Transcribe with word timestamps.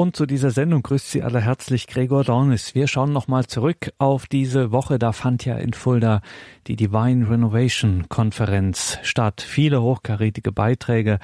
Und 0.00 0.16
zu 0.16 0.24
dieser 0.24 0.50
Sendung 0.50 0.82
grüßt 0.82 1.10
Sie 1.10 1.22
alle 1.22 1.42
herzlich 1.42 1.86
Gregor 1.86 2.24
Dornis. 2.24 2.74
Wir 2.74 2.88
schauen 2.88 3.12
nochmal 3.12 3.44
zurück 3.44 3.92
auf 3.98 4.24
diese 4.24 4.72
Woche. 4.72 4.98
Da 4.98 5.12
fand 5.12 5.44
ja 5.44 5.58
in 5.58 5.74
Fulda 5.74 6.22
die 6.68 6.76
Divine 6.76 7.28
Renovation 7.28 8.08
Konferenz 8.08 8.96
statt. 9.02 9.42
Viele 9.46 9.82
hochkarätige 9.82 10.52
Beiträge 10.52 11.18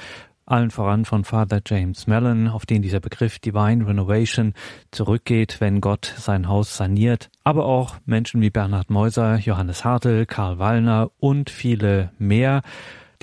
allen 0.44 0.70
voran 0.70 1.06
von 1.06 1.24
Father 1.24 1.62
James 1.66 2.06
Mellon, 2.06 2.48
auf 2.48 2.66
den 2.66 2.82
dieser 2.82 3.00
Begriff 3.00 3.38
Divine 3.38 3.86
Renovation 3.86 4.52
zurückgeht, 4.90 5.56
wenn 5.58 5.80
Gott 5.80 6.12
sein 6.18 6.46
Haus 6.46 6.76
saniert, 6.76 7.30
aber 7.44 7.64
auch 7.64 7.96
Menschen 8.04 8.42
wie 8.42 8.50
Bernhard 8.50 8.90
Meuser, 8.90 9.38
Johannes 9.38 9.86
Hartl, 9.86 10.26
Karl 10.26 10.58
Wallner 10.58 11.10
und 11.18 11.48
viele 11.48 12.12
mehr. 12.18 12.60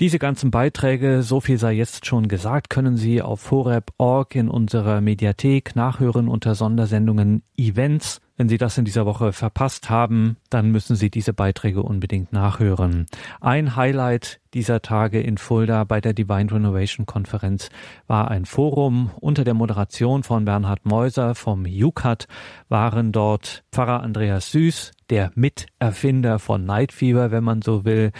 Diese 0.00 0.18
ganzen 0.18 0.50
Beiträge, 0.50 1.22
so 1.22 1.40
viel 1.40 1.56
sei 1.56 1.74
jetzt 1.74 2.04
schon 2.04 2.26
gesagt, 2.26 2.68
können 2.68 2.96
Sie 2.96 3.22
auf 3.22 3.52
horeb.org 3.52 4.34
in 4.34 4.48
unserer 4.48 5.00
Mediathek 5.00 5.76
nachhören 5.76 6.26
unter 6.26 6.56
Sondersendungen 6.56 7.44
Events. 7.56 8.20
Wenn 8.36 8.48
Sie 8.48 8.58
das 8.58 8.76
in 8.76 8.84
dieser 8.84 9.06
Woche 9.06 9.32
verpasst 9.32 9.90
haben, 9.90 10.36
dann 10.50 10.72
müssen 10.72 10.96
Sie 10.96 11.10
diese 11.10 11.32
Beiträge 11.32 11.84
unbedingt 11.84 12.32
nachhören. 12.32 13.06
Ein 13.40 13.76
Highlight 13.76 14.40
dieser 14.52 14.82
Tage 14.82 15.20
in 15.20 15.38
Fulda 15.38 15.84
bei 15.84 16.00
der 16.00 16.12
Divine 16.12 16.50
Renovation 16.50 17.06
Konferenz 17.06 17.68
war 18.08 18.32
ein 18.32 18.46
Forum 18.46 19.12
unter 19.20 19.44
der 19.44 19.54
Moderation 19.54 20.24
von 20.24 20.44
Bernhard 20.44 20.84
Meuser 20.86 21.36
vom 21.36 21.66
UCAT 21.66 22.26
waren 22.68 23.12
dort 23.12 23.62
Pfarrer 23.70 24.02
Andreas 24.02 24.50
Süß, 24.50 24.90
der 25.10 25.30
Miterfinder 25.36 26.40
von 26.40 26.64
Night 26.64 26.90
Fever, 26.90 27.30
wenn 27.30 27.44
man 27.44 27.62
so 27.62 27.84
will, 27.84 28.10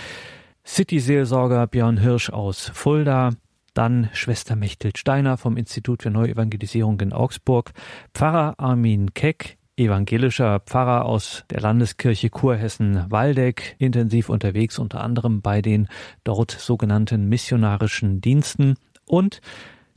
City-Seelsorger 0.67 1.67
Björn 1.67 1.99
Hirsch 1.99 2.31
aus 2.31 2.71
Fulda, 2.75 3.31
dann 3.75 4.09
Schwester 4.13 4.57
Mechthild 4.57 4.99
Steiner 4.99 5.37
vom 5.37 5.57
Institut 5.57 6.03
für 6.03 6.11
Neuevangelisierung 6.11 7.01
in 7.01 7.13
Augsburg, 7.13 7.73
Pfarrer 8.15 8.55
Armin 8.59 9.13
Keck, 9.15 9.59
evangelischer 9.77 10.61
Pfarrer 10.61 11.05
aus 11.05 11.45
der 11.51 11.61
Landeskirche 11.61 12.31
Kurhessen-Waldeck, 12.31 13.77
intensiv 13.79 14.29
unterwegs 14.29 14.79
unter 14.79 15.03
anderem 15.03 15.43
bei 15.43 15.61
den 15.61 15.89
dort 16.23 16.53
sogenannten 16.53 17.29
missionarischen 17.29 18.21
Diensten 18.21 18.77
und 19.07 19.41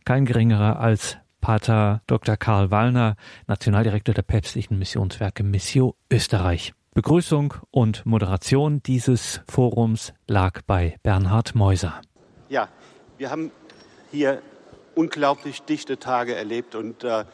kein 0.06 0.26
geringerer 0.26 0.80
als 0.80 1.18
Pater 1.40 2.02
Dr. 2.08 2.36
Karl 2.36 2.72
Wallner, 2.72 3.16
Nationaldirektor 3.46 4.14
der 4.14 4.24
päpstlichen 4.24 4.78
Missionswerke 4.80 5.44
Missio 5.44 5.96
Österreich. 6.12 6.74
Begrüßung 6.98 7.54
und 7.70 8.08
Moderation 8.08 8.82
dieses 8.82 9.42
Forums 9.48 10.14
lag 10.26 10.64
bei 10.66 10.96
Bernhard 11.04 11.54
Meuser. 11.54 12.02
Ja, 12.50 12.70
wir 13.20 13.30
haben 13.30 13.52
hier 14.10 14.42
unglaublich 14.96 15.62
dichte 15.62 16.00
Tage 16.00 16.34
erlebt 16.34 16.74
und 16.74 17.04
äh, 17.04 17.26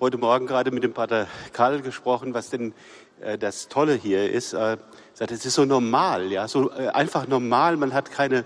heute 0.00 0.18
Morgen 0.18 0.48
gerade 0.48 0.72
mit 0.72 0.82
dem 0.82 0.92
Pater 0.92 1.28
Karl 1.52 1.82
gesprochen, 1.82 2.34
was 2.34 2.50
denn 2.50 2.74
äh, 3.20 3.38
das 3.38 3.68
Tolle 3.68 3.94
hier 3.94 4.28
ist. 4.28 4.54
Äh, 4.54 4.78
sagt, 5.14 5.30
es 5.30 5.46
ist 5.46 5.54
so 5.54 5.66
normal, 5.66 6.32
ja, 6.32 6.48
so 6.48 6.72
äh, 6.72 6.88
einfach 6.88 7.28
normal. 7.28 7.76
Man 7.76 7.94
hat 7.94 8.10
keine 8.10 8.44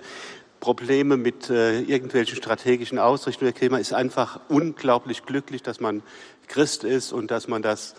Probleme 0.60 1.16
mit 1.16 1.48
äh, 1.48 1.80
irgendwelchen 1.80 2.36
strategischen 2.36 2.98
Ausrichtungen. 2.98 3.54
Man 3.70 3.80
ist 3.80 3.94
einfach 3.94 4.40
unglaublich 4.50 5.24
glücklich, 5.24 5.62
dass 5.62 5.80
man 5.80 6.02
Christ 6.48 6.84
ist 6.84 7.14
und 7.14 7.30
dass 7.30 7.48
man 7.48 7.62
das 7.62 7.94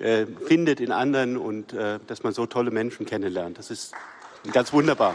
äh, 0.00 0.26
findet 0.26 0.80
in 0.80 0.92
anderen 0.92 1.36
und 1.36 1.72
äh, 1.72 1.98
dass 2.06 2.22
man 2.22 2.32
so 2.32 2.46
tolle 2.46 2.70
Menschen 2.70 3.06
kennenlernt. 3.06 3.58
Das 3.58 3.70
ist 3.70 3.92
ganz 4.52 4.72
wunderbar. 4.72 5.14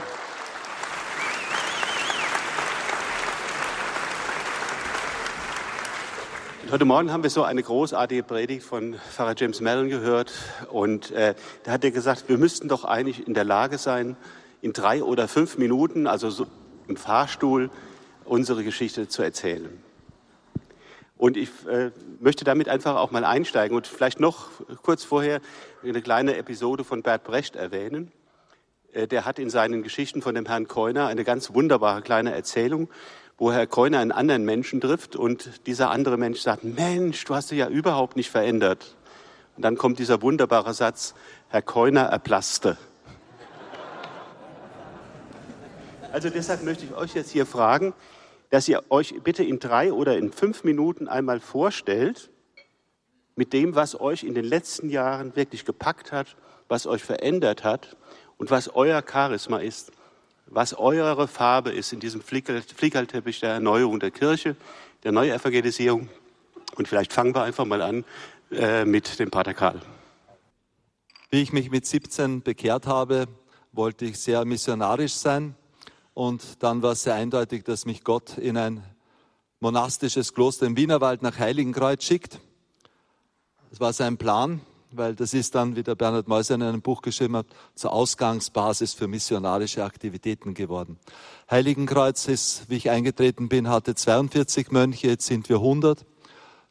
Heute 6.72 6.85
Morgen 6.85 7.11
haben 7.11 7.23
wir 7.23 7.31
so 7.31 7.41
eine 7.41 7.63
großartige 7.63 8.22
Predigt 8.22 8.63
von 8.63 8.94
Pfarrer 8.94 9.33
James 9.35 9.59
Mellon 9.59 9.89
gehört 9.89 10.31
und 10.69 11.09
äh, 11.09 11.33
da 11.63 11.72
hat 11.72 11.83
er 11.83 11.89
gesagt, 11.89 12.25
wir 12.30 12.38
müssten 12.38 12.67
doch 12.67 12.85
eigentlich 12.85 13.27
in 13.27 13.33
der 13.33 13.44
Lage 13.44 13.80
sein, 13.80 14.16
in 14.61 14.73
drei 14.73 15.02
oder 15.02 15.28
fünf 15.28 15.57
Minuten, 15.57 16.06
also 16.06 16.29
so 16.29 16.45
im 16.88 16.95
Fahrstuhl, 16.95 17.72
unsere 18.23 18.63
Geschichte 18.63 19.07
zu 19.07 19.23
erzählen. 19.23 19.88
Und 21.19 21.35
ich 21.35 21.50
äh, 21.68 21.91
möchte 22.22 22.46
damit 22.46 22.69
einfach 22.69 22.96
auch 22.96 23.12
mal 23.12 23.25
einsteigen 23.25 23.75
und 23.75 23.88
vielleicht 23.88 24.22
noch 24.22 24.47
kurz 24.84 25.03
vorher 25.03 25.41
eine 25.84 26.02
kleine 26.02 26.38
Episode 26.38 26.85
von 26.85 27.03
Bert 27.03 27.25
Brecht 27.25 27.57
erwähnen. 27.57 28.13
Äh, 28.94 29.06
der 29.06 29.25
hat 29.25 29.38
in 29.38 29.50
seinen 29.50 29.84
Geschichten 29.84 30.22
von 30.22 30.34
dem 30.34 30.46
Herrn 30.46 30.69
Keuner 30.69 31.07
eine 31.07 31.25
ganz 31.25 31.53
wunderbare 31.53 32.02
kleine 32.02 32.34
Erzählung, 32.34 32.90
wo 33.38 33.52
Herr 33.52 33.68
Keuner 33.68 34.00
einen 34.00 34.13
anderen 34.13 34.46
Menschen 34.46 34.80
trifft 34.80 35.18
und 35.18 35.68
dieser 35.68 35.91
andere 35.91 36.18
Mensch 36.18 36.40
sagt, 36.40 36.63
Mensch, 36.63 37.25
du 37.25 37.36
hast 37.36 37.51
dich 37.51 37.59
ja 37.59 37.68
überhaupt 37.68 38.16
nicht 38.16 38.31
verändert. 38.31 38.96
Und 39.57 39.63
dann 39.63 39.75
kommt 39.75 40.00
dieser 40.00 40.22
wunderbare 40.22 40.74
Satz, 40.74 41.16
Herr 41.50 41.62
Keuner 41.62 42.03
erblasste. 42.03 42.78
Also 46.13 46.30
deshalb 46.30 46.63
möchte 46.63 46.86
ich 46.86 46.96
euch 46.96 47.13
jetzt 47.13 47.30
hier 47.30 47.46
fragen, 47.46 47.94
dass 48.50 48.68
ihr 48.68 48.84
euch 48.90 49.16
bitte 49.24 49.44
in 49.44 49.60
drei 49.60 49.94
oder 49.94 50.18
in 50.18 50.32
fünf 50.32 50.64
Minuten 50.64 51.08
einmal 51.08 51.40
vorstellt, 51.40 52.30
mit 53.36 53.54
dem, 53.54 53.76
was 53.76 54.00
euch 54.00 54.24
in 54.24 54.34
den 54.34 54.46
letzten 54.46 54.90
Jahren 54.90 55.36
wirklich 55.36 55.64
gepackt 55.64 56.12
hat, 56.12 56.36
was 56.68 56.86
euch 56.88 57.04
verändert 57.04 57.64
hat 57.64 57.96
und 58.38 58.52
was 58.52 58.76
euer 58.76 59.04
Charisma 59.10 59.60
ist, 59.60 59.92
was 60.46 60.74
eure 60.74 61.28
Farbe 61.28 61.72
ist 61.72 61.94
in 61.94 62.00
diesem 62.00 62.22
Flickerlteppich 62.22 63.40
der 63.40 63.52
Erneuerung 63.52 64.00
der 64.00 64.12
Kirche, 64.12 64.56
der 65.04 65.12
Neuevangelisierung. 65.12 66.10
Und 66.76 66.88
vielleicht 66.88 67.14
fangen 67.14 67.36
wir 67.36 67.44
einfach 67.44 67.66
mal 67.66 67.81
an 67.81 68.04
äh, 68.52 68.84
mit 68.84 69.20
dem 69.20 69.30
Pater 69.30 69.54
Karl. 69.54 69.80
Wie 71.30 71.42
ich 71.42 71.54
mich 71.54 71.70
mit 71.70 71.86
17 71.86 72.42
bekehrt 72.42 72.88
habe, 72.88 73.28
wollte 73.72 74.06
ich 74.06 74.20
sehr 74.20 74.44
missionarisch 74.46 75.14
sein. 75.14 75.56
Und 76.19 76.62
dann 76.63 76.81
war 76.81 76.91
es 76.91 77.03
sehr 77.03 77.13
eindeutig, 77.13 77.63
dass 77.63 77.85
mich 77.85 78.03
Gott 78.03 78.38
in 78.38 78.57
ein 78.57 78.84
monastisches 79.62 80.34
Kloster 80.34 80.66
im 80.66 80.75
Wienerwald 80.75 81.22
nach 81.22 81.40
Heiligenkreuz 81.40 82.03
schickt. 82.03 82.41
Das 83.69 83.80
war 83.80 83.94
sein 83.94 84.18
Plan, 84.18 84.59
weil 84.91 85.16
das 85.16 85.34
ist 85.34 85.56
dann, 85.56 85.78
wie 85.78 85.84
der 85.84 85.96
Bernhard 85.96 86.28
Meuser 86.28 86.56
in 86.56 86.62
einem 86.62 86.81
Buch 86.81 87.03
geschrieben 87.03 87.38
hat, 87.38 87.46
zur 87.74 87.94
Ausgangsbasis 87.94 88.94
für 88.96 89.07
missionarische 89.07 89.85
Aktivitäten 89.85 90.56
geworden. 90.56 91.00
Heiligenkreuz 91.50 92.28
ist, 92.28 92.69
wie 92.69 92.75
ich 92.75 92.90
eingetreten 92.90 93.47
bin, 93.47 93.69
hatte 93.69 93.96
42 93.96 94.72
Mönche, 94.72 95.07
jetzt 95.07 95.25
sind 95.25 95.47
wir 95.47 95.56
100. 95.56 96.06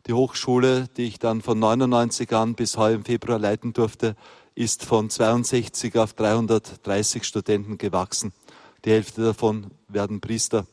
Die 0.09 0.13
Hochschule, 0.13 0.89
die 0.99 1.05
ich 1.05 1.21
dann 1.21 1.41
von 1.41 1.59
99 1.59 2.31
an 2.35 2.55
bis 2.55 2.77
heuer 2.77 2.97
im 2.97 3.07
Februar 3.07 3.39
leiten 3.39 3.73
durfte, 3.73 4.15
ist 4.55 4.85
von 4.85 5.09
62 5.09 5.97
auf 5.97 6.13
330 6.13 7.25
Studenten 7.25 7.79
gewachsen. 7.79 8.35
Die 8.85 8.91
Hälfte 8.91 9.23
davon 9.23 9.71
werden 9.89 10.21
Priester. 10.21 10.67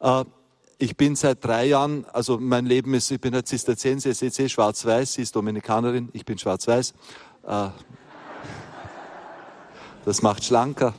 Äh, 0.00 0.24
ich 0.78 0.96
bin 0.96 1.16
seit 1.16 1.42
drei 1.42 1.66
Jahren, 1.66 2.04
also 2.12 2.38
mein 2.38 2.66
Leben 2.66 2.92
ist, 2.92 3.10
ich 3.10 3.20
bin 3.20 3.34
ein 3.34 3.44
Zisterzienser, 3.44 4.12
SEC, 4.12 4.50
schwarz-weiß, 4.50 5.14
sie 5.14 5.22
ist 5.22 5.34
Dominikanerin, 5.34 6.10
ich 6.12 6.26
bin 6.26 6.36
schwarz-weiß. 6.36 6.92
Äh, 7.46 7.68
das 10.04 10.20
macht 10.20 10.44
schlanker. 10.44 10.94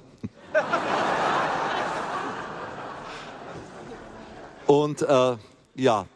Und 4.65 5.01
äh, 5.03 5.37
ja, 5.75 6.07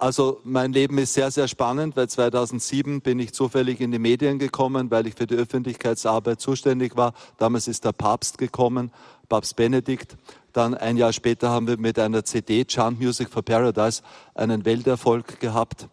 also 0.00 0.40
mein 0.44 0.72
Leben 0.72 0.96
ist 0.96 1.12
sehr, 1.12 1.30
sehr 1.30 1.46
spannend, 1.46 1.94
weil 1.94 2.08
2007 2.08 3.02
bin 3.02 3.18
ich 3.18 3.34
zufällig 3.34 3.82
in 3.82 3.92
die 3.92 3.98
Medien 3.98 4.38
gekommen, 4.38 4.90
weil 4.90 5.06
ich 5.06 5.14
für 5.14 5.26
die 5.26 5.34
Öffentlichkeitsarbeit 5.34 6.40
zuständig 6.40 6.96
war. 6.96 7.12
Damals 7.36 7.68
ist 7.68 7.84
der 7.84 7.92
Papst 7.92 8.38
gekommen, 8.38 8.92
Papst 9.28 9.56
Benedikt. 9.56 10.16
Dann 10.54 10.74
ein 10.74 10.96
Jahr 10.96 11.12
später 11.12 11.50
haben 11.50 11.66
wir 11.66 11.76
mit 11.76 11.98
einer 11.98 12.24
CD, 12.24 12.64
Chant 12.64 12.98
Music 12.98 13.28
for 13.28 13.42
Paradise, 13.42 14.02
einen 14.34 14.64
Welterfolg 14.64 15.38
gehabt. 15.38 15.86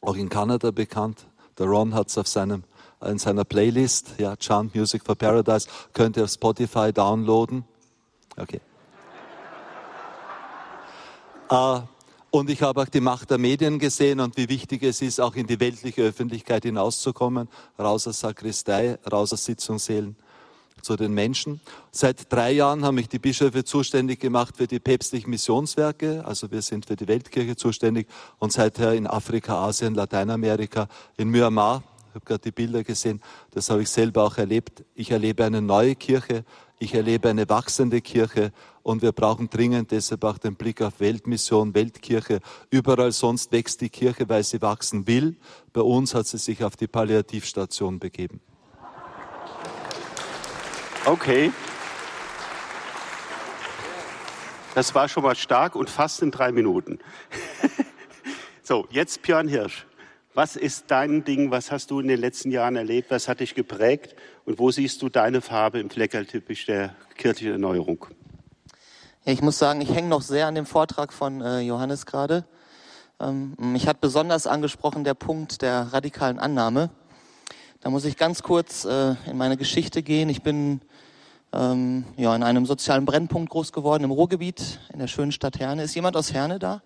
Auch 0.00 0.16
in 0.16 0.30
Kanada 0.30 0.70
bekannt. 0.70 1.26
Der 1.58 1.66
Ron 1.66 1.94
hat 1.94 2.08
es 2.08 2.16
auf 2.16 2.26
seinem, 2.26 2.64
in 3.04 3.18
seiner 3.18 3.44
Playlist, 3.44 4.14
ja, 4.16 4.34
Chant 4.36 4.74
Music 4.74 5.04
for 5.04 5.14
Paradise, 5.14 5.68
könnt 5.92 6.16
ihr 6.16 6.24
auf 6.24 6.30
Spotify 6.30 6.90
downloaden. 6.90 7.64
Okay. 8.38 8.62
Uh, 11.52 11.82
und 12.34 12.50
ich 12.50 12.62
habe 12.62 12.82
auch 12.82 12.88
die 12.88 13.00
Macht 13.00 13.30
der 13.30 13.38
Medien 13.38 13.78
gesehen 13.78 14.18
und 14.18 14.36
wie 14.36 14.48
wichtig 14.48 14.82
es 14.82 15.00
ist, 15.02 15.20
auch 15.20 15.36
in 15.36 15.46
die 15.46 15.60
weltliche 15.60 16.02
Öffentlichkeit 16.02 16.64
hinauszukommen, 16.64 17.48
raus 17.78 18.08
aus 18.08 18.18
Sakristei, 18.18 18.98
raus 19.10 19.32
aus 19.32 19.44
Sitzungssälen 19.44 20.16
zu 20.82 20.96
den 20.96 21.14
Menschen. 21.14 21.60
Seit 21.92 22.32
drei 22.32 22.50
Jahren 22.50 22.84
haben 22.84 22.96
mich 22.96 23.08
die 23.08 23.20
Bischöfe 23.20 23.62
zuständig 23.62 24.18
gemacht 24.18 24.56
für 24.56 24.66
die 24.66 24.80
päpstlichen 24.80 25.30
Missionswerke. 25.30 26.24
Also 26.26 26.50
wir 26.50 26.60
sind 26.60 26.86
für 26.86 26.96
die 26.96 27.06
Weltkirche 27.06 27.54
zuständig 27.54 28.08
und 28.40 28.52
seither 28.52 28.94
in 28.94 29.06
Afrika, 29.06 29.68
Asien, 29.68 29.94
Lateinamerika, 29.94 30.88
in 31.16 31.28
Myanmar. 31.28 31.84
Ich 32.08 32.16
habe 32.16 32.24
gerade 32.24 32.42
die 32.42 32.52
Bilder 32.52 32.82
gesehen, 32.82 33.22
das 33.52 33.70
habe 33.70 33.82
ich 33.82 33.90
selber 33.90 34.24
auch 34.24 34.38
erlebt. 34.38 34.82
Ich 34.96 35.12
erlebe 35.12 35.44
eine 35.44 35.62
neue 35.62 35.94
Kirche 35.94 36.44
Ich 36.78 36.94
erlebe 36.94 37.28
eine 37.28 37.48
wachsende 37.48 38.00
Kirche 38.00 38.52
und 38.82 39.00
wir 39.00 39.12
brauchen 39.12 39.48
dringend 39.48 39.92
deshalb 39.92 40.24
auch 40.24 40.38
den 40.38 40.56
Blick 40.56 40.82
auf 40.82 40.98
Weltmission, 40.98 41.74
Weltkirche. 41.74 42.40
Überall 42.70 43.12
sonst 43.12 43.52
wächst 43.52 43.80
die 43.80 43.88
Kirche, 43.88 44.28
weil 44.28 44.42
sie 44.42 44.60
wachsen 44.60 45.06
will. 45.06 45.36
Bei 45.72 45.80
uns 45.80 46.14
hat 46.14 46.26
sie 46.26 46.38
sich 46.38 46.64
auf 46.64 46.76
die 46.76 46.88
Palliativstation 46.88 48.00
begeben. 48.00 48.40
Okay. 51.06 51.52
Das 54.74 54.94
war 54.94 55.08
schon 55.08 55.22
mal 55.22 55.36
stark 55.36 55.76
und 55.76 55.88
fast 55.88 56.22
in 56.22 56.32
drei 56.32 56.50
Minuten. 56.50 56.98
so, 58.62 58.88
jetzt 58.90 59.22
Björn 59.22 59.46
Hirsch. 59.46 59.86
Was 60.36 60.56
ist 60.56 60.86
dein 60.88 61.22
Ding? 61.22 61.52
Was 61.52 61.70
hast 61.70 61.92
du 61.92 62.00
in 62.00 62.08
den 62.08 62.18
letzten 62.18 62.50
Jahren 62.50 62.74
erlebt? 62.74 63.12
Was 63.12 63.28
hat 63.28 63.38
dich 63.38 63.54
geprägt? 63.54 64.16
Und 64.44 64.58
wo 64.58 64.72
siehst 64.72 65.00
du 65.00 65.08
deine 65.08 65.40
Farbe 65.40 65.78
im 65.78 65.90
Fleckerlteppich 65.90 66.66
der 66.66 66.96
kirchlichen 67.16 67.52
Erneuerung? 67.52 68.06
Ja, 69.24 69.32
ich 69.32 69.42
muss 69.42 69.58
sagen, 69.58 69.80
ich 69.80 69.94
hänge 69.94 70.08
noch 70.08 70.22
sehr 70.22 70.48
an 70.48 70.56
dem 70.56 70.66
Vortrag 70.66 71.12
von 71.12 71.40
äh, 71.40 71.60
Johannes 71.60 72.04
gerade. 72.04 72.44
Ähm, 73.20 73.54
mich 73.58 73.86
hat 73.86 74.00
besonders 74.00 74.48
angesprochen 74.48 75.04
der 75.04 75.14
Punkt 75.14 75.62
der 75.62 75.92
radikalen 75.92 76.40
Annahme. 76.40 76.90
Da 77.80 77.90
muss 77.90 78.04
ich 78.04 78.16
ganz 78.16 78.42
kurz 78.42 78.84
äh, 78.84 79.14
in 79.30 79.36
meine 79.36 79.56
Geschichte 79.56 80.02
gehen. 80.02 80.28
Ich 80.28 80.42
bin 80.42 80.80
ähm, 81.52 82.06
ja, 82.16 82.34
in 82.34 82.42
einem 82.42 82.66
sozialen 82.66 83.04
Brennpunkt 83.04 83.50
groß 83.50 83.72
geworden, 83.72 84.02
im 84.02 84.10
Ruhrgebiet, 84.10 84.80
in 84.92 84.98
der 84.98 85.06
schönen 85.06 85.30
Stadt 85.30 85.60
Herne. 85.60 85.84
Ist 85.84 85.94
jemand 85.94 86.16
aus 86.16 86.32
Herne 86.32 86.58
da? 86.58 86.82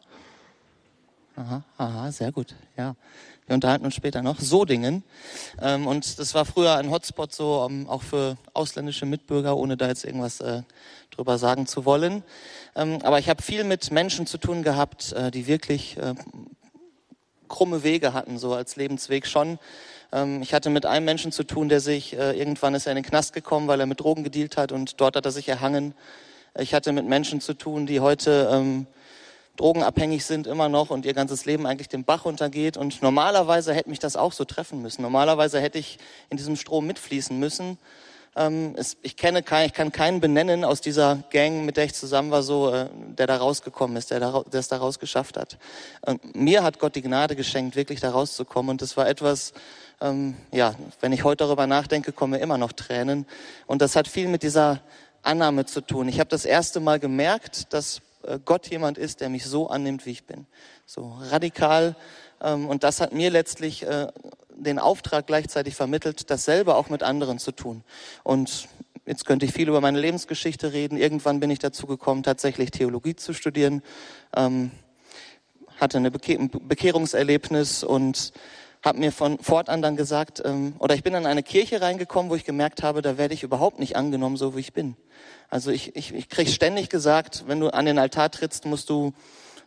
Aha, 1.38 1.62
aha, 1.78 2.10
sehr 2.10 2.32
gut. 2.32 2.56
Ja, 2.76 2.96
wir 3.48 3.54
unterhalten 3.54 3.86
uns 3.86 3.94
später 3.94 4.22
noch. 4.22 4.38
Sodingen. 4.38 5.02
Ähm, 5.60 5.86
und 5.86 6.18
das 6.18 6.34
war 6.34 6.44
früher 6.44 6.76
ein 6.76 6.90
Hotspot 6.90 7.32
so 7.32 7.64
um, 7.64 7.80
ähm, 7.80 7.88
auch 7.88 8.02
für 8.02 8.36
ausländische 8.52 9.06
Mitbürger, 9.06 9.56
ohne 9.56 9.78
da 9.78 9.88
jetzt 9.88 10.04
irgendwas 10.04 10.40
äh, 10.40 10.62
drüber 11.10 11.38
sagen 11.38 11.66
zu 11.66 11.86
wollen. 11.86 12.22
Ähm, 12.76 12.98
aber 13.02 13.18
ich 13.18 13.30
habe 13.30 13.42
viel 13.42 13.64
mit 13.64 13.90
Menschen 13.90 14.26
zu 14.26 14.36
tun 14.36 14.62
gehabt, 14.62 15.12
äh, 15.12 15.30
die 15.30 15.46
wirklich 15.46 15.96
äh, 15.96 16.14
krumme 17.48 17.82
Wege 17.82 18.12
hatten, 18.12 18.38
so 18.38 18.52
als 18.52 18.76
Lebensweg 18.76 19.26
schon. 19.26 19.58
Ähm, 20.12 20.42
ich 20.42 20.52
hatte 20.52 20.68
mit 20.68 20.84
einem 20.84 21.06
Menschen 21.06 21.32
zu 21.32 21.42
tun, 21.42 21.70
der 21.70 21.80
sich, 21.80 22.18
äh, 22.18 22.38
irgendwann 22.38 22.74
ist 22.74 22.86
er 22.86 22.92
in 22.92 22.96
den 22.96 23.04
Knast 23.04 23.32
gekommen, 23.32 23.66
weil 23.66 23.80
er 23.80 23.86
mit 23.86 24.00
Drogen 24.00 24.24
gedealt 24.24 24.58
hat 24.58 24.72
und 24.72 25.00
dort 25.00 25.16
hat 25.16 25.24
er 25.24 25.32
sich 25.32 25.48
erhangen. 25.48 25.94
Ich 26.58 26.74
hatte 26.74 26.92
mit 26.92 27.06
Menschen 27.06 27.40
zu 27.40 27.54
tun, 27.54 27.86
die 27.86 28.00
heute 28.00 28.50
ähm, 28.52 28.86
drogenabhängig 29.58 30.24
sind 30.24 30.46
immer 30.46 30.68
noch 30.68 30.90
und 30.90 31.04
ihr 31.04 31.14
ganzes 31.14 31.44
Leben 31.44 31.66
eigentlich 31.66 31.88
den 31.88 32.04
Bach 32.04 32.24
untergeht. 32.24 32.76
Und 32.76 33.02
normalerweise 33.02 33.74
hätte 33.74 33.90
mich 33.90 33.98
das 33.98 34.16
auch 34.16 34.32
so 34.32 34.44
treffen 34.44 34.80
müssen. 34.80 35.02
Normalerweise 35.02 35.60
hätte 35.60 35.78
ich 35.78 35.98
in 36.30 36.36
diesem 36.36 36.56
Strom 36.56 36.86
mitfließen 36.86 37.38
müssen. 37.38 37.76
Ähm, 38.36 38.74
es, 38.76 38.96
ich 39.02 39.16
kenne 39.16 39.42
keinen, 39.42 39.66
ich 39.66 39.72
kann 39.72 39.90
keinen 39.90 40.20
benennen 40.20 40.64
aus 40.64 40.80
dieser 40.80 41.24
Gang, 41.30 41.64
mit 41.64 41.76
der 41.76 41.84
ich 41.84 41.94
zusammen 41.94 42.30
war, 42.30 42.44
so, 42.44 42.72
äh, 42.72 42.86
der 43.18 43.26
da 43.26 43.36
rausgekommen 43.36 43.96
ist, 43.96 44.12
der, 44.12 44.20
da, 44.20 44.44
es 44.52 44.68
da 44.68 44.76
rausgeschafft 44.76 45.36
hat. 45.36 45.58
Und 46.02 46.36
mir 46.36 46.62
hat 46.62 46.78
Gott 46.78 46.94
die 46.94 47.02
Gnade 47.02 47.34
geschenkt, 47.34 47.74
wirklich 47.74 48.00
da 48.00 48.10
rauszukommen. 48.10 48.70
Und 48.70 48.82
das 48.82 48.96
war 48.96 49.08
etwas, 49.08 49.54
ähm, 50.00 50.36
ja, 50.52 50.74
wenn 51.00 51.12
ich 51.12 51.24
heute 51.24 51.44
darüber 51.44 51.66
nachdenke, 51.66 52.12
kommen 52.12 52.34
mir 52.34 52.38
immer 52.38 52.58
noch 52.58 52.72
Tränen. 52.72 53.26
Und 53.66 53.82
das 53.82 53.96
hat 53.96 54.06
viel 54.06 54.28
mit 54.28 54.44
dieser 54.44 54.80
Annahme 55.22 55.66
zu 55.66 55.80
tun. 55.80 56.08
Ich 56.08 56.20
habe 56.20 56.30
das 56.30 56.44
erste 56.44 56.78
Mal 56.78 57.00
gemerkt, 57.00 57.72
dass 57.72 58.00
Gott 58.44 58.68
jemand 58.68 58.98
ist, 58.98 59.20
der 59.20 59.28
mich 59.28 59.44
so 59.44 59.68
annimmt, 59.68 60.06
wie 60.06 60.10
ich 60.10 60.24
bin. 60.24 60.46
So 60.86 61.16
radikal. 61.20 61.96
Ähm, 62.40 62.68
und 62.68 62.84
das 62.84 63.00
hat 63.00 63.12
mir 63.12 63.30
letztlich 63.30 63.84
äh, 63.84 64.08
den 64.54 64.78
Auftrag 64.78 65.26
gleichzeitig 65.26 65.74
vermittelt, 65.74 66.30
dasselbe 66.30 66.74
auch 66.74 66.90
mit 66.90 67.02
anderen 67.02 67.38
zu 67.38 67.52
tun. 67.52 67.84
Und 68.24 68.68
jetzt 69.06 69.24
könnte 69.24 69.46
ich 69.46 69.52
viel 69.52 69.68
über 69.68 69.80
meine 69.80 70.00
Lebensgeschichte 70.00 70.72
reden. 70.72 70.98
Irgendwann 70.98 71.40
bin 71.40 71.50
ich 71.50 71.58
dazu 71.58 71.86
gekommen, 71.86 72.22
tatsächlich 72.22 72.70
Theologie 72.70 73.16
zu 73.16 73.32
studieren. 73.32 73.82
Ähm, 74.36 74.70
hatte 75.80 75.98
eine 75.98 76.10
Bekehrungserlebnis 76.10 77.84
und 77.84 78.32
habe 78.84 78.98
mir 78.98 79.12
von 79.12 79.38
fortan 79.38 79.82
dann 79.82 79.96
gesagt, 79.96 80.42
ähm, 80.44 80.74
oder 80.78 80.94
ich 80.94 81.02
bin 81.02 81.14
in 81.14 81.26
eine 81.26 81.42
Kirche 81.42 81.80
reingekommen, 81.80 82.30
wo 82.30 82.36
ich 82.36 82.44
gemerkt 82.44 82.82
habe, 82.82 83.02
da 83.02 83.18
werde 83.18 83.34
ich 83.34 83.42
überhaupt 83.42 83.78
nicht 83.78 83.96
angenommen, 83.96 84.36
so 84.36 84.56
wie 84.56 84.60
ich 84.60 84.72
bin. 84.72 84.96
Also 85.50 85.70
ich, 85.70 85.96
ich, 85.96 86.14
ich 86.14 86.28
kriege 86.28 86.50
ständig 86.50 86.88
gesagt, 86.90 87.44
wenn 87.46 87.60
du 87.60 87.68
an 87.72 87.86
den 87.86 87.98
Altar 87.98 88.30
trittst, 88.30 88.66
musst 88.66 88.90
du 88.90 89.12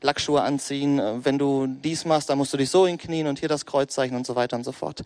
Lackschuhe 0.01 0.42
anziehen. 0.42 1.00
Äh, 1.00 1.24
wenn 1.24 1.38
du 1.38 1.68
dies 1.68 2.06
machst, 2.06 2.30
dann 2.30 2.38
musst 2.38 2.53
du 2.53 2.57
dich 2.57 2.69
so 2.69 2.88
hinknien 2.88 3.27
und 3.27 3.39
hier 3.39 3.50
das 3.50 3.65
Kreuzzeichen 3.65 4.18
und 4.18 4.25
so 4.25 4.36
weiter 4.36 4.57
und 4.57 4.63
so 4.63 4.71
fort. 4.71 5.03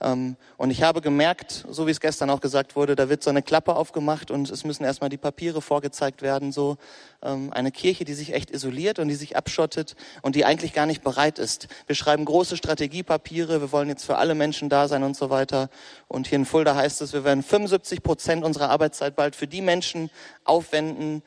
Ähm, 0.00 0.36
und 0.56 0.70
ich 0.70 0.82
habe 0.82 1.00
gemerkt, 1.00 1.64
so 1.68 1.86
wie 1.86 1.90
es 1.90 2.00
gestern 2.00 2.30
auch 2.30 2.40
gesagt 2.40 2.76
wurde, 2.76 2.94
da 2.94 3.08
wird 3.08 3.22
so 3.22 3.30
eine 3.30 3.42
Klappe 3.42 3.74
aufgemacht 3.74 4.30
und 4.30 4.50
es 4.50 4.64
müssen 4.64 4.84
erstmal 4.84 5.10
die 5.10 5.16
Papiere 5.16 5.62
vorgezeigt 5.62 6.22
werden. 6.22 6.52
So 6.52 6.76
ähm, 7.22 7.52
eine 7.52 7.72
Kirche, 7.72 8.04
die 8.04 8.14
sich 8.14 8.34
echt 8.34 8.50
isoliert 8.50 8.98
und 8.98 9.08
die 9.08 9.14
sich 9.14 9.36
abschottet 9.36 9.96
und 10.22 10.36
die 10.36 10.44
eigentlich 10.44 10.72
gar 10.74 10.86
nicht 10.86 11.02
bereit 11.02 11.38
ist. 11.38 11.68
Wir 11.86 11.96
schreiben 11.96 12.24
große 12.24 12.56
Strategiepapiere, 12.56 13.60
wir 13.60 13.72
wollen 13.72 13.88
jetzt 13.88 14.04
für 14.04 14.18
alle 14.18 14.34
Menschen 14.34 14.68
da 14.68 14.88
sein 14.88 15.02
und 15.02 15.16
so 15.16 15.30
weiter. 15.30 15.70
Und 16.06 16.26
hier 16.26 16.36
in 16.36 16.44
Fulda 16.44 16.74
heißt 16.74 17.00
es, 17.00 17.12
wir 17.12 17.24
werden 17.24 17.42
75 17.42 18.02
Prozent 18.02 18.44
unserer 18.44 18.68
Arbeitszeit 18.70 19.16
bald 19.16 19.36
für 19.36 19.46
die 19.46 19.62
Menschen 19.62 20.10
aufwenden, 20.44 21.22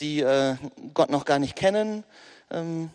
die 0.00 0.20
äh, 0.20 0.56
Gott 0.94 1.10
noch 1.10 1.24
gar 1.24 1.38
nicht 1.38 1.56
kennen 1.56 2.04
ähm, 2.50 2.90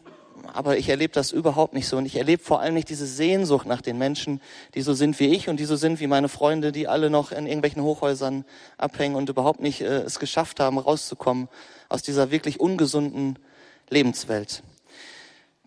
aber 0.54 0.78
ich 0.78 0.90
erlebe 0.90 1.14
das 1.14 1.32
überhaupt 1.32 1.74
nicht 1.74 1.88
so. 1.88 1.98
Und 1.98 2.06
ich 2.06 2.16
erlebe 2.18 2.44
vor 2.44 2.60
allem 2.60 2.74
nicht 2.74 2.90
diese 2.90 3.08
Sehnsucht 3.08 3.66
nach 3.66 3.82
den 3.82 3.98
Menschen, 3.98 4.42
die 4.74 4.82
so 4.82 4.94
sind 4.94 5.20
wie 5.20 5.28
ich 5.28 5.50
und 5.50 5.60
die 5.60 5.66
so 5.66 5.76
sind 5.76 6.00
wie 6.00 6.08
meine 6.08 6.30
Freunde, 6.30 6.72
die 6.72 6.88
alle 6.88 7.10
noch 7.10 7.32
in 7.32 7.46
irgendwelchen 7.48 7.82
Hochhäusern 7.82 8.46
abhängen 8.78 9.16
und 9.16 9.30
überhaupt 9.30 9.62
nicht 9.62 9.82
äh, 9.82 10.02
es 10.02 10.20
geschafft 10.20 10.60
haben, 10.60 10.78
rauszukommen 10.78 11.48
aus 11.90 12.04
dieser 12.04 12.32
wirklich 12.32 12.60
ungesunden 12.60 13.40
Lebenswelt. 13.90 14.64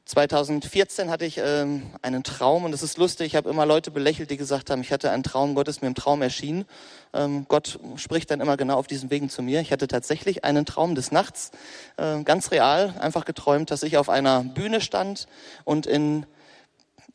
2014 0.09 1.11
hatte 1.11 1.27
ich 1.27 1.37
ähm, 1.37 1.83
einen 2.01 2.25
Traum 2.25 2.65
und 2.65 2.73
es 2.73 2.83
ist 2.83 2.97
lustig, 2.97 3.27
ich 3.27 3.37
habe 3.37 3.51
immer 3.51 3.67
Leute 3.67 3.91
belächelt, 3.91 4.31
die 4.31 4.39
gesagt 4.39 4.71
haben, 4.71 4.81
ich 4.81 4.91
hatte 4.91 5.11
einen 5.11 5.23
Traum, 5.23 5.55
Gott 5.55 5.69
ist 5.69 5.83
mir 5.83 5.89
im 5.89 5.95
Traum 5.95 6.23
erschienen. 6.23 6.65
Ähm, 7.13 7.45
Gott 7.47 7.79
spricht 7.97 8.31
dann 8.31 8.41
immer 8.41 8.57
genau 8.57 8.79
auf 8.79 8.87
diesen 8.87 9.11
Wegen 9.11 9.29
zu 9.29 9.43
mir. 9.43 9.61
Ich 9.61 9.71
hatte 9.71 9.87
tatsächlich 9.87 10.47
einen 10.47 10.65
Traum 10.65 10.95
des 10.95 11.13
Nachts, 11.13 11.51
äh, 11.99 12.23
ganz 12.23 12.51
real, 12.53 12.95
einfach 12.99 13.27
geträumt, 13.27 13.71
dass 13.71 13.83
ich 13.83 13.99
auf 13.99 14.09
einer 14.09 14.45
Bühne 14.45 14.81
stand 14.81 15.29
und 15.65 15.85
in 15.85 16.25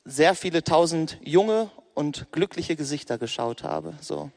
sehr 0.05 0.35
viele 0.35 0.63
tausend 0.63 1.17
junge 1.23 1.71
und 1.95 2.27
glückliche 2.31 2.75
Gesichter 2.75 3.17
geschaut 3.17 3.63
habe. 3.63 3.95
So. 4.01 4.29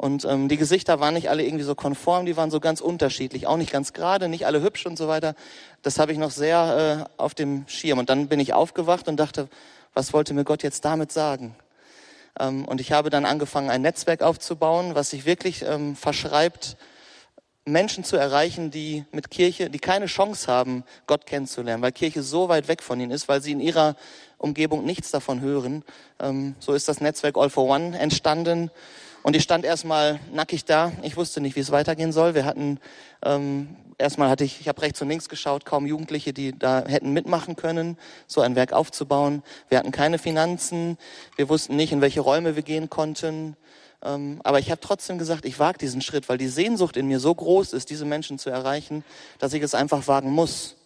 Und 0.00 0.24
ähm, 0.24 0.48
die 0.48 0.56
Gesichter 0.56 0.98
waren 0.98 1.12
nicht 1.12 1.28
alle 1.28 1.44
irgendwie 1.44 1.62
so 1.62 1.74
konform, 1.74 2.24
die 2.24 2.34
waren 2.34 2.50
so 2.50 2.58
ganz 2.58 2.80
unterschiedlich, 2.80 3.46
auch 3.46 3.58
nicht 3.58 3.70
ganz 3.70 3.92
gerade, 3.92 4.30
nicht 4.30 4.46
alle 4.46 4.62
hübsch 4.62 4.86
und 4.86 4.96
so 4.96 5.08
weiter. 5.08 5.34
Das 5.82 5.98
habe 5.98 6.10
ich 6.10 6.16
noch 6.16 6.30
sehr 6.30 7.06
äh, 7.06 7.20
auf 7.20 7.34
dem 7.34 7.68
Schirm. 7.68 7.98
Und 7.98 8.08
dann 8.08 8.28
bin 8.28 8.40
ich 8.40 8.54
aufgewacht 8.54 9.08
und 9.08 9.18
dachte, 9.18 9.50
was 9.92 10.14
wollte 10.14 10.32
mir 10.32 10.44
Gott 10.44 10.62
jetzt 10.62 10.86
damit 10.86 11.12
sagen? 11.12 11.54
Ähm, 12.38 12.64
und 12.64 12.80
ich 12.80 12.92
habe 12.92 13.10
dann 13.10 13.26
angefangen, 13.26 13.68
ein 13.68 13.82
Netzwerk 13.82 14.22
aufzubauen, 14.22 14.94
was 14.94 15.10
sich 15.10 15.26
wirklich 15.26 15.66
ähm, 15.68 15.94
verschreibt, 15.96 16.78
Menschen 17.66 18.02
zu 18.02 18.16
erreichen, 18.16 18.70
die 18.70 19.04
mit 19.12 19.30
Kirche, 19.30 19.68
die 19.68 19.80
keine 19.80 20.06
Chance 20.06 20.50
haben, 20.50 20.82
Gott 21.06 21.26
kennenzulernen, 21.26 21.82
weil 21.82 21.92
Kirche 21.92 22.22
so 22.22 22.48
weit 22.48 22.68
weg 22.68 22.82
von 22.82 22.98
ihnen 22.98 23.10
ist, 23.10 23.28
weil 23.28 23.42
sie 23.42 23.52
in 23.52 23.60
ihrer 23.60 23.96
Umgebung 24.38 24.86
nichts 24.86 25.10
davon 25.10 25.42
hören. 25.42 25.84
Ähm, 26.18 26.54
so 26.58 26.72
ist 26.72 26.88
das 26.88 27.02
Netzwerk 27.02 27.36
All 27.36 27.50
for 27.50 27.68
One 27.68 27.98
entstanden. 27.98 28.70
Und 29.22 29.36
ich 29.36 29.42
stand 29.42 29.64
erstmal 29.64 30.18
nackig 30.32 30.64
da. 30.64 30.92
Ich 31.02 31.16
wusste 31.16 31.40
nicht, 31.40 31.54
wie 31.56 31.60
es 31.60 31.70
weitergehen 31.70 32.12
soll. 32.12 32.34
Wir 32.34 32.44
hatten 32.46 32.80
ähm, 33.22 33.76
erstmal 34.00 34.30
hatte 34.30 34.44
ich, 34.44 34.60
ich 34.60 34.68
habe 34.68 34.82
rechts 34.82 35.00
und 35.02 35.08
links 35.08 35.28
geschaut, 35.28 35.64
kaum 35.64 35.86
Jugendliche, 35.86 36.32
die 36.32 36.58
da 36.58 36.84
hätten 36.86 37.12
mitmachen 37.12 37.54
können, 37.54 37.96
so 38.26 38.40
ein 38.40 38.56
Werk 38.56 38.72
aufzubauen. 38.72 39.42
Wir 39.68 39.78
hatten 39.78 39.92
keine 39.92 40.18
Finanzen. 40.18 40.98
Wir 41.36 41.48
wussten 41.48 41.76
nicht, 41.76 41.92
in 41.92 42.00
welche 42.00 42.20
Räume 42.20 42.56
wir 42.56 42.62
gehen 42.62 42.90
konnten. 42.90 43.56
Ähm, 44.02 44.40
aber 44.42 44.58
ich 44.58 44.70
habe 44.70 44.80
trotzdem 44.80 45.18
gesagt, 45.18 45.44
ich 45.44 45.58
wage 45.58 45.78
diesen 45.78 46.00
Schritt, 46.00 46.28
weil 46.28 46.38
die 46.38 46.48
Sehnsucht 46.48 46.96
in 46.96 47.06
mir 47.06 47.20
so 47.20 47.34
groß 47.34 47.74
ist, 47.74 47.90
diese 47.90 48.06
Menschen 48.06 48.38
zu 48.38 48.50
erreichen, 48.50 49.04
dass 49.38 49.52
ich 49.52 49.62
es 49.62 49.74
einfach 49.74 50.08
wagen 50.08 50.30
muss. 50.30 50.76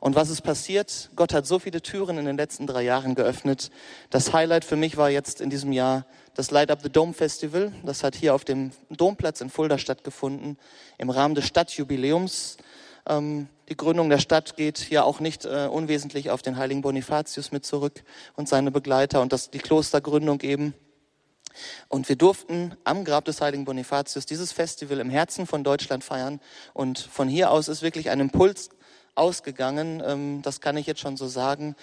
Und 0.00 0.14
was 0.14 0.30
ist 0.30 0.42
passiert? 0.42 1.10
Gott 1.16 1.32
hat 1.34 1.46
so 1.46 1.58
viele 1.58 1.82
Türen 1.82 2.18
in 2.18 2.24
den 2.24 2.36
letzten 2.36 2.66
drei 2.66 2.82
Jahren 2.82 3.14
geöffnet. 3.14 3.70
Das 4.10 4.32
Highlight 4.32 4.64
für 4.64 4.76
mich 4.76 4.96
war 4.96 5.10
jetzt 5.10 5.40
in 5.40 5.50
diesem 5.50 5.72
Jahr 5.72 6.06
das 6.38 6.52
Light 6.52 6.70
Up 6.70 6.80
the 6.82 6.88
Dome 6.88 7.14
Festival. 7.14 7.72
Das 7.82 8.04
hat 8.04 8.14
hier 8.14 8.32
auf 8.32 8.44
dem 8.44 8.70
Domplatz 8.90 9.40
in 9.40 9.50
Fulda 9.50 9.76
stattgefunden, 9.76 10.56
im 10.96 11.10
Rahmen 11.10 11.34
des 11.34 11.48
Stadtjubiläums. 11.48 12.58
Ähm, 13.08 13.48
die 13.68 13.76
Gründung 13.76 14.08
der 14.08 14.20
Stadt 14.20 14.56
geht 14.56 14.78
hier 14.78 15.04
auch 15.04 15.18
nicht 15.18 15.44
äh, 15.44 15.66
unwesentlich 15.66 16.30
auf 16.30 16.40
den 16.40 16.56
heiligen 16.56 16.80
Bonifatius 16.80 17.50
mit 17.50 17.66
zurück 17.66 18.04
und 18.36 18.48
seine 18.48 18.70
Begleiter 18.70 19.20
und 19.20 19.32
das, 19.32 19.50
die 19.50 19.58
Klostergründung 19.58 20.40
eben. 20.42 20.74
Und 21.88 22.08
wir 22.08 22.14
durften 22.14 22.76
am 22.84 23.04
Grab 23.04 23.24
des 23.24 23.40
heiligen 23.40 23.64
Bonifatius 23.64 24.24
dieses 24.24 24.52
Festival 24.52 25.00
im 25.00 25.10
Herzen 25.10 25.44
von 25.44 25.64
Deutschland 25.64 26.04
feiern. 26.04 26.38
Und 26.72 27.00
von 27.00 27.26
hier 27.26 27.50
aus 27.50 27.66
ist 27.66 27.82
wirklich 27.82 28.10
ein 28.10 28.20
Impuls 28.20 28.68
ausgegangen, 29.18 30.00
ähm, 30.06 30.42
das 30.42 30.60
kann 30.60 30.76
ich 30.76 30.86
jetzt 30.86 31.00
schon 31.00 31.16
so 31.16 31.26
sagen, 31.26 31.74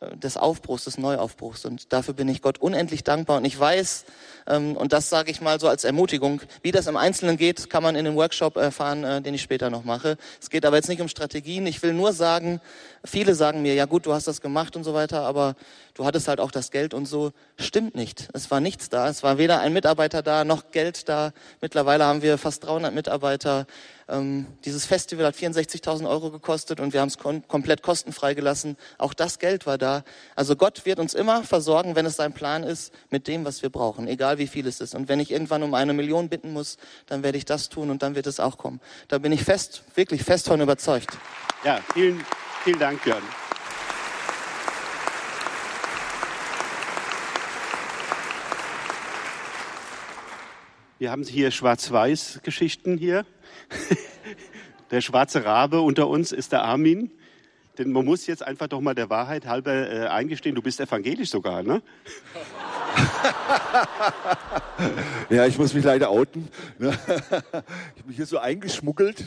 des 0.00 0.36
Aufbruchs, 0.36 0.84
des 0.84 0.98
Neuaufbruchs. 0.98 1.64
Und 1.64 1.92
dafür 1.92 2.14
bin 2.14 2.28
ich 2.28 2.42
Gott 2.42 2.58
unendlich 2.58 3.04
dankbar. 3.04 3.38
Und 3.38 3.44
ich 3.44 3.58
weiß, 3.58 4.04
ähm, 4.46 4.76
und 4.76 4.92
das 4.92 5.08
sage 5.08 5.30
ich 5.30 5.40
mal 5.40 5.58
so 5.60 5.68
als 5.68 5.84
Ermutigung, 5.84 6.42
wie 6.62 6.72
das 6.72 6.86
im 6.86 6.96
Einzelnen 6.96 7.36
geht, 7.36 7.70
kann 7.70 7.82
man 7.82 7.96
in 7.96 8.04
dem 8.04 8.16
Workshop 8.16 8.56
erfahren, 8.56 9.04
äh, 9.04 9.22
den 9.22 9.34
ich 9.34 9.42
später 9.42 9.70
noch 9.70 9.84
mache. 9.84 10.16
Es 10.40 10.50
geht 10.50 10.66
aber 10.66 10.76
jetzt 10.76 10.88
nicht 10.88 11.00
um 11.00 11.08
Strategien. 11.08 11.66
Ich 11.66 11.82
will 11.82 11.94
nur 11.94 12.12
sagen, 12.12 12.60
viele 13.04 13.34
sagen 13.34 13.62
mir, 13.62 13.74
ja 13.74 13.86
gut, 13.86 14.06
du 14.06 14.12
hast 14.12 14.26
das 14.26 14.40
gemacht 14.40 14.76
und 14.76 14.84
so 14.84 14.94
weiter, 14.94 15.22
aber 15.22 15.54
du 15.94 16.04
hattest 16.04 16.28
halt 16.28 16.40
auch 16.40 16.50
das 16.50 16.70
Geld 16.70 16.92
und 16.92 17.06
so. 17.06 17.32
Stimmt 17.56 17.94
nicht. 17.94 18.28
Es 18.32 18.50
war 18.50 18.60
nichts 18.60 18.88
da. 18.88 19.08
Es 19.08 19.22
war 19.22 19.38
weder 19.38 19.60
ein 19.60 19.72
Mitarbeiter 19.72 20.22
da, 20.22 20.44
noch 20.44 20.70
Geld 20.72 21.08
da. 21.08 21.32
Mittlerweile 21.60 22.04
haben 22.04 22.22
wir 22.22 22.36
fast 22.36 22.64
300 22.64 22.92
Mitarbeiter. 22.92 23.66
Ähm, 24.08 24.46
dieses 24.64 24.84
Festival 24.84 25.24
hat 25.24 25.34
64.000 25.34 26.08
Euro 26.08 26.30
gekostet 26.30 26.80
und 26.80 26.92
wir 26.92 27.00
haben 27.00 27.08
es 27.08 27.16
kom 27.16 27.46
komplett 27.48 27.82
kostenfrei 27.82 28.34
gelassen. 28.34 28.76
Auch 28.98 29.14
das 29.14 29.38
Geld 29.38 29.66
war 29.66 29.78
da. 29.78 29.83
Also 30.34 30.56
Gott 30.56 30.86
wird 30.86 30.98
uns 30.98 31.14
immer 31.14 31.42
versorgen, 31.42 31.96
wenn 31.96 32.06
es 32.06 32.16
sein 32.16 32.32
Plan 32.32 32.62
ist, 32.62 32.92
mit 33.10 33.28
dem, 33.28 33.44
was 33.44 33.62
wir 33.62 33.70
brauchen, 33.70 34.08
egal 34.08 34.38
wie 34.38 34.46
viel 34.46 34.66
es 34.66 34.80
ist. 34.80 34.94
Und 34.94 35.08
wenn 35.08 35.20
ich 35.20 35.30
irgendwann 35.30 35.62
um 35.62 35.74
eine 35.74 35.92
Million 35.92 36.28
bitten 36.28 36.52
muss, 36.52 36.76
dann 37.06 37.22
werde 37.22 37.38
ich 37.38 37.44
das 37.44 37.68
tun 37.68 37.90
und 37.90 38.02
dann 38.02 38.14
wird 38.14 38.26
es 38.26 38.40
auch 38.40 38.58
kommen. 38.58 38.80
Da 39.08 39.18
bin 39.18 39.32
ich 39.32 39.44
fest, 39.44 39.82
wirklich 39.94 40.22
fest 40.22 40.48
von 40.48 40.60
überzeugt. 40.60 41.16
Ja, 41.64 41.80
vielen, 41.92 42.24
vielen 42.64 42.78
Dank, 42.78 43.02
Björn. 43.02 43.22
Wir 50.98 51.10
haben 51.10 51.24
hier 51.24 51.50
Schwarz-Weiß-Geschichten 51.50 52.96
hier. 52.96 53.26
Der 54.90 55.00
schwarze 55.00 55.44
Rabe 55.44 55.80
unter 55.80 56.08
uns 56.08 56.30
ist 56.30 56.52
der 56.52 56.62
Armin. 56.62 57.10
Denn 57.78 57.92
man 57.92 58.04
muss 58.04 58.26
jetzt 58.26 58.42
einfach 58.42 58.68
doch 58.68 58.80
mal 58.80 58.94
der 58.94 59.10
Wahrheit 59.10 59.46
halber 59.46 59.72
äh, 59.72 60.06
eingestehen, 60.06 60.54
du 60.54 60.62
bist 60.62 60.80
evangelisch 60.80 61.30
sogar, 61.30 61.62
ne? 61.62 61.82
ja, 65.30 65.46
ich 65.46 65.58
muss 65.58 65.74
mich 65.74 65.84
leider 65.84 66.10
outen. 66.10 66.48
Ne? 66.78 66.96
Ich 67.96 68.04
bin 68.04 68.14
hier 68.14 68.26
so 68.26 68.38
eingeschmuggelt. 68.38 69.24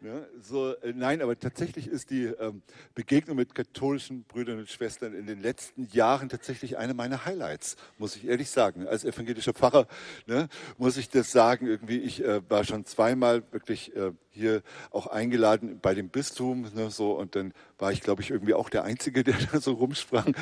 Ne? 0.00 0.26
So, 0.42 0.74
äh, 0.74 0.92
nein, 0.94 1.22
aber 1.22 1.38
tatsächlich 1.38 1.86
ist 1.86 2.10
die 2.10 2.24
ähm, 2.24 2.62
Begegnung 2.94 3.36
mit 3.36 3.54
katholischen 3.54 4.24
Brüdern 4.24 4.58
und 4.58 4.68
Schwestern 4.68 5.14
in 5.14 5.26
den 5.26 5.40
letzten 5.40 5.88
Jahren 5.92 6.28
tatsächlich 6.28 6.76
eine 6.76 6.94
meiner 6.94 7.24
Highlights, 7.24 7.76
muss 7.98 8.16
ich 8.16 8.26
ehrlich 8.26 8.50
sagen. 8.50 8.86
Als 8.86 9.04
evangelischer 9.04 9.52
Pfarrer 9.52 9.86
ne, 10.26 10.48
muss 10.78 10.96
ich 10.96 11.08
das 11.08 11.30
sagen. 11.30 11.66
Irgendwie, 11.66 11.98
ich 11.98 12.24
äh, 12.24 12.40
war 12.48 12.64
schon 12.64 12.84
zweimal 12.84 13.42
wirklich 13.52 13.94
äh, 13.96 14.12
hier 14.36 14.62
auch 14.90 15.06
eingeladen 15.06 15.80
bei 15.80 15.94
dem 15.94 16.08
Bistum, 16.08 16.66
ne, 16.74 16.90
so 16.90 17.12
und 17.12 17.34
dann 17.34 17.52
war 17.78 17.92
ich, 17.92 18.00
glaube 18.00 18.22
ich, 18.22 18.30
irgendwie 18.30 18.54
auch 18.54 18.68
der 18.68 18.84
Einzige, 18.84 19.24
der 19.24 19.34
da 19.52 19.60
so 19.60 19.72
rumsprang. 19.72 20.34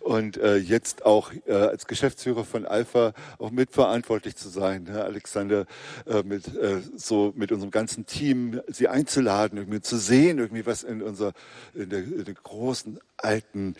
Und 0.00 0.36
äh, 0.36 0.56
jetzt 0.56 1.04
auch 1.04 1.32
äh, 1.46 1.52
als 1.52 1.86
Geschäftsführer 1.86 2.44
von 2.44 2.66
Alpha 2.66 3.12
auch 3.38 3.50
mitverantwortlich 3.50 4.36
zu 4.36 4.48
sein, 4.48 4.84
ne? 4.84 5.02
Alexander, 5.02 5.66
äh, 6.06 6.22
mit 6.22 6.54
äh, 6.54 6.80
so 6.96 7.32
mit 7.36 7.52
unserem 7.52 7.70
ganzen 7.70 8.06
Team 8.06 8.60
sie 8.68 8.88
einzuladen, 8.88 9.58
irgendwie 9.58 9.80
zu 9.80 9.96
sehen, 9.96 10.38
irgendwie 10.38 10.66
was 10.66 10.82
in 10.82 11.02
unserer 11.02 11.32
in 11.74 11.90
der, 11.90 12.00
in 12.00 12.24
der 12.24 12.34
großen 12.34 12.98
alten 13.18 13.74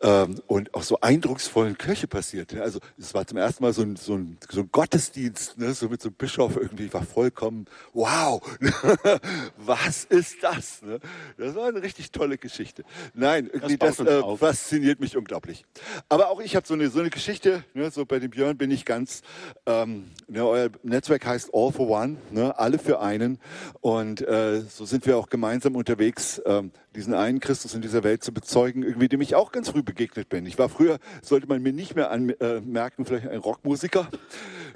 ähm, 0.00 0.40
und 0.46 0.74
auch 0.74 0.82
so 0.82 1.00
eindrucksvollen 1.00 1.76
Kirche 1.78 2.06
passiert. 2.06 2.52
Ne? 2.52 2.62
Also 2.62 2.80
es 2.98 3.14
war 3.14 3.26
zum 3.26 3.38
ersten 3.38 3.62
Mal 3.64 3.72
so 3.72 3.82
ein, 3.82 3.96
so 3.96 4.14
ein, 4.14 4.38
so 4.48 4.60
ein 4.60 4.70
Gottesdienst, 4.70 5.58
ne? 5.58 5.74
so 5.74 5.88
mit 5.88 6.00
so 6.00 6.08
einem 6.08 6.16
Bischof 6.16 6.56
irgendwie, 6.56 6.92
war 6.92 7.04
vollkommen, 7.04 7.66
wow, 7.92 8.40
was 9.56 10.04
ist 10.04 10.42
das? 10.42 10.82
Ne? 10.82 11.00
Das 11.36 11.54
war 11.54 11.68
eine 11.68 11.82
richtig 11.82 12.12
tolle 12.12 12.38
Geschichte. 12.38 12.84
Nein, 13.14 13.48
irgendwie 13.52 13.76
das, 13.76 13.96
das 13.96 14.06
äh, 14.06 14.36
fasziniert 14.36 15.00
mich 15.00 15.16
unglaublich. 15.16 15.64
Aber 16.08 16.30
auch 16.30 16.40
ich 16.40 16.56
habe 16.56 16.66
so 16.66 16.74
eine, 16.74 16.88
so 16.88 17.00
eine 17.00 17.10
Geschichte, 17.10 17.64
ne? 17.74 17.90
so 17.90 18.04
bei 18.04 18.18
dem 18.18 18.30
Björn 18.30 18.56
bin 18.56 18.70
ich 18.70 18.84
ganz, 18.84 19.22
ähm, 19.66 20.10
ne? 20.28 20.46
euer 20.46 20.70
Netzwerk 20.82 21.26
heißt 21.26 21.50
All 21.52 21.72
for 21.72 21.88
One, 21.88 22.16
ne? 22.30 22.58
alle 22.58 22.78
für 22.78 23.00
einen 23.00 23.38
und 23.80 24.20
äh, 24.22 24.62
so 24.62 24.84
sind 24.84 25.06
wir 25.06 25.16
auch 25.16 25.28
gemeinsam 25.28 25.76
unterwegs, 25.76 26.40
ähm, 26.46 26.70
diesen 26.94 27.14
einen 27.14 27.40
Christus 27.40 27.74
in 27.74 27.82
dieser 27.82 28.02
Welt 28.02 28.24
zu 28.24 28.32
bezeugen, 28.32 28.75
irgendwie 28.82 29.08
dem 29.08 29.20
ich 29.20 29.34
auch 29.34 29.52
ganz 29.52 29.70
früh 29.70 29.82
begegnet 29.82 30.28
bin. 30.28 30.46
Ich 30.46 30.58
war 30.58 30.68
früher, 30.68 30.98
sollte 31.22 31.46
man 31.46 31.62
mir 31.62 31.72
nicht 31.72 31.96
mehr 31.96 32.10
anmerken, 32.10 33.02
äh, 33.02 33.04
vielleicht 33.04 33.28
ein 33.28 33.38
Rockmusiker. 33.38 34.08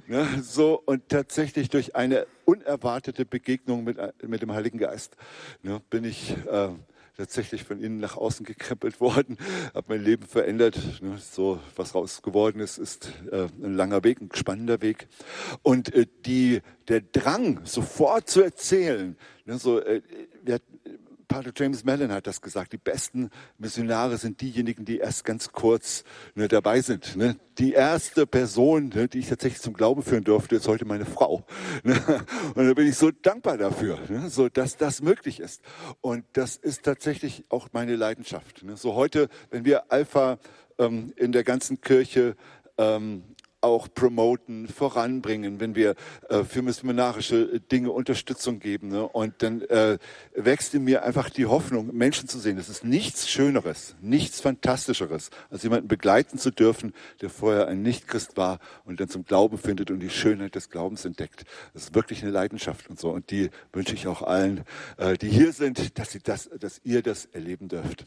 Ne, 0.07 0.27
so, 0.43 0.83
und 0.87 1.09
tatsächlich 1.09 1.69
durch 1.69 1.95
eine 1.95 2.27
unerwartete 2.45 3.25
Begegnung 3.25 3.85
mit, 3.85 3.99
mit 4.27 4.43
dem 4.43 4.53
Heiligen 4.53 4.79
Geist 4.79 5.17
ne, 5.63 5.81
bin 5.89 6.05
ich 6.05 6.35
äh, 6.51 6.71
tatsächlich 7.17 7.65
von 7.65 7.81
innen 7.83 8.01
nach 8.01 8.17
außen 8.17 8.47
gekrempelt 8.47 9.01
worden, 9.01 9.37
habe 9.75 9.87
mein 9.89 10.03
Leben 10.03 10.27
verändert. 10.27 10.79
Ne, 11.03 11.19
so 11.19 11.61
was 11.77 11.95
raus 11.95 12.23
geworden 12.23 12.61
ist, 12.61 12.79
ist 12.79 13.13
äh, 13.31 13.47
ein 13.63 13.75
langer 13.75 14.03
Weg, 14.05 14.21
ein 14.21 14.31
spannender 14.35 14.81
Weg. 14.81 15.07
Und 15.63 15.95
äh, 15.95 16.07
die, 16.25 16.63
der 16.89 17.03
Drang, 17.03 17.61
sofort 17.65 18.29
zu 18.29 18.43
erzählen, 18.43 19.17
ne, 19.45 19.59
so, 19.59 19.81
äh, 19.81 20.03
wir, 20.43 20.61
Pater 21.31 21.53
James 21.55 21.85
Mellon 21.85 22.11
hat 22.11 22.27
das 22.27 22.41
gesagt. 22.41 22.73
Die 22.73 22.77
besten 22.77 23.31
Missionare 23.57 24.19
sind 24.19 24.41
diejenigen, 24.41 24.85
die 24.85 24.99
erst 24.99 25.25
ganz 25.25 25.53
kurz 25.53 26.03
ne, 26.35 26.49
dabei 26.49 26.81
sind. 26.81 27.15
Ne? 27.15 27.37
Die 27.57 27.73
erste 27.73 28.27
Person, 28.27 28.89
ne, 28.89 29.07
die 29.07 29.21
ich 29.21 29.29
tatsächlich 29.29 29.63
zum 29.63 29.75
Glauben 29.75 30.03
führen 30.03 30.25
durfte, 30.25 30.57
ist 30.57 30.67
heute 30.67 30.85
meine 30.85 31.07
Frau. 31.07 31.47
Ne? 31.85 31.95
Und 32.57 32.67
da 32.67 32.75
bin 32.75 32.89
ich 32.89 32.97
so 32.97 33.13
dankbar 33.13 33.59
dafür, 33.59 34.01
ne? 34.09 34.29
so 34.29 34.49
dass 34.49 34.77
das 34.77 35.03
möglich 35.03 35.39
ist. 35.39 35.63
Und 36.01 36.25
das 36.33 36.57
ist 36.57 36.83
tatsächlich 36.83 37.45
auch 37.49 37.69
meine 37.73 37.95
Leidenschaft. 37.95 38.65
Ne? 38.65 38.77
So 38.77 38.97
heute, 38.97 39.29
wenn 39.53 39.65
wir 39.65 39.93
Alpha 39.93 40.41
ähm, 40.79 41.13
in 41.15 41.31
der 41.31 41.45
ganzen 41.45 41.81
Kirche 41.81 42.35
ähm, 42.77 43.23
auch 43.61 43.89
promoten, 43.93 44.69
voranbringen, 44.69 45.61
wenn 45.61 45.75
wir 45.75 45.95
äh, 46.29 46.45
für 46.45 46.63
missionarische 46.63 47.61
Dinge 47.61 47.91
Unterstützung 47.91 48.59
geben. 48.59 48.89
Ne? 48.89 49.07
Und 49.07 49.43
dann 49.43 49.63
äh, 49.63 49.99
wächst 50.35 50.75
in 50.75 50.85
mir 50.85 51.05
einfach 51.05 51.31
die 51.31 51.47
Hoffnung, 51.47 51.95
Menschen 51.95 52.29
zu 52.29 52.39
sehen. 52.39 52.59
Es 52.59 52.69
ist 52.69 52.85
nichts 52.85 53.29
Schöneres, 53.29 53.97
nichts 54.01 54.41
Fantastischeres, 54.41 55.31
als 55.51 55.63
jemanden 55.63 55.89
begleiten 55.89 56.39
zu 56.39 56.51
dürfen, 56.51 56.95
der 57.21 57.31
vorher 57.31 57.69
ein 57.69 57.83
Nichtchrist 57.83 58.37
war 58.37 58.61
und 58.85 59.01
dann 59.01 59.09
zum 59.09 59.25
Glauben 59.25 59.59
findet 59.59 59.91
und 59.91 60.01
die 60.01 60.11
Schönheit 60.11 60.55
des 60.55 60.71
Glaubens 60.71 61.05
entdeckt. 61.05 61.45
Das 61.75 61.85
ist 61.85 61.95
wirklich 61.95 62.23
eine 62.23 62.33
Leidenschaft 62.33 62.89
und 62.89 62.99
so. 62.99 63.11
Und 63.11 63.31
die 63.31 63.51
wünsche 63.73 63.95
ich 63.95 64.07
auch 64.07 64.23
allen, 64.23 64.65
äh, 64.97 65.17
die 65.17 65.29
hier 65.29 65.53
sind, 65.53 65.99
dass, 65.99 66.13
sie 66.13 66.21
das, 66.21 66.49
dass 66.59 66.81
ihr 66.85 67.03
das 67.03 67.27
erleben 67.27 67.69
dürft. 67.69 68.07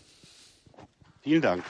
Vielen 1.22 1.42
Dank. 1.42 1.64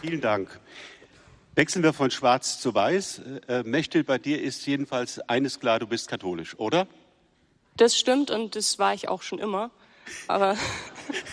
Vielen 0.00 0.20
Dank. 0.20 0.60
Wechseln 1.56 1.82
wir 1.82 1.92
von 1.92 2.12
schwarz 2.12 2.60
zu 2.60 2.72
weiß. 2.72 3.20
Äh, 3.48 3.62
Mechtel, 3.64 4.04
bei 4.04 4.16
dir 4.18 4.40
ist 4.40 4.64
jedenfalls 4.64 5.18
eines 5.28 5.58
klar, 5.58 5.80
du 5.80 5.88
bist 5.88 6.06
katholisch, 6.06 6.56
oder? 6.56 6.86
Das 7.76 7.98
stimmt 7.98 8.30
und 8.30 8.54
das 8.54 8.78
war 8.78 8.94
ich 8.94 9.08
auch 9.08 9.22
schon 9.22 9.40
immer. 9.40 9.72
Aber, 10.28 10.56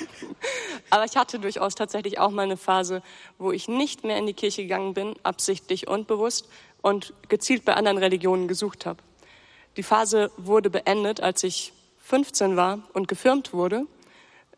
aber 0.89 1.05
ich 1.05 1.15
hatte 1.15 1.37
durchaus 1.37 1.75
tatsächlich 1.75 2.17
auch 2.17 2.31
mal 2.31 2.41
eine 2.41 2.57
Phase, 2.57 3.03
wo 3.37 3.51
ich 3.51 3.67
nicht 3.67 4.03
mehr 4.03 4.17
in 4.17 4.25
die 4.25 4.33
Kirche 4.33 4.63
gegangen 4.63 4.95
bin, 4.95 5.13
absichtlich 5.21 5.87
und 5.87 6.07
bewusst, 6.07 6.49
und 6.81 7.13
gezielt 7.29 7.65
bei 7.65 7.75
anderen 7.75 7.99
Religionen 7.99 8.47
gesucht 8.47 8.87
habe. 8.87 9.01
Die 9.77 9.83
Phase 9.83 10.31
wurde 10.37 10.71
beendet, 10.71 11.21
als 11.21 11.43
ich 11.43 11.71
15 11.99 12.55
war 12.55 12.79
und 12.93 13.07
gefirmt 13.07 13.53
wurde. 13.53 13.85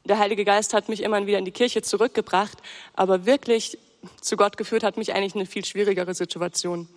Der 0.06 0.20
Heilige 0.20 0.46
Geist 0.46 0.74
hat 0.74 0.88
mich 0.88 1.04
immer 1.04 1.26
wieder 1.26 1.40
in 1.40 1.46
die 1.46 1.52
Kirche 1.52 1.82
zurückgebracht, 1.82 2.58
aber 2.94 3.26
wirklich 3.26 3.78
zu 4.22 4.38
Gott 4.38 4.58
geführt 4.58 4.84
hat 4.84 4.98
mich 4.98 5.14
eigentlich 5.14 5.36
eine 5.36 5.46
viel 5.46 5.66
schwierigere 5.66 6.14
Situation. 6.14 6.88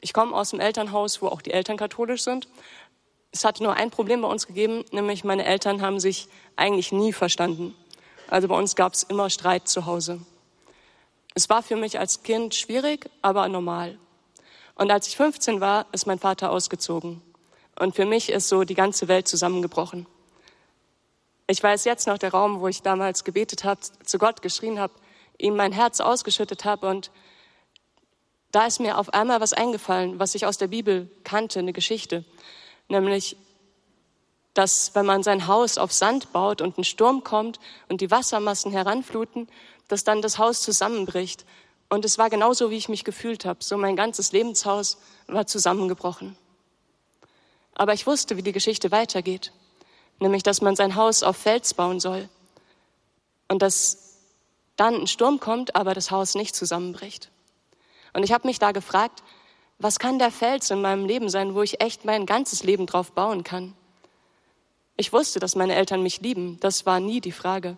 Ich 0.00 0.12
komme 0.12 0.34
aus 0.34 0.52
einem 0.52 0.60
Elternhaus, 0.60 1.20
wo 1.22 1.28
auch 1.28 1.42
die 1.42 1.52
Eltern 1.52 1.76
katholisch 1.76 2.22
sind. 2.22 2.48
Es 3.32 3.44
hatte 3.44 3.62
nur 3.62 3.74
ein 3.74 3.90
Problem 3.90 4.22
bei 4.22 4.28
uns 4.28 4.46
gegeben, 4.46 4.84
nämlich 4.92 5.24
meine 5.24 5.44
Eltern 5.44 5.82
haben 5.82 6.00
sich 6.00 6.28
eigentlich 6.56 6.90
nie 6.92 7.12
verstanden. 7.12 7.74
Also 8.28 8.48
bei 8.48 8.56
uns 8.56 8.76
gab 8.76 8.94
es 8.94 9.02
immer 9.02 9.30
Streit 9.30 9.68
zu 9.68 9.86
Hause. 9.86 10.20
Es 11.34 11.48
war 11.48 11.62
für 11.62 11.76
mich 11.76 11.98
als 11.98 12.22
Kind 12.22 12.54
schwierig, 12.54 13.08
aber 13.22 13.48
normal. 13.48 13.98
Und 14.74 14.90
als 14.90 15.06
ich 15.06 15.16
15 15.16 15.60
war, 15.60 15.86
ist 15.92 16.06
mein 16.06 16.18
Vater 16.18 16.50
ausgezogen. 16.50 17.22
Und 17.78 17.94
für 17.94 18.06
mich 18.06 18.30
ist 18.30 18.48
so 18.48 18.64
die 18.64 18.74
ganze 18.74 19.08
Welt 19.08 19.28
zusammengebrochen. 19.28 20.06
Ich 21.46 21.62
weiß 21.62 21.84
jetzt 21.84 22.06
noch 22.06 22.18
der 22.18 22.30
Raum, 22.30 22.60
wo 22.60 22.68
ich 22.68 22.82
damals 22.82 23.24
gebetet 23.24 23.64
habe, 23.64 23.80
zu 24.04 24.18
Gott 24.18 24.42
geschrien 24.42 24.78
habe, 24.78 24.92
ihm 25.40 25.56
mein 25.56 25.72
Herz 25.72 26.00
ausgeschüttet 26.00 26.64
habe 26.64 26.88
und 26.88 27.10
da 28.52 28.66
ist 28.66 28.80
mir 28.80 28.98
auf 28.98 29.14
einmal 29.14 29.40
was 29.40 29.52
eingefallen, 29.52 30.18
was 30.18 30.34
ich 30.34 30.44
aus 30.44 30.58
der 30.58 30.68
Bibel 30.68 31.10
kannte, 31.24 31.60
eine 31.60 31.72
Geschichte, 31.72 32.24
nämlich, 32.88 33.36
dass 34.54 34.94
wenn 34.94 35.06
man 35.06 35.22
sein 35.22 35.46
Haus 35.46 35.78
auf 35.78 35.92
Sand 35.92 36.32
baut 36.32 36.60
und 36.60 36.76
ein 36.76 36.84
Sturm 36.84 37.22
kommt 37.22 37.60
und 37.88 38.00
die 38.00 38.10
Wassermassen 38.10 38.72
heranfluten, 38.72 39.48
dass 39.86 40.02
dann 40.02 40.22
das 40.22 40.38
Haus 40.38 40.62
zusammenbricht 40.62 41.44
Und 41.92 42.04
es 42.04 42.18
war 42.18 42.30
genauso, 42.30 42.70
wie 42.70 42.76
ich 42.76 42.88
mich 42.88 43.04
gefühlt 43.04 43.44
habe. 43.44 43.62
So 43.62 43.76
mein 43.76 43.96
ganzes 43.96 44.30
Lebenshaus 44.32 44.96
war 45.26 45.46
zusammengebrochen. 45.46 46.36
Aber 47.74 47.92
ich 47.92 48.06
wusste, 48.06 48.36
wie 48.36 48.42
die 48.42 48.52
Geschichte 48.52 48.92
weitergeht. 48.92 49.52
Nämlich, 50.20 50.44
dass 50.44 50.62
man 50.62 50.76
sein 50.76 50.94
Haus 50.94 51.24
auf 51.24 51.36
Fels 51.36 51.74
bauen 51.74 51.98
soll. 51.98 52.28
Und 53.48 53.60
dass 53.60 54.09
dann 54.80 54.94
ein 54.94 55.06
Sturm 55.06 55.40
kommt, 55.40 55.76
aber 55.76 55.92
das 55.92 56.10
Haus 56.10 56.34
nicht 56.34 56.56
zusammenbricht. 56.56 57.30
Und 58.14 58.22
ich 58.22 58.32
habe 58.32 58.48
mich 58.48 58.58
da 58.58 58.72
gefragt, 58.72 59.22
was 59.78 59.98
kann 59.98 60.18
der 60.18 60.30
Fels 60.30 60.70
in 60.70 60.80
meinem 60.80 61.04
Leben 61.04 61.28
sein, 61.28 61.54
wo 61.54 61.62
ich 61.62 61.82
echt 61.82 62.06
mein 62.06 62.24
ganzes 62.24 62.62
Leben 62.62 62.86
drauf 62.86 63.12
bauen 63.12 63.44
kann? 63.44 63.74
Ich 64.96 65.12
wusste, 65.12 65.38
dass 65.38 65.54
meine 65.54 65.74
Eltern 65.74 66.02
mich 66.02 66.22
lieben. 66.22 66.58
Das 66.60 66.86
war 66.86 66.98
nie 66.98 67.20
die 67.20 67.32
Frage. 67.32 67.76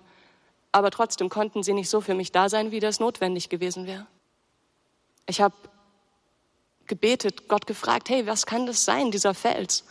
Aber 0.70 0.92
trotzdem 0.92 1.28
konnten 1.28 1.64
sie 1.64 1.74
nicht 1.74 1.90
so 1.90 2.00
für 2.00 2.14
mich 2.14 2.30
da 2.30 2.48
sein, 2.48 2.70
wie 2.70 2.80
das 2.80 3.00
notwendig 3.00 3.48
gewesen 3.48 3.86
wäre. 3.86 4.06
Ich 5.26 5.40
habe 5.40 5.54
gebetet, 6.86 7.48
Gott 7.48 7.66
gefragt, 7.66 8.10
hey, 8.10 8.26
was 8.28 8.46
kann 8.46 8.66
das 8.66 8.84
sein, 8.84 9.10
dieser 9.10 9.34
Fels? 9.34 9.84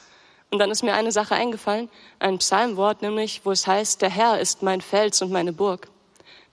Und 0.50 0.60
dann 0.60 0.72
ist 0.72 0.82
mir 0.82 0.94
eine 0.94 1.12
Sache 1.12 1.36
eingefallen, 1.36 1.90
ein 2.20 2.38
Psalmwort 2.38 3.02
nämlich, 3.02 3.42
wo 3.46 3.52
es 3.52 3.68
heißt, 3.68 4.02
der 4.02 4.10
Herr 4.10 4.40
ist 4.40 4.64
mein 4.64 4.82
Fels 4.82 5.22
und 5.22 5.32
meine 5.32 5.54
Burg. 5.54 5.90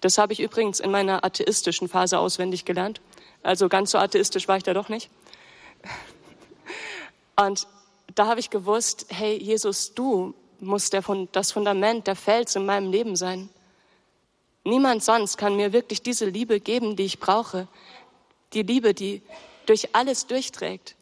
Das 0.00 0.18
habe 0.18 0.32
ich 0.32 0.40
übrigens 0.40 0.80
in 0.80 0.90
meiner 0.90 1.24
atheistischen 1.24 1.88
Phase 1.88 2.18
auswendig 2.18 2.64
gelernt. 2.64 3.00
Also 3.42 3.68
ganz 3.68 3.90
so 3.90 3.98
atheistisch 3.98 4.48
war 4.48 4.56
ich 4.56 4.62
da 4.62 4.74
doch 4.74 4.88
nicht. 4.88 5.10
Und 7.36 7.66
da 8.14 8.26
habe 8.26 8.40
ich 8.40 8.50
gewusst, 8.50 9.06
hey 9.10 9.36
Jesus, 9.36 9.94
du 9.94 10.34
musst 10.60 10.92
der, 10.92 11.04
das 11.32 11.52
Fundament, 11.52 12.06
der 12.06 12.16
Fels 12.16 12.56
in 12.56 12.66
meinem 12.66 12.90
Leben 12.90 13.16
sein. 13.16 13.48
Niemand 14.64 15.02
sonst 15.02 15.36
kann 15.36 15.56
mir 15.56 15.72
wirklich 15.72 16.02
diese 16.02 16.26
Liebe 16.26 16.60
geben, 16.60 16.96
die 16.96 17.04
ich 17.04 17.20
brauche. 17.20 17.68
Die 18.52 18.62
Liebe, 18.62 18.92
die 18.92 19.22
durch 19.66 19.94
alles 19.94 20.26
durchträgt. 20.26 20.96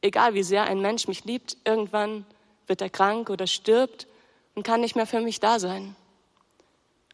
Egal 0.00 0.34
wie 0.34 0.42
sehr 0.42 0.64
ein 0.64 0.80
Mensch 0.80 1.08
mich 1.08 1.24
liebt, 1.24 1.56
irgendwann 1.64 2.24
wird 2.66 2.80
er 2.80 2.90
krank 2.90 3.30
oder 3.30 3.46
stirbt 3.46 4.06
und 4.54 4.62
kann 4.62 4.80
nicht 4.80 4.96
mehr 4.96 5.06
für 5.06 5.20
mich 5.20 5.40
da 5.40 5.58
sein. 5.58 5.96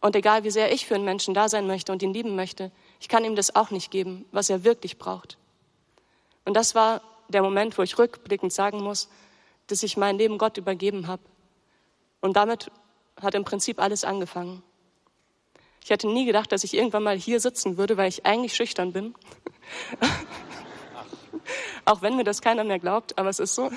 Und 0.04 0.14
egal 0.16 0.44
wie 0.44 0.50
sehr 0.50 0.70
ich 0.70 0.84
für 0.84 0.96
einen 0.96 1.06
Menschen 1.06 1.32
da 1.32 1.48
sein 1.48 1.66
möchte 1.66 1.90
und 1.90 2.02
ihn 2.02 2.12
lieben 2.12 2.36
möchte, 2.36 2.70
ich 3.00 3.08
kann 3.08 3.24
ihm 3.24 3.36
das 3.36 3.56
auch 3.56 3.70
nicht 3.70 3.90
geben, 3.90 4.26
was 4.32 4.50
er 4.50 4.62
wirklich 4.62 4.98
braucht. 4.98 5.38
Und 6.44 6.52
das 6.52 6.74
war 6.74 7.00
der 7.30 7.40
Moment, 7.40 7.78
wo 7.78 7.82
ich 7.82 7.96
rückblickend 7.96 8.52
sagen 8.52 8.82
muss, 8.82 9.08
dass 9.66 9.82
ich 9.82 9.96
mein 9.96 10.18
Leben 10.18 10.36
Gott 10.36 10.58
übergeben 10.58 11.06
habe. 11.06 11.22
Und 12.20 12.36
damit 12.36 12.70
hat 13.18 13.34
im 13.34 13.46
Prinzip 13.46 13.80
alles 13.80 14.04
angefangen. 14.04 14.62
Ich 15.82 15.88
hätte 15.88 16.06
nie 16.06 16.26
gedacht, 16.26 16.52
dass 16.52 16.64
ich 16.64 16.74
irgendwann 16.74 17.02
mal 17.02 17.16
hier 17.16 17.40
sitzen 17.40 17.78
würde, 17.78 17.96
weil 17.96 18.10
ich 18.10 18.26
eigentlich 18.26 18.54
schüchtern 18.54 18.92
bin. 18.92 19.14
Auch 21.86 22.02
wenn 22.02 22.16
mir 22.16 22.24
das 22.24 22.42
keiner 22.42 22.64
mehr 22.64 22.78
glaubt, 22.78 23.16
aber 23.16 23.30
es 23.30 23.38
ist 23.38 23.54
so. 23.54 23.70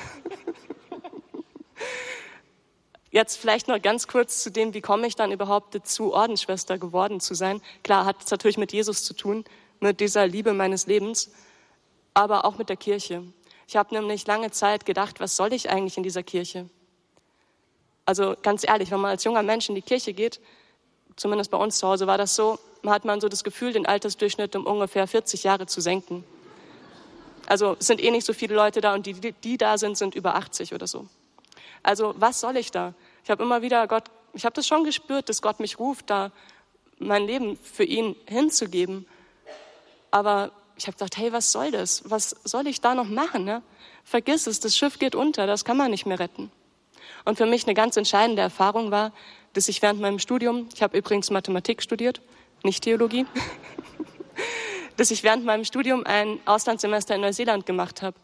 Jetzt 3.18 3.38
vielleicht 3.38 3.68
noch 3.68 3.82
ganz 3.82 4.08
kurz 4.08 4.44
zu 4.44 4.52
dem, 4.52 4.76
wie 4.76 4.82
komme 4.82 5.08
ich 5.08 5.16
dann 5.16 5.32
überhaupt 5.32 5.74
dazu, 5.74 6.14
Ordensschwester 6.14 6.78
geworden 6.78 7.20
zu 7.20 7.34
sein. 7.34 7.64
Klar, 7.82 8.06
hat 8.06 8.24
es 8.24 8.30
natürlich 8.30 8.60
mit 8.60 8.72
Jesus 8.72 9.04
zu 9.04 9.16
tun, 9.16 9.44
mit 9.80 10.00
dieser 10.02 10.28
Liebe 10.28 10.54
meines 10.54 10.86
Lebens, 10.86 11.32
aber 12.14 12.46
auch 12.46 12.60
mit 12.60 12.70
der 12.70 12.78
Kirche. 12.78 13.24
Ich 13.68 13.76
habe 13.76 13.96
nämlich 13.96 14.28
lange 14.28 14.52
Zeit 14.52 14.86
gedacht, 14.86 15.20
was 15.20 15.36
soll 15.36 15.52
ich 15.52 15.72
eigentlich 15.72 15.98
in 15.98 16.04
dieser 16.04 16.22
Kirche? 16.22 16.70
Also 18.06 18.36
ganz 18.44 18.64
ehrlich, 18.64 18.92
wenn 18.92 19.00
man 19.00 19.10
als 19.10 19.24
junger 19.24 19.42
Mensch 19.42 19.68
in 19.68 19.74
die 19.74 19.82
Kirche 19.82 20.14
geht, 20.14 20.40
zumindest 21.16 21.50
bei 21.50 21.58
uns 21.58 21.80
zu 21.80 21.88
Hause 21.88 22.06
war 22.06 22.20
das 22.20 22.36
so, 22.36 22.60
hat 22.86 23.04
man 23.04 23.20
so 23.20 23.30
das 23.30 23.44
Gefühl, 23.44 23.74
den 23.74 23.88
Altersdurchschnitt 23.88 24.56
um 24.56 24.68
ungefähr 24.68 25.08
40 25.08 25.42
Jahre 25.42 25.66
zu 25.66 25.82
senken. 25.82 26.24
Also 27.48 27.78
es 27.80 27.88
sind 27.88 28.00
eh 28.00 28.12
nicht 28.12 28.28
so 28.28 28.34
viele 28.34 28.54
Leute 28.54 28.80
da 28.80 28.94
und 28.94 29.08
die, 29.08 29.16
die, 29.32 29.58
da 29.58 29.80
sind, 29.80 29.98
sind 29.98 30.14
über 30.14 30.36
80 30.36 30.76
oder 30.76 30.86
so. 30.86 31.08
Also 31.82 32.14
was 32.18 32.40
soll 32.42 32.58
ich 32.58 32.70
da? 32.70 32.94
Ich 33.28 33.30
habe 33.30 33.44
immer 33.44 33.62
wieder 33.62 33.86
Gott, 33.88 34.06
ich 34.32 34.46
habe 34.46 34.54
das 34.54 34.66
schon 34.66 34.86
gespürt, 34.86 35.28
dass 35.28 35.42
Gott 35.42 35.60
mich 35.60 35.80
ruft, 35.80 36.10
da 36.10 36.32
mein 36.98 37.28
Leben 37.28 37.58
für 37.58 37.84
ihn 37.84 38.16
hinzugeben. 38.26 39.06
Aber 40.12 40.54
ich 40.78 40.88
habe 40.88 40.96
gedacht, 40.96 41.18
hey, 41.18 41.34
was 41.34 41.52
soll 41.52 41.72
das? 41.72 42.10
Was 42.10 42.30
soll 42.46 42.68
ich 42.68 42.80
da 42.80 42.96
noch 42.96 43.10
machen? 43.10 43.44
Ne? 43.44 43.64
Vergiss 44.06 44.48
es, 44.48 44.62
das 44.62 44.78
Schiff 44.78 44.98
geht 44.98 45.14
unter, 45.14 45.46
das 45.46 45.66
kann 45.66 45.76
man 45.76 45.92
nicht 45.92 46.06
mehr 46.06 46.20
retten. 46.20 46.50
Und 47.26 47.38
für 47.38 47.46
mich 47.46 47.66
eine 47.66 47.74
ganz 47.74 47.98
entscheidende 47.98 48.42
Erfahrung 48.42 48.92
war, 48.92 49.12
dass 49.52 49.68
ich 49.68 49.82
während 49.82 50.00
meinem 50.00 50.20
Studium, 50.20 50.70
ich 50.74 50.82
habe 50.82 50.98
übrigens 50.98 51.30
Mathematik 51.30 51.84
studiert, 51.84 52.22
nicht 52.64 52.86
Theologie, 52.86 53.26
dass 54.96 55.12
ich 55.12 55.24
während 55.24 55.44
meinem 55.44 55.66
Studium 55.66 56.06
ein 56.06 56.40
Auslandssemester 56.46 57.16
in 57.16 57.20
Neuseeland 57.20 57.66
gemacht 57.66 58.02
habe. 58.02 58.16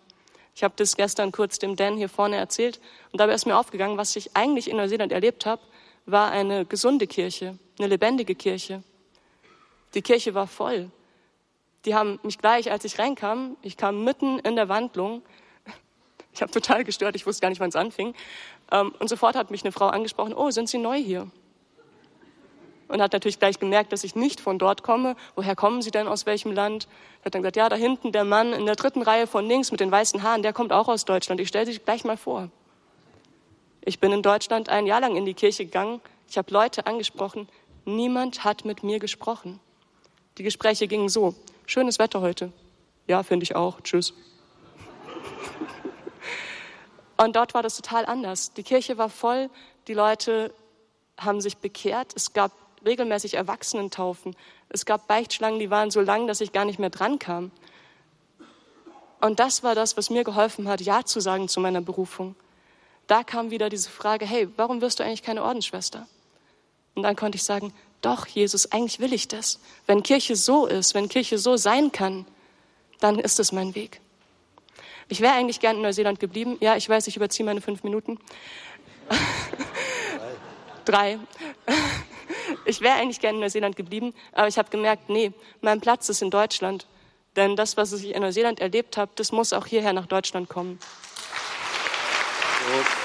Ich 0.56 0.64
habe 0.64 0.74
das 0.78 0.96
gestern 0.96 1.32
kurz 1.32 1.58
dem 1.60 1.76
Dan 1.76 1.98
hier 1.98 2.10
vorne 2.10 2.36
erzählt 2.38 2.80
und 3.12 3.20
dabei 3.20 3.34
ist 3.34 3.46
mir 3.46 3.58
aufgegangen, 3.58 3.98
was 3.98 4.16
ich 4.16 4.36
eigentlich 4.36 4.70
in 4.70 4.78
Neuseeland 4.78 5.12
erlebt 5.12 5.46
habe, 5.46 5.62
war 6.06 6.32
eine 6.32 6.66
gesunde 6.66 7.08
Kirche, 7.08 7.58
eine 7.80 7.88
lebendige 7.88 8.36
Kirche. 8.36 8.84
Die 9.94 10.02
Kirche 10.02 10.34
war 10.34 10.48
voll. 10.48 10.92
Die 11.86 11.96
haben 11.96 12.20
mich 12.24 12.38
gleich, 12.38 12.72
als 12.72 12.86
ich 12.86 13.00
reinkam, 13.00 13.58
ich 13.62 13.78
kam 13.78 14.04
mitten 14.04 14.40
in 14.40 14.56
der 14.56 14.70
Wandlung, 14.70 15.22
ich 16.34 16.42
habe 16.42 16.52
total 16.52 16.84
gestört, 16.84 17.16
ich 17.16 17.26
wusste 17.26 17.42
gar 17.42 17.50
nicht, 17.50 17.60
wann 17.60 17.70
es 17.70 17.76
anfing, 17.76 18.14
ähm, 18.72 18.94
und 19.00 19.08
sofort 19.08 19.36
hat 19.36 19.52
mich 19.52 19.64
eine 19.64 19.72
Frau 19.72 19.88
angesprochen, 19.88 20.34
oh, 20.34 20.50
sind 20.52 20.70
Sie 20.70 20.78
neu 20.78 20.98
hier? 20.98 21.30
Und 22.88 23.02
hat 23.02 23.14
natürlich 23.14 23.40
gleich 23.40 23.60
gemerkt, 23.60 23.92
dass 23.92 24.04
ich 24.04 24.16
nicht 24.16 24.42
von 24.42 24.60
dort 24.60 24.84
komme. 24.84 25.16
Woher 25.36 25.56
kommen 25.56 25.82
Sie 25.82 25.92
denn, 25.92 26.08
aus 26.08 26.26
welchem 26.26 26.52
Land? 26.52 26.88
Hat 27.24 27.34
dann 27.34 27.42
gesagt, 27.42 27.56
ja, 27.56 27.70
da 27.70 27.76
hinten 27.76 28.12
der 28.12 28.24
Mann 28.24 28.54
in 28.54 28.66
der 28.66 28.76
dritten 28.76 29.02
Reihe 29.02 29.28
von 29.28 29.48
links 29.48 29.72
mit 29.72 29.80
den 29.80 29.92
weißen 29.92 30.22
Haaren, 30.22 30.44
der 30.44 30.54
kommt 30.54 30.72
auch 30.72 30.88
aus 30.88 31.06
Deutschland. 31.06 31.42
Ich 31.42 31.48
stelle 31.48 31.66
sich 31.66 31.84
gleich 31.84 32.04
mal 32.04 32.18
vor. 32.18 32.50
Ich 33.86 34.00
bin 34.00 34.12
in 34.12 34.22
Deutschland 34.22 34.70
ein 34.70 34.86
Jahr 34.86 35.02
lang 35.02 35.16
in 35.16 35.26
die 35.26 35.34
Kirche 35.34 35.66
gegangen. 35.66 36.02
Ich 36.30 36.38
habe 36.38 36.54
Leute 36.54 36.88
angesprochen. 36.88 37.48
Niemand 37.86 38.44
hat 38.44 38.66
mit 38.66 38.84
mir 38.84 39.00
gesprochen. 39.00 39.60
Die 40.38 40.44
Gespräche 40.44 40.88
gingen 40.88 41.10
so. 41.10 41.36
Schönes 41.66 42.00
Wetter 42.00 42.22
heute. 42.22 42.52
Ja, 43.08 43.24
finde 43.24 43.44
ich 43.44 43.56
auch. 43.56 43.82
Tschüss. 43.82 44.14
Und 47.18 47.36
dort 47.36 47.54
war 47.54 47.62
das 47.62 47.76
total 47.76 48.06
anders. 48.06 48.54
Die 48.54 48.64
Kirche 48.64 48.98
war 48.98 49.10
voll, 49.10 49.50
die 49.88 49.94
Leute 49.94 50.54
haben 51.18 51.42
sich 51.42 51.58
bekehrt, 51.58 52.14
es 52.16 52.34
gab 52.34 52.52
regelmäßig 52.86 53.36
Erwachsenentaufen, 53.36 54.36
es 54.70 54.86
gab 54.86 55.08
Beichtschlangen, 55.08 55.60
die 55.60 55.70
waren 55.70 55.92
so 55.92 56.02
lang, 56.02 56.28
dass 56.28 56.42
ich 56.42 56.52
gar 56.52 56.66
nicht 56.66 56.80
mehr 56.80 56.90
dran 56.90 57.20
kam. 57.20 57.52
Und 59.22 59.40
das 59.40 59.64
war 59.64 59.76
das, 59.76 59.96
was 59.96 60.10
mir 60.10 60.24
geholfen 60.24 60.68
hat, 60.68 60.82
Ja 60.82 61.06
zu 61.06 61.20
sagen 61.20 61.48
zu 61.48 61.60
meiner 61.60 61.82
Berufung. 61.82 62.36
Da 63.08 63.24
kam 63.24 63.52
wieder 63.52 63.70
diese 63.70 63.90
Frage, 63.90 64.26
hey, 64.26 64.50
warum 64.58 64.82
wirst 64.82 65.00
du 65.00 65.04
eigentlich 65.04 65.24
keine 65.24 65.44
Ordensschwester? 65.44 66.08
Und 66.96 67.04
dann 67.04 67.16
konnte 67.16 67.38
ich 67.38 67.44
sagen, 67.44 67.74
doch, 68.02 68.28
Jesus, 68.28 68.72
eigentlich 68.72 69.00
will 69.00 69.14
ich 69.14 69.28
das. 69.28 69.60
Wenn 69.88 70.04
Kirche 70.04 70.36
so 70.36 70.66
ist, 70.66 70.94
wenn 70.94 71.08
Kirche 71.08 71.38
so 71.38 71.56
sein 71.56 71.92
kann, 71.92 72.26
dann 73.00 73.18
ist 73.18 73.40
es 73.40 73.52
mein 73.52 73.76
Weg. 73.76 74.02
Ich 75.08 75.22
wäre 75.22 75.34
eigentlich 75.34 75.60
gern 75.60 75.78
in 75.78 75.82
Neuseeland 75.84 76.20
geblieben. 76.20 76.58
Ja, 76.60 76.76
ich 76.76 76.88
weiß, 76.88 77.08
ich 77.08 77.16
überziehe 77.16 77.46
meine 77.46 77.62
fünf 77.62 77.84
Minuten. 77.84 78.20
Drei. 80.86 81.20
Ich 82.66 82.82
wäre 82.82 82.96
eigentlich 82.96 83.20
gern 83.20 83.36
in 83.36 83.42
Neuseeland 83.42 83.76
geblieben, 83.76 84.14
aber 84.32 84.48
ich 84.48 84.58
habe 84.58 84.70
gemerkt, 84.70 85.10
nee, 85.10 85.32
mein 85.62 85.82
Platz 85.82 86.10
ist 86.10 86.22
in 86.22 86.30
Deutschland. 86.30 86.88
Denn 87.36 87.56
das, 87.56 87.78
was 87.78 87.94
ich 87.94 88.14
in 88.14 88.22
Neuseeland 88.22 88.60
erlebt 88.60 88.98
habe, 88.98 89.12
das 89.16 89.32
muss 89.32 89.54
auch 89.54 89.66
hierher 89.66 89.94
nach 89.94 90.06
Deutschland 90.06 90.50
kommen. 90.50 90.80
So. 92.68 93.04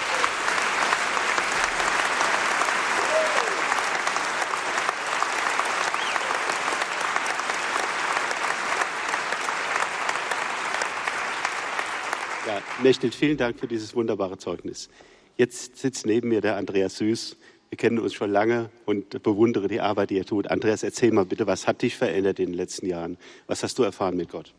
Mechtel, 12.82 13.10
vielen 13.10 13.36
Dank 13.36 13.58
für 13.58 13.66
dieses 13.66 13.94
wunderbare 13.96 14.38
Zeugnis. 14.38 14.88
Jetzt 15.36 15.78
sitzt 15.78 16.06
neben 16.06 16.28
mir 16.28 16.40
der 16.40 16.56
Andreas 16.56 16.98
Süß. 16.98 17.36
Wir 17.70 17.76
kennen 17.76 17.98
uns 17.98 18.14
schon 18.14 18.30
lange 18.30 18.70
und 18.86 19.22
bewundere 19.22 19.68
die 19.68 19.80
Arbeit, 19.80 20.10
die 20.10 20.18
er 20.18 20.24
tut. 20.24 20.50
Andreas, 20.50 20.82
erzähl 20.82 21.12
mal 21.12 21.26
bitte, 21.26 21.46
was 21.46 21.66
hat 21.66 21.82
dich 21.82 21.96
verändert 21.96 22.38
in 22.38 22.46
den 22.46 22.54
letzten 22.54 22.86
Jahren? 22.86 23.18
Was 23.46 23.62
hast 23.62 23.78
du 23.78 23.82
erfahren 23.82 24.16
mit 24.16 24.30
Gott? 24.30 24.54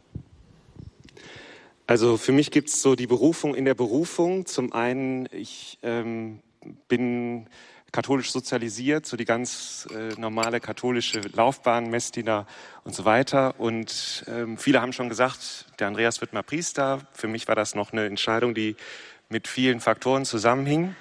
Also 1.88 2.18
für 2.18 2.32
mich 2.32 2.52
gibt 2.52 2.70
es 2.70 2.84
so 2.84 2.96
die 2.96 3.08
Berufung 3.08 3.56
in 3.56 3.66
der 3.66 3.74
Berufung. 3.74 4.46
Zum 4.46 4.74
einen, 4.74 5.28
ich 5.32 5.80
ähm, 5.82 6.40
bin 6.88 7.48
katholisch 7.92 8.32
sozialisiert, 8.32 9.08
so 9.08 9.18
die 9.18 9.26
ganz 9.26 9.88
äh, 9.92 10.20
normale 10.20 10.60
katholische 10.60 11.22
Laufbahn, 11.34 11.90
Messdiener 11.90 12.46
und 12.84 12.94
so 12.94 13.06
weiter. 13.06 13.60
Und 13.60 14.24
ähm, 14.28 14.60
viele 14.60 14.82
haben 14.82 14.94
schon 14.94 15.10
gesagt, 15.10 15.66
der 15.80 15.88
Andreas 15.88 16.22
wird 16.22 16.34
mal 16.34 16.44
Priester. 16.44 17.02
Für 17.12 17.28
mich 17.28 17.48
war 17.48 17.56
das 17.56 17.74
noch 17.74 17.92
eine 17.92 18.06
Entscheidung, 18.06 18.54
die 18.54 18.76
mit 19.30 19.48
vielen 19.48 19.80
Faktoren 19.80 20.26
zusammenhing. 20.26 20.96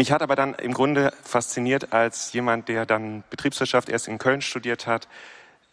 Mich 0.00 0.12
hat 0.12 0.22
aber 0.22 0.34
dann 0.34 0.54
im 0.54 0.72
Grunde 0.72 1.12
fasziniert 1.22 1.92
als 1.92 2.32
jemand, 2.32 2.70
der 2.70 2.86
dann 2.86 3.22
Betriebswirtschaft 3.28 3.90
erst 3.90 4.08
in 4.08 4.16
Köln 4.16 4.40
studiert 4.40 4.86
hat, 4.86 5.08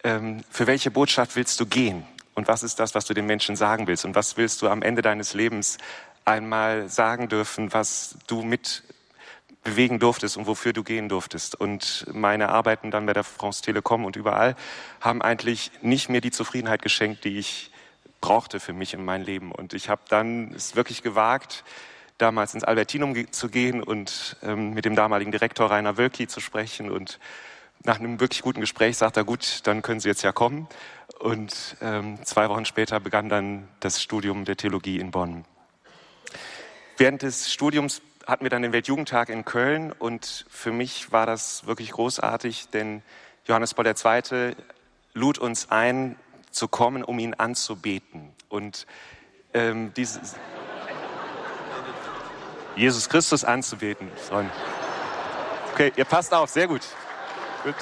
ähm, 0.04 0.44
für 0.50 0.66
welche 0.66 0.90
Botschaft 0.90 1.34
willst 1.34 1.58
du 1.60 1.64
gehen? 1.64 2.04
Und 2.34 2.46
was 2.46 2.62
ist 2.62 2.78
das, 2.78 2.94
was 2.94 3.06
du 3.06 3.14
den 3.14 3.24
Menschen 3.24 3.56
sagen 3.56 3.86
willst? 3.86 4.04
Und 4.04 4.14
was 4.14 4.36
willst 4.36 4.60
du 4.60 4.68
am 4.68 4.82
Ende 4.82 5.00
deines 5.00 5.32
Lebens 5.32 5.78
einmal 6.26 6.90
sagen 6.90 7.30
dürfen, 7.30 7.72
was 7.72 8.18
du 8.26 8.42
mit 8.42 8.82
bewegen 9.64 9.98
durftest 9.98 10.36
und 10.36 10.46
wofür 10.46 10.74
du 10.74 10.84
gehen 10.84 11.08
durftest. 11.08 11.58
Und 11.58 12.04
meine 12.12 12.50
Arbeiten 12.50 12.90
dann 12.90 13.06
bei 13.06 13.14
der 13.14 13.24
France 13.24 13.62
Telekom 13.62 14.04
und 14.04 14.14
überall 14.14 14.56
haben 15.00 15.22
eigentlich 15.22 15.70
nicht 15.80 16.10
mehr 16.10 16.20
die 16.20 16.32
Zufriedenheit 16.32 16.82
geschenkt, 16.82 17.24
die 17.24 17.38
ich 17.38 17.70
brauchte 18.20 18.60
für 18.60 18.74
mich 18.74 18.92
in 18.92 19.06
mein 19.06 19.24
Leben. 19.24 19.52
Und 19.52 19.72
ich 19.72 19.88
habe 19.88 20.02
dann 20.10 20.52
es 20.52 20.76
wirklich 20.76 21.02
gewagt, 21.02 21.64
damals 22.18 22.54
ins 22.54 22.64
Albertinum 22.64 23.32
zu 23.32 23.48
gehen 23.48 23.82
und 23.82 24.36
ähm, 24.42 24.74
mit 24.74 24.84
dem 24.84 24.96
damaligen 24.96 25.32
Direktor 25.32 25.70
Rainer 25.70 25.96
Wölki 25.96 26.26
zu 26.26 26.40
sprechen. 26.40 26.90
Und 26.90 27.18
nach 27.84 27.98
einem 27.98 28.20
wirklich 28.20 28.42
guten 28.42 28.60
Gespräch 28.60 28.96
sagt 28.96 29.16
er, 29.16 29.24
gut, 29.24 29.60
dann 29.64 29.82
können 29.82 30.00
Sie 30.00 30.08
jetzt 30.08 30.22
ja 30.22 30.32
kommen. 30.32 30.68
Und 31.20 31.76
ähm, 31.80 32.18
zwei 32.24 32.48
Wochen 32.48 32.64
später 32.64 33.00
begann 33.00 33.28
dann 33.28 33.68
das 33.80 34.02
Studium 34.02 34.44
der 34.44 34.56
Theologie 34.56 34.98
in 34.98 35.10
Bonn. 35.10 35.44
Während 36.96 37.22
des 37.22 37.52
Studiums 37.52 38.02
hatten 38.26 38.44
wir 38.44 38.50
dann 38.50 38.62
den 38.62 38.72
Weltjugendtag 38.72 39.30
in 39.30 39.44
Köln 39.44 39.92
und 39.92 40.44
für 40.50 40.72
mich 40.72 41.12
war 41.12 41.24
das 41.24 41.66
wirklich 41.66 41.92
großartig, 41.92 42.68
denn 42.70 43.02
Johannes 43.46 43.72
Paul 43.72 43.86
II. 43.86 44.54
lud 45.14 45.38
uns 45.38 45.70
ein, 45.70 46.16
zu 46.50 46.68
kommen, 46.68 47.04
um 47.04 47.18
ihn 47.18 47.34
anzubeten. 47.34 48.32
Und 48.48 48.86
ähm, 49.54 49.92
dieses 49.94 50.36
Jesus 52.78 53.08
Christus 53.08 53.44
anzubeten. 53.44 54.08
Okay, 55.72 55.92
ihr 55.96 56.04
passt 56.04 56.32
auf, 56.32 56.48
sehr 56.48 56.68
gut. 56.68 56.82
gut. 57.64 57.74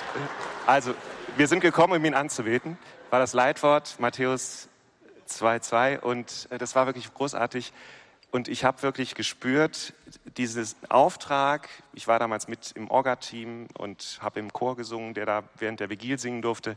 Also, 0.67 0.95
wir 1.37 1.47
sind 1.49 1.61
gekommen, 1.61 1.93
um 1.93 2.05
ihn 2.05 2.15
anzubeten. 2.15 2.79
War 3.11 3.21
das 3.21 3.35
Leitwort 3.35 3.97
Matthäus 3.99 4.69
2,2 5.29 6.01
und 6.01 6.49
äh, 6.51 6.57
das 6.57 6.75
war 6.75 6.87
wirklich 6.87 7.13
großartig. 7.13 7.75
Und 8.31 8.49
ich 8.49 8.65
habe 8.65 8.83
wirklich 8.83 9.15
gespürt, 9.15 9.93
diesen 10.39 10.67
Auftrag, 10.89 11.69
ich 11.93 12.09
war 12.09 12.19
damals 12.19 12.49
mit 12.49 12.73
im 12.75 12.91
Orga-Team 12.91 13.69
und 13.77 14.19
habe 14.23 14.41
im 14.41 14.51
Chor 14.53 14.77
gesungen, 14.77 15.13
der 15.13 15.27
da 15.27 15.43
während 15.59 15.81
der 15.81 15.91
Vigil 15.91 16.19
singen 16.19 16.41
durfte, 16.41 16.77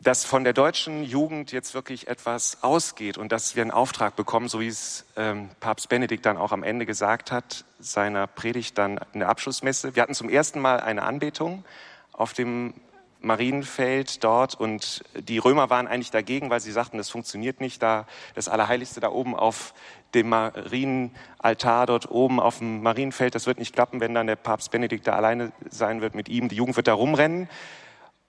dass 0.00 0.24
von 0.24 0.44
der 0.44 0.54
deutschen 0.54 1.04
Jugend 1.04 1.52
jetzt 1.52 1.74
wirklich 1.74 2.08
etwas 2.08 2.62
ausgeht 2.62 3.18
und 3.18 3.32
dass 3.32 3.54
wir 3.54 3.62
einen 3.62 3.70
Auftrag 3.70 4.16
bekommen, 4.16 4.48
so 4.48 4.60
wie 4.60 4.66
es 4.66 5.04
ähm, 5.16 5.50
Papst 5.60 5.90
Benedikt 5.90 6.24
dann 6.24 6.38
auch 6.38 6.52
am 6.52 6.62
Ende 6.62 6.86
gesagt 6.86 7.30
hat, 7.30 7.64
seiner 7.78 8.26
Predigt 8.26 8.78
dann 8.78 8.98
in 9.12 9.20
der 9.20 9.28
Abschlussmesse. 9.28 9.94
Wir 9.94 10.02
hatten 10.02 10.14
zum 10.14 10.30
ersten 10.30 10.58
Mal 10.58 10.80
eine 10.80 11.02
Anbetung 11.02 11.64
auf 12.12 12.32
dem 12.32 12.72
Marienfeld 13.20 14.24
dort 14.24 14.54
und 14.58 15.04
die 15.14 15.36
Römer 15.36 15.68
waren 15.68 15.86
eigentlich 15.86 16.10
dagegen, 16.10 16.48
weil 16.48 16.60
sie 16.60 16.72
sagten, 16.72 16.96
das 16.96 17.10
funktioniert 17.10 17.60
nicht, 17.60 17.82
da 17.82 18.06
das 18.34 18.48
Allerheiligste 18.48 19.00
da 19.00 19.10
oben 19.10 19.36
auf 19.36 19.74
dem 20.14 20.30
Marienaltar 20.30 21.84
dort 21.84 22.10
oben 22.10 22.40
auf 22.40 22.58
dem 22.58 22.82
Marienfeld, 22.82 23.34
das 23.34 23.46
wird 23.46 23.58
nicht 23.58 23.74
klappen, 23.74 24.00
wenn 24.00 24.14
dann 24.14 24.26
der 24.26 24.36
Papst 24.36 24.70
Benedikt 24.70 25.06
da 25.06 25.12
alleine 25.12 25.52
sein 25.68 26.00
wird 26.00 26.14
mit 26.14 26.30
ihm. 26.30 26.48
Die 26.48 26.56
Jugend 26.56 26.76
wird 26.76 26.88
da 26.88 26.94
rumrennen 26.94 27.50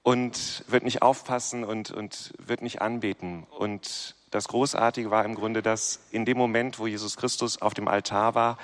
und 0.04 0.64
wird 0.68 0.84
nicht 0.84 1.02
aufpassen 1.02 1.64
und, 1.64 1.92
und 1.92 2.34
wird 2.40 2.62
nicht 2.62 2.82
anbeten. 2.82 3.46
Und 3.58 4.16
das 4.32 4.48
Großartige 4.48 5.12
war 5.12 5.26
im 5.26 5.36
Grunde, 5.36 5.62
dass 5.62 6.00
in 6.12 6.26
dem 6.26 6.38
Moment, 6.38 6.80
wo 6.80 6.88
Jesus 6.88 7.18
Christus 7.18 7.62
auf 7.62 7.74
dem 7.74 7.88
Altar 7.88 8.34
war, 8.34 8.58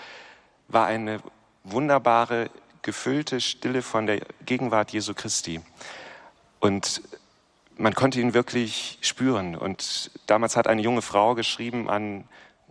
war 0.67 0.85
eine 0.87 1.19
wunderbare, 1.63 2.49
gefüllte 2.81 3.41
Stille 3.41 3.81
von 3.81 4.07
der 4.07 4.21
Gegenwart 4.45 4.91
Jesu 4.91 5.13
Christi. 5.13 5.61
Und 6.59 7.01
man 7.77 7.93
konnte 7.93 8.19
ihn 8.19 8.33
wirklich 8.33 8.97
spüren. 9.01 9.55
Und 9.55 10.11
damals 10.25 10.55
hat 10.55 10.67
eine 10.67 10.81
junge 10.81 11.01
Frau 11.01 11.35
geschrieben 11.35 11.89
an 11.89 12.23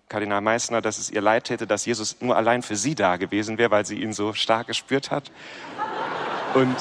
Kardinal 0.08 0.40
Meissner, 0.40 0.80
dass 0.80 0.98
es 0.98 1.10
ihr 1.10 1.20
leid 1.20 1.44
täte, 1.44 1.66
dass 1.66 1.84
Jesus 1.84 2.20
nur 2.20 2.36
allein 2.36 2.62
für 2.62 2.76
sie 2.76 2.94
da 2.94 3.16
gewesen 3.16 3.58
wäre, 3.58 3.70
weil 3.70 3.86
sie 3.86 4.00
ihn 4.00 4.12
so 4.12 4.32
stark 4.32 4.66
gespürt 4.68 5.10
hat. 5.10 5.30
Und 6.54 6.76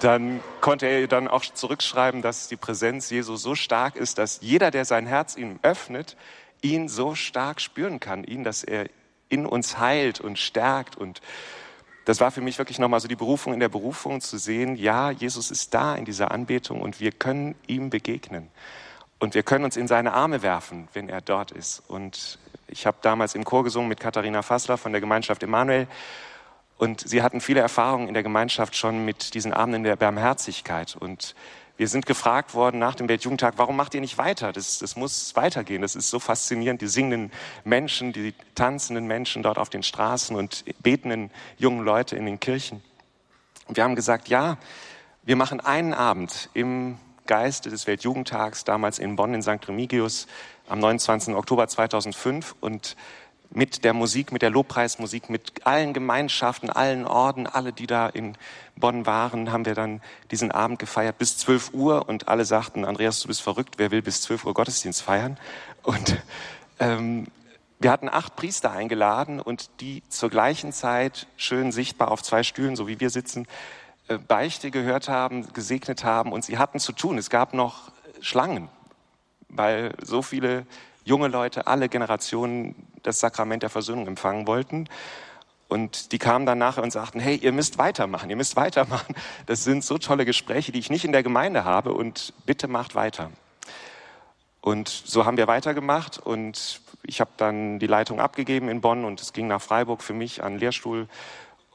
dann 0.00 0.40
konnte 0.60 0.86
er 0.86 1.06
dann 1.06 1.28
auch 1.28 1.44
zurückschreiben, 1.44 2.22
dass 2.22 2.48
die 2.48 2.56
Präsenz 2.56 3.10
Jesu 3.10 3.36
so 3.36 3.54
stark 3.54 3.96
ist, 3.96 4.18
dass 4.18 4.40
jeder, 4.42 4.70
der 4.70 4.84
sein 4.84 5.06
Herz 5.06 5.36
ihm 5.36 5.58
öffnet, 5.62 6.16
ihn 6.62 6.88
so 6.88 7.14
stark 7.14 7.60
spüren 7.60 8.00
kann, 8.00 8.24
ihn, 8.24 8.44
dass 8.44 8.62
er 8.62 8.86
in 9.28 9.46
uns 9.46 9.78
heilt 9.78 10.20
und 10.20 10.38
stärkt. 10.38 10.96
Und 10.96 11.20
das 12.04 12.20
war 12.20 12.30
für 12.30 12.40
mich 12.40 12.58
wirklich 12.58 12.78
nochmal 12.78 13.00
so 13.00 13.08
die 13.08 13.16
Berufung 13.16 13.54
in 13.54 13.60
der 13.60 13.68
Berufung 13.68 14.20
zu 14.20 14.38
sehen, 14.38 14.76
ja, 14.76 15.10
Jesus 15.10 15.50
ist 15.50 15.74
da 15.74 15.94
in 15.94 16.04
dieser 16.04 16.30
Anbetung 16.30 16.80
und 16.80 17.00
wir 17.00 17.12
können 17.12 17.54
ihm 17.66 17.90
begegnen. 17.90 18.48
Und 19.18 19.34
wir 19.34 19.42
können 19.42 19.64
uns 19.64 19.76
in 19.76 19.88
seine 19.88 20.12
Arme 20.12 20.42
werfen, 20.42 20.88
wenn 20.92 21.08
er 21.08 21.22
dort 21.22 21.50
ist. 21.50 21.82
Und 21.88 22.38
ich 22.68 22.86
habe 22.86 22.98
damals 23.00 23.34
im 23.34 23.44
Chor 23.44 23.64
gesungen 23.64 23.88
mit 23.88 23.98
Katharina 23.98 24.42
Fassler 24.42 24.76
von 24.76 24.92
der 24.92 25.00
Gemeinschaft 25.00 25.42
Emanuel. 25.42 25.88
Und 26.78 27.00
sie 27.00 27.22
hatten 27.22 27.40
viele 27.40 27.60
Erfahrungen 27.60 28.08
in 28.08 28.14
der 28.14 28.22
Gemeinschaft 28.22 28.76
schon 28.76 29.04
mit 29.04 29.34
diesen 29.34 29.52
Abenden 29.52 29.82
der 29.82 29.96
Barmherzigkeit. 29.96 30.96
Und 30.96 31.34
wir 31.78 31.88
sind 31.88 32.06
gefragt 32.06 32.54
worden 32.54 32.78
nach 32.78 32.94
dem 32.94 33.08
Weltjugendtag, 33.08 33.54
warum 33.56 33.76
macht 33.76 33.94
ihr 33.94 34.00
nicht 34.00 34.18
weiter? 34.18 34.52
Das, 34.52 34.78
das 34.78 34.96
muss 34.96 35.36
weitergehen. 35.36 35.82
Das 35.82 35.94
ist 35.94 36.10
so 36.10 36.18
faszinierend. 36.18 36.80
Die 36.80 36.86
singenden 36.86 37.30
Menschen, 37.64 38.12
die 38.12 38.34
tanzenden 38.54 39.06
Menschen 39.06 39.42
dort 39.42 39.58
auf 39.58 39.68
den 39.68 39.82
Straßen 39.82 40.36
und 40.36 40.64
betenden 40.82 41.30
jungen 41.58 41.84
Leute 41.84 42.16
in 42.16 42.24
den 42.24 42.40
Kirchen. 42.40 42.82
Und 43.66 43.76
wir 43.76 43.84
haben 43.84 43.96
gesagt, 43.96 44.28
ja, 44.28 44.58
wir 45.24 45.36
machen 45.36 45.60
einen 45.60 45.92
Abend 45.92 46.50
im 46.54 46.98
Geiste 47.26 47.68
des 47.68 47.86
Weltjugendtags, 47.86 48.64
damals 48.64 48.98
in 48.98 49.16
Bonn 49.16 49.34
in 49.34 49.42
St. 49.42 49.66
Remigius 49.66 50.28
am 50.68 50.78
29. 50.78 51.34
Oktober 51.34 51.68
2005. 51.68 52.54
Und 52.60 52.96
mit 53.50 53.84
der 53.84 53.94
Musik, 53.94 54.32
mit 54.32 54.42
der 54.42 54.50
Lobpreismusik, 54.50 55.30
mit 55.30 55.66
allen 55.66 55.92
Gemeinschaften, 55.92 56.70
allen 56.70 57.06
Orden, 57.06 57.46
alle, 57.46 57.72
die 57.72 57.86
da 57.86 58.08
in 58.08 58.36
Bonn 58.76 59.06
waren, 59.06 59.52
haben 59.52 59.64
wir 59.64 59.74
dann 59.74 60.02
diesen 60.30 60.50
Abend 60.50 60.78
gefeiert 60.78 61.18
bis 61.18 61.38
12 61.38 61.72
Uhr 61.72 62.08
und 62.08 62.28
alle 62.28 62.44
sagten, 62.44 62.84
Andreas, 62.84 63.20
du 63.20 63.28
bist 63.28 63.42
verrückt, 63.42 63.74
wer 63.78 63.90
will 63.90 64.02
bis 64.02 64.22
12 64.22 64.44
Uhr 64.44 64.54
Gottesdienst 64.54 65.02
feiern? 65.02 65.38
Und 65.82 66.16
ähm, 66.80 67.26
wir 67.78 67.90
hatten 67.90 68.08
acht 68.08 68.36
Priester 68.36 68.70
eingeladen 68.70 69.40
und 69.40 69.68
die 69.80 70.02
zur 70.08 70.30
gleichen 70.30 70.72
Zeit 70.72 71.26
schön 71.36 71.72
sichtbar 71.72 72.10
auf 72.10 72.22
zwei 72.22 72.42
Stühlen, 72.42 72.76
so 72.76 72.88
wie 72.88 73.00
wir 73.00 73.10
sitzen, 73.10 73.46
äh, 74.08 74.18
Beichte 74.18 74.70
gehört 74.70 75.08
haben, 75.08 75.52
gesegnet 75.52 76.04
haben 76.04 76.32
und 76.32 76.44
sie 76.44 76.58
hatten 76.58 76.78
zu 76.78 76.92
tun. 76.92 77.18
Es 77.18 77.30
gab 77.30 77.54
noch 77.54 77.92
Schlangen, 78.20 78.68
weil 79.48 79.94
so 80.02 80.22
viele 80.22 80.66
junge 81.06 81.28
Leute, 81.28 81.66
alle 81.66 81.88
Generationen 81.88 82.74
das 83.02 83.20
Sakrament 83.20 83.62
der 83.62 83.70
Versöhnung 83.70 84.06
empfangen 84.06 84.46
wollten. 84.46 84.88
Und 85.68 86.12
die 86.12 86.18
kamen 86.18 86.46
dann 86.46 86.58
nachher 86.58 86.82
und 86.82 86.92
sagten, 86.92 87.18
hey, 87.18 87.36
ihr 87.36 87.52
müsst 87.52 87.78
weitermachen, 87.78 88.28
ihr 88.28 88.36
müsst 88.36 88.56
weitermachen. 88.56 89.14
Das 89.46 89.64
sind 89.64 89.82
so 89.84 89.98
tolle 89.98 90.24
Gespräche, 90.24 90.72
die 90.72 90.78
ich 90.78 90.90
nicht 90.90 91.04
in 91.04 91.12
der 91.12 91.22
Gemeinde 91.22 91.64
habe 91.64 91.92
und 91.92 92.34
bitte 92.44 92.68
macht 92.68 92.94
weiter. 92.94 93.30
Und 94.60 94.88
so 94.88 95.24
haben 95.24 95.36
wir 95.36 95.46
weitergemacht 95.46 96.18
und 96.18 96.80
ich 97.04 97.20
habe 97.20 97.30
dann 97.36 97.78
die 97.78 97.86
Leitung 97.86 98.20
abgegeben 98.20 98.68
in 98.68 98.80
Bonn 98.80 99.04
und 99.04 99.20
es 99.20 99.32
ging 99.32 99.46
nach 99.46 99.62
Freiburg 99.62 100.02
für 100.02 100.12
mich 100.12 100.42
an 100.42 100.54
den 100.54 100.58
Lehrstuhl. 100.58 101.06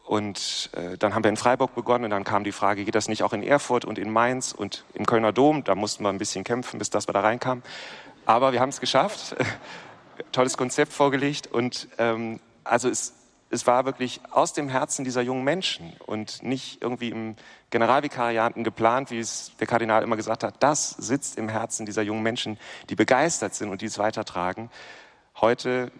Und 0.04 0.70
äh, 0.74 0.98
dann 0.98 1.16
haben 1.16 1.24
wir 1.24 1.30
in 1.30 1.38
Freiburg 1.38 1.74
begonnen 1.74 2.06
und 2.06 2.10
dann 2.10 2.26
kam 2.26 2.44
die 2.44 2.52
Frage, 2.52 2.84
geht 2.84 2.96
das 2.96 3.08
nicht 3.08 3.24
auch 3.24 3.32
in 3.32 3.44
Erfurt 3.44 3.86
und 3.86 3.98
in 3.98 4.12
Mainz 4.12 4.52
und 4.52 4.84
im 4.94 5.06
Kölner 5.06 5.32
Dom? 5.32 5.64
Da 5.64 5.74
mussten 5.74 6.04
wir 6.04 6.10
ein 6.10 6.18
bisschen 6.18 6.44
kämpfen, 6.44 6.80
bis 6.80 6.90
das 6.90 7.08
wir 7.08 7.14
da 7.14 7.22
reinkamen. 7.22 7.64
Aber 8.32 8.54
wir 8.54 8.62
haben 8.62 8.70
es 8.70 8.80
geschafft. 8.80 9.36
Tolles 10.32 10.56
Konzept 10.56 10.94
vorgelegt. 10.94 11.48
Und 11.48 11.90
ähm, 11.98 12.40
also 12.64 12.88
es, 12.88 13.14
es 13.50 13.68
war 13.68 13.84
wirklich 13.84 14.22
aus 14.32 14.54
dem 14.54 14.70
Herzen 14.70 15.04
dieser 15.04 15.22
jungen 15.22 15.44
Menschen 15.44 15.92
und 16.06 16.42
nicht 16.42 16.82
irgendwie 16.82 17.10
im 17.10 17.36
Generalvikariaten 17.72 18.64
geplant, 18.64 19.12
wie 19.12 19.20
es 19.20 19.52
der 19.60 19.68
Kardinal 19.68 20.02
immer 20.02 20.16
gesagt 20.16 20.46
hat. 20.46 20.64
Das 20.64 20.92
sitzt 20.92 21.38
im 21.38 21.50
Herzen 21.50 21.86
dieser 21.86 22.04
jungen 22.04 22.24
Menschen, 22.24 22.58
die 22.90 22.96
begeistert 22.96 23.54
sind 23.54 23.70
und 23.70 23.82
die 23.82 23.88
es 23.88 24.00
weitertragen. 24.00 24.70
Heute 25.42 25.92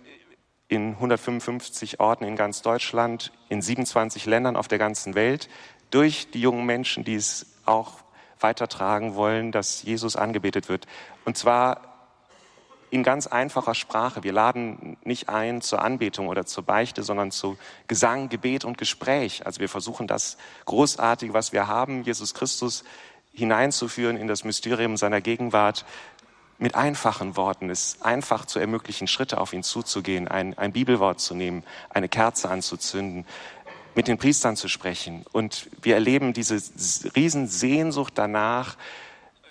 in 0.70 0.94
155 0.94 2.00
Orten 2.00 2.24
in 2.24 2.38
ganz 2.38 2.62
Deutschland, 2.62 3.34
in 3.50 3.62
27 3.62 4.26
Ländern 4.26 4.56
auf 4.56 4.70
der 4.70 4.78
ganzen 4.78 5.16
Welt, 5.16 5.50
durch 5.90 6.32
die 6.32 6.40
jungen 6.40 6.66
Menschen, 6.66 7.04
die 7.04 7.16
es 7.16 7.58
auch 7.66 7.92
weitertragen 8.40 9.16
wollen, 9.16 9.52
dass 9.52 9.84
Jesus 9.84 10.16
angebetet 10.16 10.70
wird. 10.70 10.88
Und 11.26 11.38
zwar 11.38 11.91
in 12.92 13.04
ganz 13.04 13.26
einfacher 13.26 13.74
Sprache. 13.74 14.24
Wir 14.24 14.34
laden 14.34 14.98
nicht 15.04 15.30
ein 15.30 15.62
zur 15.62 15.82
Anbetung 15.82 16.28
oder 16.28 16.46
zur 16.46 16.64
Beichte, 16.64 17.04
sondern 17.04 17.32
zu 17.32 17.58
Gesang, 17.88 18.28
Gebet 18.28 18.66
und 18.66 18.78
Gespräch. 18.78 19.46
Also 19.46 19.62
wir 19.62 19.70
versuchen 19.70 20.08
das 20.08 20.38
Großartige, 20.66 21.34
was 21.34 21.54
wir 21.54 21.68
haben, 21.68 22.04
Jesus 22.04 22.34
Christus 22.34 22.84
hineinzuführen 23.34 24.18
in 24.18 24.28
das 24.28 24.44
Mysterium 24.44 24.98
seiner 24.98 25.22
Gegenwart 25.22 25.86
mit 26.58 26.76
einfachen 26.76 27.38
Worten, 27.38 27.70
es 27.70 28.02
einfach 28.02 28.46
zu 28.46 28.60
ermöglichen, 28.60 29.08
Schritte 29.08 29.40
auf 29.40 29.54
ihn 29.54 29.64
zuzugehen, 29.64 30.28
ein, 30.28 30.58
ein 30.58 30.74
Bibelwort 30.74 31.22
zu 31.22 31.34
nehmen, 31.34 31.64
eine 31.90 32.10
Kerze 32.10 32.50
anzuzünden, 32.50 33.26
mit 33.96 34.10
den 34.10 34.18
Priestern 34.18 34.58
zu 34.58 34.68
sprechen. 34.68 35.26
Und 35.32 35.70
wir 35.82 35.96
erleben 35.96 36.34
diese 36.34 36.62
Riesensehnsucht 37.16 38.18
danach, 38.18 38.76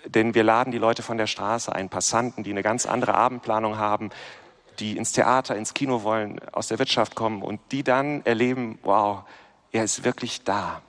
denn 0.05 0.33
wir 0.33 0.43
laden 0.43 0.71
die 0.71 0.77
Leute 0.77 1.03
von 1.03 1.17
der 1.17 1.27
Straße 1.27 1.73
ein, 1.73 1.89
Passanten, 1.89 2.43
die 2.43 2.51
eine 2.51 2.63
ganz 2.63 2.85
andere 2.85 3.13
Abendplanung 3.13 3.77
haben, 3.77 4.09
die 4.79 4.97
ins 4.97 5.11
Theater, 5.11 5.55
ins 5.55 5.73
Kino 5.73 6.03
wollen, 6.03 6.39
aus 6.51 6.67
der 6.67 6.79
Wirtschaft 6.79 7.15
kommen 7.15 7.41
und 7.41 7.59
die 7.71 7.83
dann 7.83 8.25
erleben, 8.25 8.79
wow, 8.83 9.23
er 9.71 9.83
ist 9.83 10.03
wirklich 10.03 10.43
da. 10.43 10.81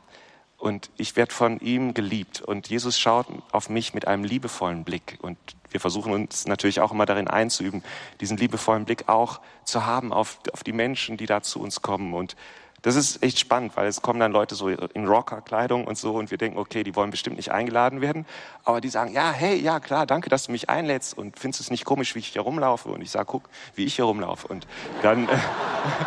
Und 0.63 0.91
ich 0.97 1.17
werde 1.17 1.35
von 1.35 1.59
ihm 1.59 1.93
geliebt. 1.93 2.41
Und 2.41 2.69
Jesus 2.69 2.97
schaut 2.99 3.27
auf 3.51 3.69
mich 3.69 3.95
mit 3.95 4.07
einem 4.07 4.23
liebevollen 4.23 4.85
Blick. 4.85 5.19
Und 5.21 5.37
wir 5.71 5.81
versuchen 5.81 6.13
uns 6.13 6.47
natürlich 6.47 6.81
auch 6.81 6.93
immer 6.93 7.05
darin 7.05 7.27
einzuüben, 7.27 7.83
diesen 8.21 8.37
liebevollen 8.37 8.85
Blick 8.85 9.09
auch 9.09 9.41
zu 9.65 9.87
haben 9.87 10.13
auf, 10.13 10.39
auf 10.53 10.63
die 10.63 10.73
Menschen, 10.73 11.17
die 11.17 11.27
da 11.27 11.43
zu 11.43 11.61
uns 11.61 11.83
kommen. 11.83 12.15
Und 12.15 12.37
das 12.83 12.97
ist 12.97 13.23
echt 13.23 13.39
spannend, 13.39 13.77
weil 13.77 13.87
es 13.87 14.03
kommen 14.03 14.19
dann 14.19 14.33
Leute 14.33 14.57
so 14.57 14.69
in 14.69 15.07
Rockerkleidung 15.07 15.87
und 15.87 15.97
so 15.97 16.15
und 16.15 16.31
wir 16.31 16.39
denken, 16.39 16.59
okay, 16.59 16.83
die 16.83 16.95
wollen 16.97 17.11
bestimmt 17.11 17.37
nicht 17.37 17.53
eingeladen 17.53 18.01
werden. 18.01 18.27
Aber 18.65 18.81
die 18.81 18.89
sagen, 18.89 19.13
ja, 19.13 19.31
hey, 19.31 19.57
ja 19.57 19.79
klar, 19.79 20.05
danke, 20.05 20.29
dass 20.29 20.47
du 20.47 20.53
mich 20.53 20.69
einlädst 20.69 21.17
und 21.17 21.39
findest 21.39 21.61
es 21.61 21.71
nicht 21.71 21.85
komisch, 21.85 22.15
wie 22.17 22.19
ich 22.19 22.29
hier 22.29 22.43
rumlaufe. 22.43 22.89
Und 22.89 23.01
ich 23.01 23.11
sage, 23.11 23.27
guck, 23.27 23.49
wie 23.77 23.85
ich 23.85 23.95
hier 23.95 24.05
rumlaufe. 24.05 24.49
Und 24.49 24.67
dann 25.03 25.29
äh, 25.29 25.37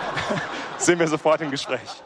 sind 0.78 1.00
wir 1.00 1.08
sofort 1.08 1.42
im 1.42 1.52
Gespräch. 1.52 2.04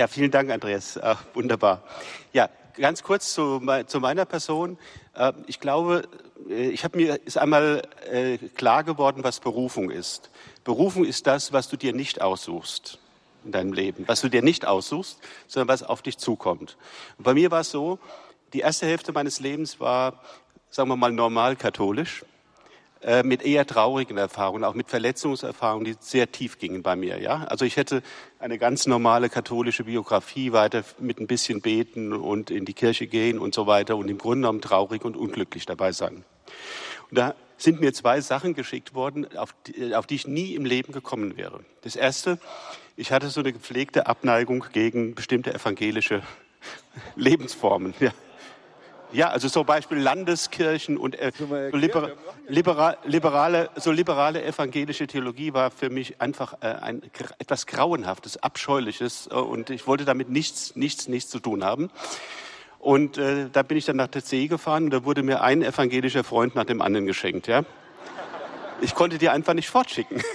Ja, 0.00 0.08
vielen 0.08 0.30
Dank, 0.30 0.50
Andreas. 0.50 0.98
Ach, 1.02 1.22
wunderbar. 1.34 1.82
Ja, 2.32 2.48
ganz 2.74 3.02
kurz 3.02 3.34
zu, 3.34 3.60
zu 3.86 4.00
meiner 4.00 4.24
Person. 4.24 4.78
Äh, 5.14 5.34
ich 5.46 5.60
glaube, 5.60 6.08
äh, 6.48 6.70
ich 6.70 6.84
habe 6.84 6.96
mir 6.96 7.20
ist 7.26 7.36
einmal 7.36 7.82
äh, 8.10 8.38
klar 8.38 8.82
geworden, 8.82 9.24
was 9.24 9.40
Berufung 9.40 9.90
ist. 9.90 10.30
Berufung 10.64 11.04
ist 11.04 11.26
das, 11.26 11.52
was 11.52 11.68
du 11.68 11.76
dir 11.76 11.92
nicht 11.92 12.22
aussuchst 12.22 12.98
in 13.44 13.52
deinem 13.52 13.74
Leben, 13.74 14.08
was 14.08 14.22
du 14.22 14.30
dir 14.30 14.40
nicht 14.40 14.66
aussuchst, 14.66 15.18
sondern 15.46 15.68
was 15.68 15.82
auf 15.82 16.00
dich 16.00 16.16
zukommt. 16.16 16.78
Und 17.18 17.24
bei 17.24 17.34
mir 17.34 17.50
war 17.50 17.60
es 17.60 17.70
so, 17.70 17.98
die 18.54 18.60
erste 18.60 18.86
Hälfte 18.86 19.12
meines 19.12 19.38
Lebens 19.38 19.80
war, 19.80 20.22
sagen 20.70 20.88
wir 20.88 20.96
mal, 20.96 21.12
normal 21.12 21.56
katholisch. 21.56 22.24
Äh, 23.02 23.22
mit 23.22 23.42
eher 23.42 23.66
traurigen 23.66 24.18
Erfahrungen, 24.18 24.62
auch 24.62 24.74
mit 24.74 24.90
Verletzungserfahrungen, 24.90 25.86
die 25.86 25.96
sehr 26.00 26.30
tief 26.32 26.58
gingen 26.58 26.82
bei 26.82 26.96
mir. 26.96 27.18
Ja, 27.18 27.44
also 27.44 27.64
ich 27.64 27.78
hätte 27.78 28.02
eine 28.38 28.58
ganz 28.58 28.86
normale 28.86 29.30
katholische 29.30 29.84
Biografie 29.84 30.52
weiter 30.52 30.84
mit 30.98 31.18
ein 31.18 31.26
bisschen 31.26 31.62
beten 31.62 32.12
und 32.12 32.50
in 32.50 32.66
die 32.66 32.74
Kirche 32.74 33.06
gehen 33.06 33.38
und 33.38 33.54
so 33.54 33.66
weiter 33.66 33.96
und 33.96 34.08
im 34.08 34.18
Grunde 34.18 34.40
genommen 34.40 34.60
traurig 34.60 35.02
und 35.02 35.16
unglücklich 35.16 35.64
dabei 35.64 35.92
sein. 35.92 36.24
Und 37.08 37.18
da 37.18 37.34
sind 37.56 37.80
mir 37.80 37.94
zwei 37.94 38.20
Sachen 38.20 38.52
geschickt 38.52 38.92
worden, 38.92 39.34
auf 39.34 39.54
die, 39.66 39.94
auf 39.94 40.06
die 40.06 40.16
ich 40.16 40.26
nie 40.26 40.54
im 40.54 40.66
Leben 40.66 40.92
gekommen 40.92 41.38
wäre. 41.38 41.60
Das 41.80 41.96
erste, 41.96 42.38
ich 42.96 43.12
hatte 43.12 43.30
so 43.30 43.40
eine 43.40 43.54
gepflegte 43.54 44.08
Abneigung 44.08 44.66
gegen 44.74 45.14
bestimmte 45.14 45.54
evangelische 45.54 46.22
Lebensformen. 47.16 47.94
Ja. 47.98 48.12
Ja, 49.12 49.28
also 49.28 49.48
zum 49.48 49.66
Beispiel 49.66 49.98
Landeskirchen 49.98 50.96
und 50.96 51.18
äh, 51.18 51.32
so 51.36 51.46
libera 51.76 52.10
libera 52.46 52.96
liberale, 53.04 53.70
so 53.76 53.90
liberale 53.90 54.44
evangelische 54.44 55.06
Theologie 55.06 55.52
war 55.52 55.70
für 55.70 55.90
mich 55.90 56.20
einfach 56.20 56.54
äh, 56.60 56.66
ein 56.66 57.02
etwas 57.38 57.66
Grauenhaftes, 57.66 58.42
Abscheuliches 58.42 59.28
äh, 59.30 59.34
und 59.34 59.70
ich 59.70 59.86
wollte 59.86 60.04
damit 60.04 60.30
nichts, 60.30 60.76
nichts, 60.76 61.08
nichts 61.08 61.30
zu 61.30 61.40
tun 61.40 61.64
haben. 61.64 61.90
Und 62.78 63.18
äh, 63.18 63.48
da 63.52 63.62
bin 63.62 63.76
ich 63.76 63.84
dann 63.84 63.96
nach 63.96 64.08
der 64.08 64.24
C 64.24 64.46
gefahren 64.46 64.84
und 64.84 64.90
da 64.90 65.04
wurde 65.04 65.22
mir 65.22 65.42
ein 65.42 65.62
evangelischer 65.62 66.24
Freund 66.24 66.54
nach 66.54 66.64
dem 66.64 66.80
anderen 66.80 67.06
geschenkt. 67.06 67.46
Ja? 67.46 67.64
Ich 68.80 68.94
konnte 68.94 69.18
die 69.18 69.28
einfach 69.28 69.54
nicht 69.54 69.68
fortschicken. 69.68 70.22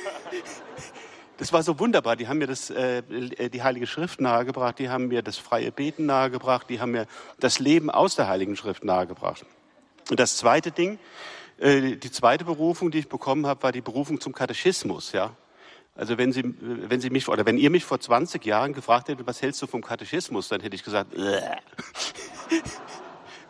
Das 1.38 1.52
war 1.52 1.64
so 1.64 1.80
wunderbar. 1.80 2.16
Die 2.16 2.28
haben 2.28 2.38
mir 2.38 2.48
das, 2.48 2.70
äh, 2.70 3.02
die 3.50 3.62
Heilige 3.62 3.88
Schrift 3.88 4.22
nahegebracht, 4.22 4.80
die 4.80 4.90
haben 4.90 5.08
mir 5.08 5.22
das 5.22 5.38
freie 5.38 5.72
Beten 5.72 6.06
nahegebracht, 6.06 6.70
die 6.70 6.80
haben 6.80 6.92
mir 6.92 7.08
das 7.40 7.60
Leben 7.60 7.90
aus 7.90 8.16
der 8.16 8.28
Heiligen 8.28 8.56
Schrift 8.56 8.86
nahegebracht. 8.86 9.46
Und 10.10 10.20
das 10.20 10.38
zweite 10.38 10.72
Ding, 10.72 10.98
äh, 11.58 11.98
die 11.98 12.12
zweite 12.12 12.46
Berufung, 12.46 12.92
die 12.92 13.00
ich 13.00 13.10
bekommen 13.10 13.48
habe, 13.48 13.64
war 13.64 13.72
die 13.72 13.82
Berufung 13.82 14.22
zum 14.22 14.34
Katechismus. 14.34 15.12
Ja, 15.12 15.32
also 15.96 16.18
wenn 16.18 16.32
Sie, 16.32 16.44
wenn 16.60 17.02
Sie 17.02 17.10
mich 17.10 17.28
oder 17.28 17.46
wenn 17.46 17.58
ihr 17.58 17.70
mich 17.70 17.84
vor 17.84 18.00
20 18.00 18.46
Jahren 18.46 18.74
gefragt 18.74 19.10
hättet, 19.10 19.28
was 19.28 19.42
hältst 19.42 19.62
du 19.62 19.68
vom 19.68 19.82
Katechismus, 19.82 20.48
dann 20.48 20.62
hätte 20.62 20.76
ich 20.76 20.84
gesagt, 20.84 21.12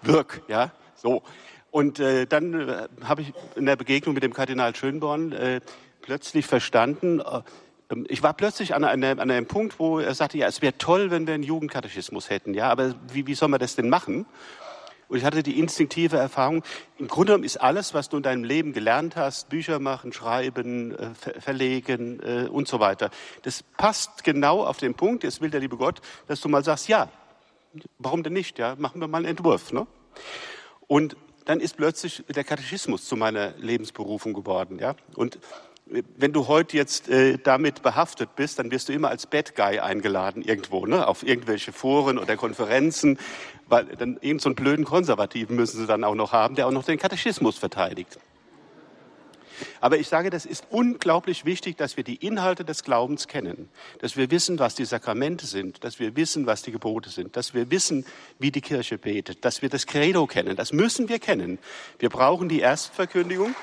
wirk, 0.01 0.41
ja, 0.47 0.71
so. 0.95 1.21
Und 1.71 1.99
äh, 1.99 2.25
dann 2.25 2.69
äh, 2.69 2.87
habe 3.03 3.21
ich 3.21 3.33
in 3.55 3.65
der 3.65 3.75
Begegnung 3.75 4.15
mit 4.15 4.23
dem 4.23 4.33
Kardinal 4.33 4.73
Schönborn 4.75 5.33
äh, 5.33 5.59
plötzlich 6.01 6.45
verstanden, 6.45 7.19
äh, 7.19 7.41
ich 8.07 8.23
war 8.23 8.33
plötzlich 8.33 8.73
an 8.73 8.83
einem, 8.83 9.19
an 9.19 9.29
einem 9.29 9.45
Punkt, 9.45 9.79
wo 9.79 9.99
er 9.99 10.15
sagte, 10.15 10.37
ja, 10.37 10.47
es 10.47 10.61
wäre 10.61 10.77
toll, 10.77 11.11
wenn 11.11 11.27
wir 11.27 11.33
einen 11.33 11.43
Jugendkatechismus 11.43 12.29
hätten, 12.29 12.53
ja, 12.53 12.69
aber 12.69 12.95
wie, 13.11 13.27
wie 13.27 13.35
soll 13.35 13.49
man 13.49 13.59
das 13.59 13.75
denn 13.75 13.89
machen? 13.89 14.25
Und 15.07 15.17
ich 15.17 15.23
hatte 15.23 15.43
die 15.43 15.59
instinktive 15.59 16.17
Erfahrung, 16.17 16.63
im 16.97 17.07
Grunde 17.07 17.33
genommen 17.33 17.43
ist 17.43 17.57
alles, 17.57 17.93
was 17.93 18.09
du 18.09 18.17
in 18.17 18.23
deinem 18.23 18.43
Leben 18.43 18.73
gelernt 18.73 19.15
hast, 19.15 19.49
Bücher 19.49 19.77
machen, 19.79 20.13
schreiben, 20.13 20.95
äh, 20.95 21.39
verlegen 21.39 22.19
äh, 22.21 22.47
und 22.47 22.67
so 22.67 22.79
weiter, 22.79 23.11
das 23.43 23.61
passt 23.77 24.23
genau 24.23 24.65
auf 24.65 24.77
den 24.77 24.95
Punkt, 24.95 25.23
jetzt 25.23 25.41
will 25.41 25.51
der 25.51 25.59
liebe 25.59 25.77
Gott, 25.77 26.01
dass 26.27 26.41
du 26.41 26.49
mal 26.49 26.63
sagst, 26.63 26.87
ja, 26.87 27.09
warum 27.99 28.23
denn 28.23 28.33
nicht, 28.33 28.57
ja, 28.57 28.75
machen 28.77 28.99
wir 28.99 29.07
mal 29.07 29.19
einen 29.19 29.27
Entwurf. 29.27 29.71
Ne? 29.71 29.85
Und 30.87 31.15
dann 31.45 31.59
ist 31.59 31.77
plötzlich 31.77 32.23
der 32.27 32.43
Katechismus 32.43 33.05
zu 33.05 33.15
meiner 33.15 33.51
Lebensberufung 33.57 34.33
geworden. 34.33 34.79
Ja? 34.79 34.95
Und 35.15 35.37
wenn 35.85 36.33
du 36.33 36.47
heute 36.47 36.77
jetzt 36.77 37.09
äh, 37.09 37.37
damit 37.37 37.83
behaftet 37.83 38.35
bist, 38.35 38.57
dann 38.57 38.71
wirst 38.71 38.89
du 38.89 38.93
immer 38.93 39.09
als 39.09 39.27
Bad 39.27 39.55
Guy 39.55 39.79
eingeladen 39.79 40.41
irgendwo, 40.41 40.87
ne? 40.87 41.07
auf 41.07 41.21
irgendwelche 41.21 41.71
Foren 41.71 42.17
oder 42.17 42.37
Konferenzen, 42.37 43.19
weil 43.67 43.85
dann 43.85 44.17
eben 44.21 44.39
so 44.39 44.49
einen 44.49 44.55
blöden 44.55 44.85
Konservativen 44.85 45.55
müssen 45.55 45.79
sie 45.79 45.85
dann 45.85 46.03
auch 46.03 46.15
noch 46.15 46.31
haben, 46.31 46.55
der 46.55 46.67
auch 46.67 46.71
noch 46.71 46.85
den 46.85 46.97
Katechismus 46.97 47.57
verteidigt. 47.57 48.17
Aber 49.79 49.97
ich 49.97 50.07
sage, 50.07 50.29
das 50.29 50.45
ist 50.45 50.65
unglaublich 50.69 51.45
wichtig, 51.45 51.77
dass 51.77 51.95
wir 51.95 52.03
die 52.03 52.15
Inhalte 52.15 52.65
des 52.65 52.83
Glaubens 52.83 53.27
kennen, 53.27 53.69
dass 53.99 54.17
wir 54.17 54.31
wissen, 54.31 54.59
was 54.59 54.75
die 54.75 54.85
Sakramente 54.85 55.45
sind, 55.45 55.83
dass 55.83 55.99
wir 55.99 56.15
wissen, 56.15 56.45
was 56.45 56.61
die 56.61 56.71
Gebote 56.71 57.09
sind, 57.09 57.37
dass 57.37 57.53
wir 57.53 57.71
wissen, 57.71 58.05
wie 58.39 58.51
die 58.51 58.61
Kirche 58.61 58.97
betet, 58.97 59.45
dass 59.45 59.61
wir 59.61 59.69
das 59.69 59.85
Credo 59.85 60.27
kennen. 60.27 60.55
Das 60.55 60.73
müssen 60.73 61.07
wir 61.09 61.19
kennen. 61.19 61.59
Wir 61.99 62.09
brauchen 62.09 62.49
die 62.49 62.59
Erstverkündigung. 62.59 63.55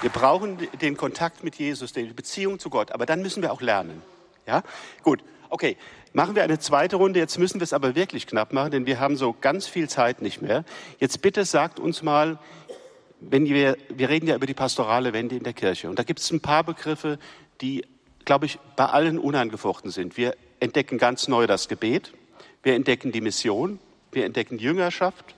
Wir 0.00 0.10
brauchen 0.10 0.56
den 0.80 0.96
Kontakt 0.96 1.44
mit 1.44 1.56
Jesus, 1.56 1.92
die 1.92 2.04
Beziehung 2.04 2.58
zu 2.58 2.70
Gott, 2.70 2.92
aber 2.92 3.04
dann 3.04 3.20
müssen 3.20 3.42
wir 3.42 3.52
auch 3.52 3.60
lernen. 3.60 4.02
Ja, 4.46 4.62
gut, 5.02 5.22
okay. 5.50 5.76
Machen 6.12 6.34
wir 6.34 6.42
eine 6.42 6.58
zweite 6.58 6.96
Runde. 6.96 7.20
Jetzt 7.20 7.38
müssen 7.38 7.60
wir 7.60 7.64
es 7.64 7.72
aber 7.72 7.94
wirklich 7.94 8.26
knapp 8.26 8.52
machen, 8.52 8.72
denn 8.72 8.86
wir 8.86 8.98
haben 8.98 9.16
so 9.16 9.32
ganz 9.40 9.68
viel 9.68 9.88
Zeit 9.88 10.22
nicht 10.22 10.42
mehr. 10.42 10.64
Jetzt 10.98 11.22
bitte 11.22 11.44
sagt 11.44 11.78
uns 11.78 12.02
mal, 12.02 12.38
wenn 13.20 13.44
wir, 13.44 13.76
wir 13.90 14.08
reden 14.08 14.26
ja 14.26 14.34
über 14.34 14.46
die 14.46 14.54
pastorale 14.54 15.12
Wende 15.12 15.36
in 15.36 15.44
der 15.44 15.52
Kirche. 15.52 15.88
Und 15.88 16.00
da 16.00 16.02
gibt 16.02 16.18
es 16.18 16.30
ein 16.32 16.40
paar 16.40 16.64
Begriffe, 16.64 17.18
die, 17.60 17.84
glaube 18.24 18.46
ich, 18.46 18.58
bei 18.74 18.86
allen 18.86 19.20
unangefochten 19.20 19.92
sind. 19.92 20.16
Wir 20.16 20.34
entdecken 20.58 20.98
ganz 20.98 21.28
neu 21.28 21.46
das 21.46 21.68
Gebet. 21.68 22.12
Wir 22.64 22.74
entdecken 22.74 23.12
die 23.12 23.20
Mission. 23.20 23.78
Wir 24.10 24.24
entdecken 24.24 24.58
Jüngerschaft. 24.58 25.36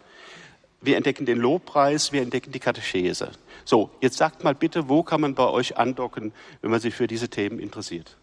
Wir 0.82 0.96
entdecken 0.96 1.26
den 1.26 1.38
Lobpreis. 1.38 2.12
Wir 2.12 2.22
entdecken 2.22 2.52
die 2.52 2.58
Katechese. 2.58 3.30
So, 3.64 3.90
jetzt 4.00 4.16
sagt 4.16 4.42
mal 4.42 4.54
bitte, 4.54 4.88
wo 4.88 5.02
kann 5.02 5.20
man 5.20 5.34
bei 5.34 5.46
euch 5.46 5.78
andocken, 5.78 6.32
wenn 6.60 6.70
man 6.70 6.80
sich 6.80 6.94
für 6.94 7.06
diese 7.06 7.28
Themen 7.28 7.60
interessiert? 7.60 8.16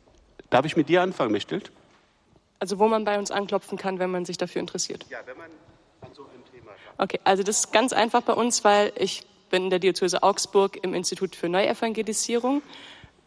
Darf 0.49 0.65
ich 0.65 0.75
mit 0.75 0.89
dir 0.89 1.01
anfangen, 1.01 1.31
Mechtelt? 1.31 1.71
Also 2.59 2.77
wo 2.77 2.87
man 2.89 3.05
bei 3.05 3.17
uns 3.17 3.31
anklopfen 3.31 3.77
kann, 3.77 3.99
wenn 3.99 4.11
man 4.11 4.25
sich 4.25 4.37
dafür 4.37 4.59
interessiert. 4.59 5.05
Ja, 5.09 5.19
wenn 5.25 5.37
man 5.37 5.49
an 6.01 6.13
so 6.13 6.23
einem 6.23 6.43
Thema. 6.51 6.71
Okay, 6.97 7.19
also 7.23 7.41
das 7.41 7.59
ist 7.59 7.71
ganz 7.71 7.93
einfach 7.93 8.21
bei 8.21 8.33
uns, 8.33 8.65
weil 8.65 8.91
ich 8.97 9.23
bin 9.49 9.65
in 9.65 9.69
der 9.69 9.79
Diözese 9.79 10.21
Augsburg 10.21 10.83
im 10.83 10.93
Institut 10.93 11.35
für 11.35 11.47
Neuevangelisierung 11.47 12.61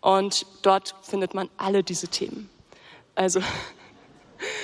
und 0.02 0.46
dort 0.60 0.94
findet 1.02 1.32
man 1.32 1.48
alle 1.56 1.82
diese 1.82 2.08
Themen. 2.08 2.50
Also, 3.14 3.40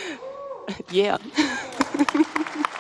yeah. 0.93 1.19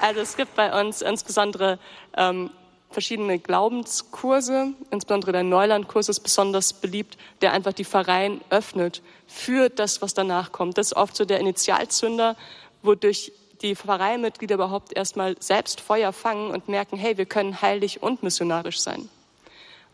Also 0.00 0.20
es 0.20 0.36
gibt 0.36 0.54
bei 0.54 0.80
uns 0.80 1.02
insbesondere 1.02 1.78
ähm, 2.16 2.50
verschiedene 2.90 3.38
Glaubenskurse, 3.38 4.72
insbesondere 4.90 5.32
der 5.32 5.42
Neulandkurs 5.42 6.08
ist 6.08 6.20
besonders 6.20 6.72
beliebt, 6.72 7.18
der 7.42 7.52
einfach 7.52 7.72
die 7.72 7.84
Pfarreien 7.84 8.40
öffnet 8.50 9.02
für 9.26 9.68
das, 9.68 10.00
was 10.00 10.14
danach 10.14 10.52
kommt. 10.52 10.78
Das 10.78 10.88
ist 10.88 10.96
oft 10.96 11.16
so 11.16 11.24
der 11.24 11.40
Initialzünder, 11.40 12.36
wodurch 12.82 13.32
die 13.60 13.74
Pfarreimitglieder 13.74 14.54
überhaupt 14.54 14.96
erstmal 14.96 15.34
selbst 15.40 15.80
Feuer 15.80 16.12
fangen 16.12 16.50
und 16.52 16.68
merken, 16.68 16.96
hey, 16.96 17.18
wir 17.18 17.26
können 17.26 17.60
heilig 17.60 18.02
und 18.02 18.22
missionarisch 18.22 18.80
sein. 18.80 19.08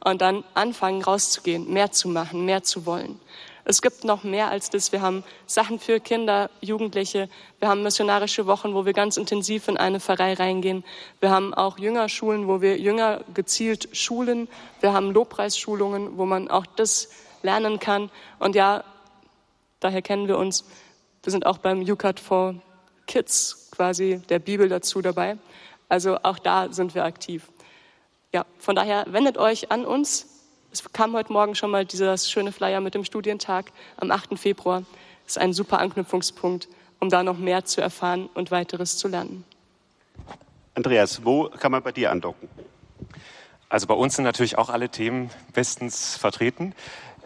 und 0.04 0.20
dann 0.20 0.44
anfangen 0.52 1.02
rauszugehen, 1.02 1.72
mehr 1.72 1.90
zu 1.90 2.08
machen, 2.08 2.44
mehr 2.44 2.62
zu 2.62 2.84
wollen. 2.84 3.18
Es 3.66 3.80
gibt 3.80 4.04
noch 4.04 4.24
mehr 4.24 4.50
als 4.50 4.68
das. 4.68 4.92
Wir 4.92 5.00
haben 5.00 5.24
Sachen 5.46 5.78
für 5.78 5.98
Kinder, 5.98 6.50
Jugendliche. 6.60 7.30
Wir 7.60 7.68
haben 7.68 7.82
missionarische 7.82 8.46
Wochen, 8.46 8.74
wo 8.74 8.84
wir 8.84 8.92
ganz 8.92 9.16
intensiv 9.16 9.68
in 9.68 9.78
eine 9.78 10.00
Pfarrei 10.00 10.34
reingehen. 10.34 10.84
Wir 11.20 11.30
haben 11.30 11.54
auch 11.54 11.78
Jüngerschulen, 11.78 12.46
wo 12.46 12.60
wir 12.60 12.78
Jünger 12.78 13.24
gezielt 13.32 13.88
schulen. 13.96 14.48
Wir 14.80 14.92
haben 14.92 15.12
Lobpreisschulungen, 15.12 16.18
wo 16.18 16.26
man 16.26 16.50
auch 16.50 16.66
das 16.66 17.08
lernen 17.42 17.78
kann. 17.78 18.10
Und 18.38 18.54
ja, 18.54 18.84
daher 19.80 20.02
kennen 20.02 20.28
wir 20.28 20.36
uns. 20.36 20.64
Wir 21.22 21.30
sind 21.30 21.46
auch 21.46 21.56
beim 21.56 21.80
UCAT 21.80 22.20
for 22.20 22.56
Kids 23.06 23.70
quasi 23.70 24.20
der 24.28 24.40
Bibel 24.40 24.68
dazu 24.68 25.00
dabei. 25.00 25.38
Also 25.88 26.18
auch 26.22 26.38
da 26.38 26.70
sind 26.70 26.94
wir 26.94 27.04
aktiv. 27.04 27.50
Ja, 28.32 28.44
von 28.58 28.76
daher 28.76 29.06
wendet 29.08 29.38
euch 29.38 29.70
an 29.70 29.86
uns. 29.86 30.33
Es 30.74 30.82
kam 30.92 31.14
heute 31.14 31.32
Morgen 31.32 31.54
schon 31.54 31.70
mal 31.70 31.84
dieser 31.84 32.18
schöne 32.18 32.50
Flyer 32.50 32.80
mit 32.80 32.96
dem 32.96 33.04
Studientag 33.04 33.66
am 33.96 34.10
8. 34.10 34.36
Februar. 34.36 34.82
Das 35.24 35.36
ist 35.36 35.38
ein 35.38 35.52
super 35.52 35.78
Anknüpfungspunkt, 35.78 36.66
um 36.98 37.10
da 37.10 37.22
noch 37.22 37.38
mehr 37.38 37.64
zu 37.64 37.80
erfahren 37.80 38.28
und 38.34 38.50
weiteres 38.50 38.98
zu 38.98 39.06
lernen. 39.06 39.44
Andreas, 40.74 41.24
wo 41.24 41.48
kann 41.48 41.70
man 41.70 41.80
bei 41.80 41.92
dir 41.92 42.10
andocken? 42.10 42.48
Also 43.68 43.86
bei 43.86 43.94
uns 43.94 44.16
sind 44.16 44.24
natürlich 44.24 44.58
auch 44.58 44.68
alle 44.68 44.88
Themen 44.88 45.30
bestens 45.52 46.16
vertreten. 46.16 46.74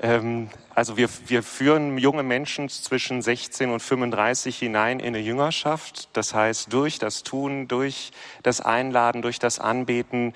Ähm, 0.01 0.49
also 0.75 0.97
wir, 0.97 1.09
wir 1.27 1.43
führen 1.43 1.99
junge 1.99 2.23
Menschen 2.23 2.69
zwischen 2.69 3.21
16 3.21 3.71
und 3.71 3.81
35 3.81 4.57
hinein 4.57 5.01
in 5.01 5.09
eine 5.09 5.19
Jüngerschaft. 5.19 6.09
Das 6.13 6.35
heißt, 6.35 6.73
durch 6.73 6.99
das 6.99 7.25
Tun, 7.25 7.67
durch 7.67 8.13
das 8.43 8.61
Einladen, 8.61 9.23
durch 9.23 9.39
das 9.39 9.59
Anbeten, 9.59 10.35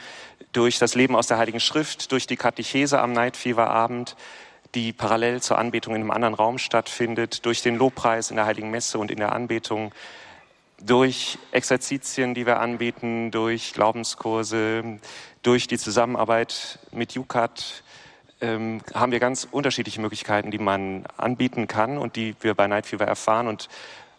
durch 0.52 0.78
das 0.78 0.94
Leben 0.94 1.16
aus 1.16 1.26
der 1.26 1.38
Heiligen 1.38 1.60
Schrift, 1.60 2.12
durch 2.12 2.26
die 2.26 2.36
Katechese 2.36 3.00
am 3.00 3.12
Night 3.12 3.36
Fever 3.36 3.70
Abend, 3.70 4.16
die 4.74 4.92
parallel 4.92 5.42
zur 5.42 5.58
Anbetung 5.58 5.94
in 5.94 6.02
einem 6.02 6.10
anderen 6.10 6.34
Raum 6.34 6.58
stattfindet, 6.58 7.44
durch 7.44 7.62
den 7.62 7.76
Lobpreis 7.76 8.30
in 8.30 8.36
der 8.36 8.46
Heiligen 8.46 8.70
Messe 8.70 8.98
und 8.98 9.10
in 9.10 9.18
der 9.18 9.32
Anbetung, 9.32 9.92
durch 10.80 11.38
Exerzitien, 11.52 12.34
die 12.34 12.46
wir 12.46 12.60
anbieten, 12.60 13.30
durch 13.30 13.72
Glaubenskurse, 13.72 14.98
durch 15.42 15.66
die 15.68 15.78
Zusammenarbeit 15.78 16.78
mit 16.90 17.16
UCAT, 17.16 17.84
ähm, 18.40 18.80
haben 18.92 19.12
wir 19.12 19.20
ganz 19.20 19.46
unterschiedliche 19.50 20.00
Möglichkeiten, 20.00 20.50
die 20.50 20.58
man 20.58 21.04
anbieten 21.16 21.68
kann 21.68 21.98
und 21.98 22.16
die 22.16 22.34
wir 22.40 22.54
bei 22.54 22.66
Night 22.66 22.86
Fever 22.86 23.06
erfahren. 23.06 23.46
Und 23.46 23.68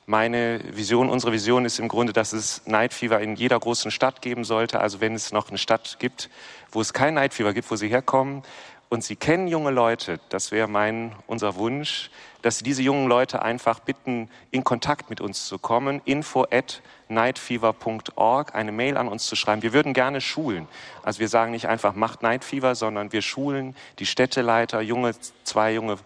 meine 0.06 0.60
Vision, 0.76 1.10
unsere 1.10 1.32
Vision 1.32 1.66
ist 1.66 1.80
im 1.80 1.88
Grunde, 1.88 2.14
dass 2.14 2.34
es 2.34 2.62
Night 2.66 2.94
Fever 2.94 3.20
in 3.22 3.36
jeder 3.36 3.60
großen 3.60 3.92
Stadt 3.92 4.22
geben 4.22 4.44
sollte. 4.44 4.80
Also 4.80 5.00
wenn 5.00 5.16
es 5.16 5.32
noch 5.32 5.50
eine 5.50 5.58
Stadt 5.58 5.98
gibt, 6.00 6.30
wo 6.72 6.82
es 6.82 6.94
kein 6.94 7.14
Night 7.14 7.34
Fever 7.34 7.54
gibt, 7.54 7.70
wo 7.72 7.76
Sie 7.76 7.88
herkommen 7.88 8.44
und 8.90 9.04
Sie 9.04 9.16
kennen 9.16 9.48
junge 9.48 9.72
Leute, 9.72 10.20
das 10.30 10.52
wäre 10.52 10.68
mein, 10.68 11.14
unser 11.26 11.56
Wunsch, 11.56 12.12
dass 12.42 12.58
Sie 12.58 12.66
diese 12.66 12.82
jungen 12.82 13.08
Leute 13.08 13.42
einfach 13.42 13.80
bitten, 13.80 14.30
in 14.52 14.66
Kontakt 14.66 15.10
mit 15.10 15.22
uns 15.22 15.48
zu 15.48 15.58
kommen. 15.58 16.02
Info 16.04 16.46
at 16.52 16.82
nightfever.org 17.08 18.54
eine 18.54 18.74
Mail 18.74 18.98
an 18.98 19.08
uns 19.08 19.26
zu 19.26 19.38
schreiben. 19.38 19.62
Wir 19.62 19.72
würden 19.72 19.94
gerne 19.94 20.20
schulen. 20.20 20.68
Also 21.02 21.22
wir 21.22 21.30
sagen 21.30 21.52
nicht 21.52 21.68
einfach, 21.68 21.96
macht 21.96 22.24
Night 22.24 22.44
Fever, 22.44 22.76
sondern 22.76 23.14
wir 23.14 23.22
schulen 23.22 23.76
die 24.00 24.06
Städteleiter, 24.06 24.82
junge, 24.82 25.16
zwei 25.46 25.74
junge 25.74 25.98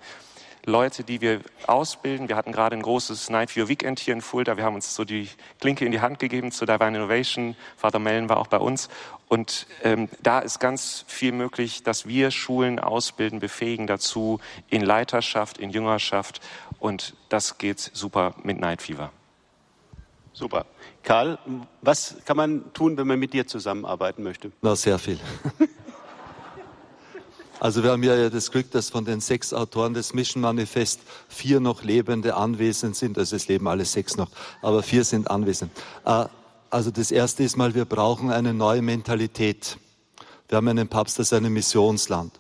Leute, 0.68 1.06
die 1.06 1.22
wir 1.22 1.40
ausbilden. 1.66 2.28
Wir 2.28 2.36
hatten 2.36 2.52
gerade 2.52 2.76
ein 2.76 2.82
großes 2.82 3.30
Night 3.30 3.52
Fever 3.52 3.70
Weekend 3.70 4.00
hier 4.02 4.14
in 4.14 4.20
Fulda. 4.22 4.58
Wir 4.58 4.66
haben 4.66 4.76
uns 4.76 4.94
so 4.94 5.06
die 5.06 5.30
Klinke 5.62 5.86
in 5.86 5.94
die 5.94 6.02
Hand 6.02 6.20
gegeben 6.20 6.52
zu 6.52 6.66
Divine 6.66 6.98
Innovation. 6.98 7.56
Vater 7.78 8.00
Mellen 8.00 8.28
war 8.28 8.36
auch 8.36 8.48
bei 8.48 8.58
uns. 8.58 8.90
Und 9.30 9.66
ähm, 9.84 10.10
da 10.22 10.40
ist 10.40 10.60
ganz 10.60 11.06
viel 11.08 11.32
möglich, 11.32 11.84
dass 11.84 12.06
wir 12.06 12.32
Schulen 12.32 12.80
ausbilden, 12.80 13.40
befähigen 13.40 13.88
dazu 13.88 14.42
in 14.68 14.82
Leiterschaft, 14.82 15.58
in 15.58 15.70
Jüngerschaft. 15.70 16.42
Und 16.80 17.16
das 17.30 17.58
geht 17.58 17.80
super 17.80 18.36
mit 18.44 18.60
Night 18.60 18.82
Fever. 18.82 19.14
Super. 20.34 20.66
Karl, 21.02 21.40
was 21.82 22.18
kann 22.26 22.36
man 22.36 22.74
tun, 22.74 22.98
wenn 22.98 23.08
man 23.08 23.18
mit 23.18 23.32
dir 23.32 23.48
zusammenarbeiten 23.48 24.22
möchte? 24.22 24.52
Na, 24.62 24.76
sehr 24.76 25.00
viel. 25.00 25.18
Also 27.60 27.84
wir 27.84 27.92
haben 27.92 28.04
ja 28.04 28.30
das 28.30 28.52
Glück, 28.52 28.70
dass 28.72 28.90
von 28.90 29.04
den 29.04 29.20
sechs 29.20 29.52
Autoren 29.52 29.94
des 29.94 30.14
Mission 30.14 30.42
Manifest 30.42 31.00
vier 31.28 31.60
noch 31.60 31.84
Lebende 31.84 32.36
anwesend 32.36 32.96
sind. 32.96 33.18
Also 33.18 33.36
es 33.36 33.48
leben 33.48 33.68
alle 33.68 33.86
sechs 33.86 34.16
noch, 34.16 34.30
aber 34.62 34.84
vier 34.84 35.04
sind 35.04 35.30
anwesend. 35.32 35.72
Äh, 36.06 36.26
also 36.70 36.92
das 36.92 37.12
erste 37.12 37.44
ist 37.44 37.58
mal, 37.58 37.74
wir 37.74 37.86
brauchen 37.86 38.30
eine 38.30 38.54
neue 38.54 38.82
Mentalität. 38.82 39.78
Wir 40.50 40.58
haben 40.58 40.68
einen 40.68 40.88
Papst, 40.88 41.20
ist 41.20 41.34
ein 41.34 41.52
Missionsland. 41.52 42.34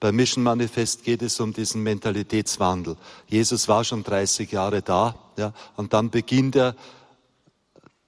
Beim 0.00 0.16
Mission 0.16 0.42
Manifest 0.42 1.04
geht 1.04 1.22
es 1.22 1.40
um 1.40 1.52
diesen 1.52 1.82
Mentalitätswandel. 1.82 2.96
Jesus 3.28 3.68
war 3.68 3.84
schon 3.84 4.02
30 4.02 4.50
Jahre 4.50 4.82
da, 4.82 5.14
ja, 5.38 5.52
und 5.76 5.92
dann 5.92 6.10
beginnt 6.10 6.56
er 6.56 6.74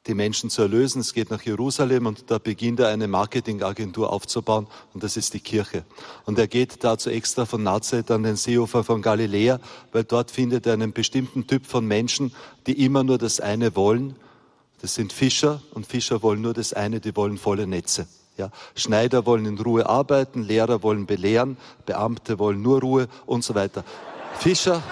die 0.08 0.14
Menschen 0.14 0.48
zu 0.50 0.62
erlösen. 0.62 1.00
Es 1.00 1.12
geht 1.12 1.30
nach 1.30 1.42
Jerusalem 1.42 2.06
und 2.06 2.30
da 2.30 2.38
beginnt 2.38 2.80
er 2.80 2.88
eine 2.88 3.06
Marketingagentur 3.06 4.10
aufzubauen 4.10 4.66
und 4.94 5.04
das 5.04 5.16
ist 5.16 5.34
die 5.34 5.40
Kirche. 5.40 5.84
Und 6.24 6.38
er 6.38 6.48
geht 6.48 6.82
dazu 6.82 7.10
extra 7.10 7.44
von 7.44 7.62
Nazareth 7.62 8.10
an 8.10 8.22
den 8.22 8.36
Seeufer 8.36 8.82
von 8.82 9.02
Galiläa, 9.02 9.60
weil 9.92 10.04
dort 10.04 10.30
findet 10.30 10.66
er 10.66 10.72
einen 10.72 10.92
bestimmten 10.92 11.46
Typ 11.46 11.66
von 11.66 11.86
Menschen, 11.86 12.32
die 12.66 12.84
immer 12.84 13.04
nur 13.04 13.18
das 13.18 13.38
eine 13.38 13.76
wollen. 13.76 14.16
Das 14.80 14.94
sind 14.94 15.12
Fischer 15.12 15.62
und 15.72 15.86
Fischer 15.86 16.22
wollen 16.22 16.40
nur 16.40 16.54
das 16.54 16.72
eine, 16.72 17.00
die 17.00 17.14
wollen 17.14 17.36
volle 17.36 17.66
Netze. 17.66 18.08
Ja, 18.38 18.50
Schneider 18.76 19.26
wollen 19.26 19.44
in 19.46 19.58
Ruhe 19.58 19.88
arbeiten, 19.88 20.42
Lehrer 20.42 20.82
wollen 20.82 21.06
belehren, 21.06 21.56
Beamte 21.84 22.38
wollen 22.38 22.62
nur 22.62 22.80
Ruhe 22.80 23.08
und 23.26 23.44
so 23.44 23.54
weiter. 23.54 23.84
Fischer, 24.38 24.82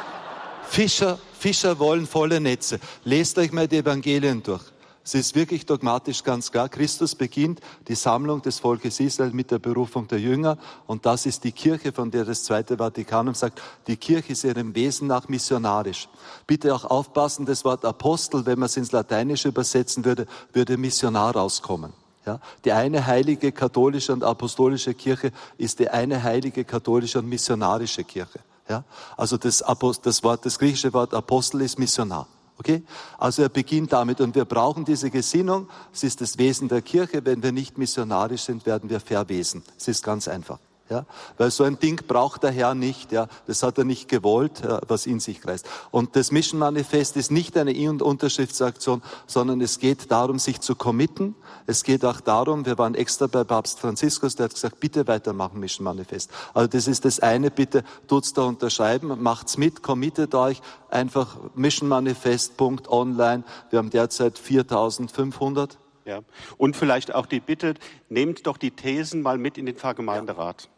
Fischer, 0.69 1.19
Fischer 1.39 1.79
wollen 1.79 2.07
volle 2.07 2.41
Netze. 2.41 2.81
Lest 3.05 3.39
euch 3.39 3.53
mal 3.53 3.69
die 3.69 3.77
Evangelien 3.77 4.43
durch. 4.43 4.65
Es 5.07 5.15
ist 5.15 5.37
wirklich 5.37 5.65
dogmatisch 5.65 6.25
ganz 6.25 6.51
klar. 6.51 6.69
Christus 6.69 7.15
beginnt 7.15 7.61
die 7.87 7.95
Sammlung 7.95 8.43
des 8.43 8.59
Volkes 8.59 8.99
Israel 8.99 9.31
mit 9.31 9.53
der 9.53 9.61
Berufung 9.61 10.09
der 10.09 10.19
Jünger. 10.19 10.59
Und 10.89 11.07
das 11.07 11.27
ist 11.27 11.45
die 11.45 11.53
Kirche, 11.53 11.93
von 11.93 12.11
der 12.11 12.25
das 12.25 12.43
Zweite 12.43 12.79
Vatikanum 12.79 13.33
sagt, 13.33 13.63
die 13.87 13.97
Kirche 13.97 14.33
ist 14.33 14.43
ihrem 14.43 14.75
Wesen 14.75 15.07
nach 15.07 15.29
missionarisch. 15.29 16.09
Bitte 16.49 16.75
auch 16.75 16.85
aufpassen, 16.85 17.47
das 17.47 17.65
Wort 17.65 17.85
Apostel, 17.85 18.47
wenn 18.47 18.59
man 18.59 18.67
es 18.67 18.77
ins 18.77 18.91
Lateinische 18.91 19.47
übersetzen 19.47 20.05
würde, 20.05 20.27
würde 20.53 20.77
Missionar 20.77 21.37
rauskommen. 21.37 21.93
Ja, 22.27 22.41
die 22.65 22.73
eine 22.73 23.07
heilige 23.07 23.53
katholische 23.53 24.13
und 24.13 24.25
apostolische 24.25 24.93
Kirche 24.95 25.31
ist 25.57 25.79
die 25.79 25.89
eine 25.89 26.25
heilige 26.25 26.65
katholische 26.65 27.21
und 27.21 27.29
missionarische 27.29 28.03
Kirche. 28.03 28.41
Ja, 28.69 28.83
also 29.17 29.37
das, 29.37 29.63
das 30.03 30.25
Wort, 30.25 30.45
das 30.45 30.59
griechische 30.59 30.93
Wort 30.93 31.15
Apostel 31.15 31.61
ist 31.61 31.79
Missionar. 31.79 32.27
Okay? 32.59 32.83
Also 33.19 33.43
er 33.43 33.49
beginnt 33.49 33.93
damit 33.93 34.21
und 34.21 34.35
wir 34.35 34.45
brauchen 34.45 34.85
diese 34.85 35.11
Gesinnung. 35.11 35.69
Es 35.93 36.03
ist 36.03 36.21
das 36.21 36.39
Wesen 36.39 36.69
der 36.69 36.83
Kirche. 36.83 37.25
Wenn 37.25 37.43
wir 37.43 37.53
nicht 37.53 37.79
missionarisch 37.79 38.43
sind, 38.43 38.67
werden 38.67 38.89
wir 38.89 39.01
Verwesen. 39.01 39.63
Es 39.77 39.89
ist 39.89 40.03
ganz 40.03 40.29
einfach. 40.29 40.59
Ja, 40.89 41.05
weil 41.37 41.51
so 41.51 41.65
ein 41.65 41.81
Ding 41.81 42.01
braucht 42.07 42.45
der 42.45 42.53
Herr 42.53 42.77
nicht, 42.77 43.11
ja, 43.11 43.27
das 43.49 43.65
hat 43.65 43.77
er 43.77 43.83
nicht 43.83 44.09
gewollt, 44.09 44.63
was 44.87 45.07
in 45.07 45.19
sich 45.19 45.41
kreist. 45.41 45.69
Und 45.91 46.15
das 46.15 46.31
Mission 46.31 46.61
Manifest 46.61 47.17
ist 47.17 47.33
nicht 47.33 47.57
eine 47.57 47.75
I- 47.75 47.89
und 47.89 48.03
Unterschriftsaktion, 48.03 49.03
sondern 49.27 49.61
es 49.61 49.81
geht 49.81 50.13
darum, 50.13 50.39
sich 50.39 50.61
zu 50.61 50.77
committen. 50.77 51.35
Es 51.67 51.83
geht 51.83 52.05
auch 52.05 52.21
darum, 52.21 52.67
wir 52.67 52.79
waren 52.79 52.95
extra 52.95 53.27
bei 53.27 53.43
Papst 53.43 53.81
Franziskus, 53.81 54.37
der 54.37 54.45
hat 54.45 54.55
gesagt, 54.55 54.79
bitte 54.79 55.09
weitermachen 55.09 55.59
Mission 55.59 55.83
Manifest. 55.83 56.31
Also 56.55 56.69
das 56.69 56.87
ist 56.87 57.05
das 57.05 57.19
eine, 57.19 57.51
bitte 57.51 57.83
tut's 58.07 58.33
da 58.33 58.43
unterschreiben, 58.43 59.21
macht's 59.21 59.57
mit, 59.57 59.83
committet 59.83 60.37
euch, 60.37 60.63
einfach 60.89 61.37
missionmanifest.online. 61.57 63.43
Wir 63.71 63.81
haben 63.81 63.91
derzeit 63.91 64.39
4500. 64.39 65.79
Ja. 66.05 66.21
Und 66.57 66.77
vielleicht 66.77 67.13
auch 67.13 67.27
die 67.27 67.41
Bitte, 67.41 67.75
nehmt 68.09 68.47
doch 68.47 68.57
die 68.57 68.71
Thesen 68.71 69.23
mal 69.23 69.39
mit 69.39 69.59
in 69.59 69.67
den 69.67 69.75
Pfarrgemeinderat. 69.75 70.63
Ja. 70.63 70.76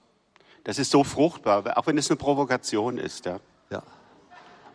Das 0.69 0.79
ist 0.79 0.91
so 0.91 1.03
fruchtbar, 1.03 1.79
auch 1.79 1.87
wenn 1.87 1.97
es 1.97 2.11
eine 2.11 2.19
Provokation 2.19 2.99
ist. 2.99 3.25
Ja. 3.25 3.41
ja. 3.71 3.83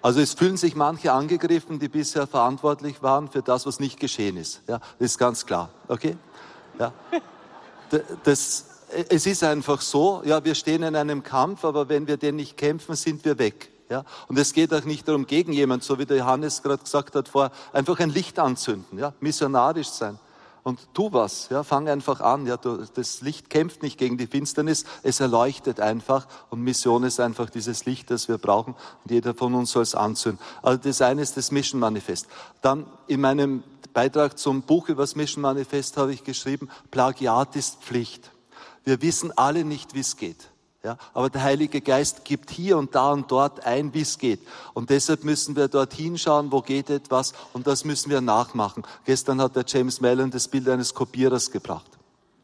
Also 0.01 0.21
es 0.21 0.33
fühlen 0.33 0.57
sich 0.57 0.75
manche 0.75 1.13
angegriffen, 1.13 1.77
die 1.77 1.87
bisher 1.87 2.25
verantwortlich 2.25 3.03
waren 3.03 3.29
für 3.29 3.43
das, 3.43 3.67
was 3.67 3.79
nicht 3.79 3.99
geschehen 3.99 4.35
ist. 4.37 4.63
Ja, 4.67 4.79
das 4.97 5.11
ist 5.11 5.19
ganz 5.19 5.45
klar. 5.45 5.69
Okay? 5.87 6.17
Ja. 6.79 6.93
Das, 8.23 8.65
es 9.07 9.27
ist 9.27 9.43
einfach 9.43 9.81
so, 9.81 10.23
ja, 10.25 10.43
wir 10.43 10.55
stehen 10.55 10.81
in 10.81 10.95
einem 10.95 11.21
Kampf, 11.21 11.63
aber 11.63 11.87
wenn 11.89 12.07
wir 12.07 12.17
den 12.17 12.37
nicht 12.37 12.57
kämpfen, 12.57 12.95
sind 12.95 13.23
wir 13.23 13.37
weg. 13.37 13.69
Ja? 13.91 14.03
Und 14.27 14.39
es 14.39 14.53
geht 14.53 14.73
auch 14.73 14.85
nicht 14.85 15.07
darum, 15.07 15.27
gegen 15.27 15.53
jemand, 15.53 15.83
so 15.83 15.99
wie 15.99 16.07
der 16.07 16.17
Johannes 16.17 16.63
gerade 16.63 16.81
gesagt 16.81 17.13
hat, 17.13 17.27
vor 17.29 17.51
einfach 17.71 17.99
ein 17.99 18.09
Licht 18.09 18.39
anzünden, 18.39 18.97
ja? 18.97 19.13
missionarisch 19.19 19.89
sein 19.89 20.17
und 20.63 20.79
tu 20.93 21.11
was, 21.11 21.49
ja, 21.49 21.63
fang 21.63 21.89
einfach 21.89 22.21
an, 22.21 22.47
ja, 22.47 22.57
du, 22.57 22.85
das 22.93 23.21
Licht 23.21 23.49
kämpft 23.49 23.83
nicht 23.83 23.97
gegen 23.97 24.17
die 24.17 24.27
Finsternis, 24.27 24.85
es 25.03 25.19
erleuchtet 25.19 25.79
einfach 25.79 26.27
und 26.49 26.61
Mission 26.61 27.03
ist 27.03 27.19
einfach 27.19 27.49
dieses 27.49 27.85
Licht, 27.85 28.09
das 28.09 28.27
wir 28.27 28.37
brauchen 28.37 28.75
und 29.03 29.11
jeder 29.11 29.33
von 29.33 29.53
uns 29.53 29.71
soll 29.71 29.83
es 29.83 29.95
anzünden. 29.95 30.39
Also 30.61 30.79
das 30.81 31.01
eine 31.01 31.21
ist 31.21 31.37
das 31.37 31.51
Mission 31.51 31.79
Manifest. 31.79 32.27
Dann 32.61 32.85
in 33.07 33.21
meinem 33.21 33.63
Beitrag 33.93 34.39
zum 34.39 34.61
Buch 34.63 34.89
über 34.89 35.03
das 35.03 35.15
Mission 35.15 35.41
Manifest 35.41 35.97
habe 35.97 36.13
ich 36.13 36.23
geschrieben, 36.23 36.69
Plagiat 36.91 37.55
ist 37.55 37.83
Pflicht. 37.83 38.31
Wir 38.85 39.01
wissen 39.01 39.31
alle 39.37 39.63
nicht, 39.65 39.93
wie 39.93 39.99
es 39.99 40.17
geht. 40.17 40.49
Ja, 40.85 40.97
aber 41.13 41.29
der 41.29 41.43
Heilige 41.43 41.79
Geist 41.79 42.25
gibt 42.25 42.51
hier 42.51 42.77
und 42.77 42.93
da 42.93 43.13
und 43.13 43.31
dort 43.31 43.65
ein, 43.65 43.93
wie 43.93 44.01
es 44.01 44.17
geht. 44.17 44.41
Und 44.73 44.89
deshalb 44.89 45.23
müssen 45.23 45.55
wir 45.55 45.69
dorthin 45.69 46.17
schauen, 46.17 46.51
wo 46.51 46.61
geht 46.61 46.89
etwas, 46.89 47.31
und 47.53 47.67
das 47.67 47.85
müssen 47.85 48.09
wir 48.09 48.19
nachmachen. 48.19 48.83
Gestern 49.05 49.41
hat 49.41 49.55
der 49.55 49.63
James 49.65 50.01
Mellon 50.01 50.29
das 50.29 50.49
Bild 50.49 50.67
eines 50.67 50.93
Kopierers 50.93 51.51
gebracht. 51.51 51.89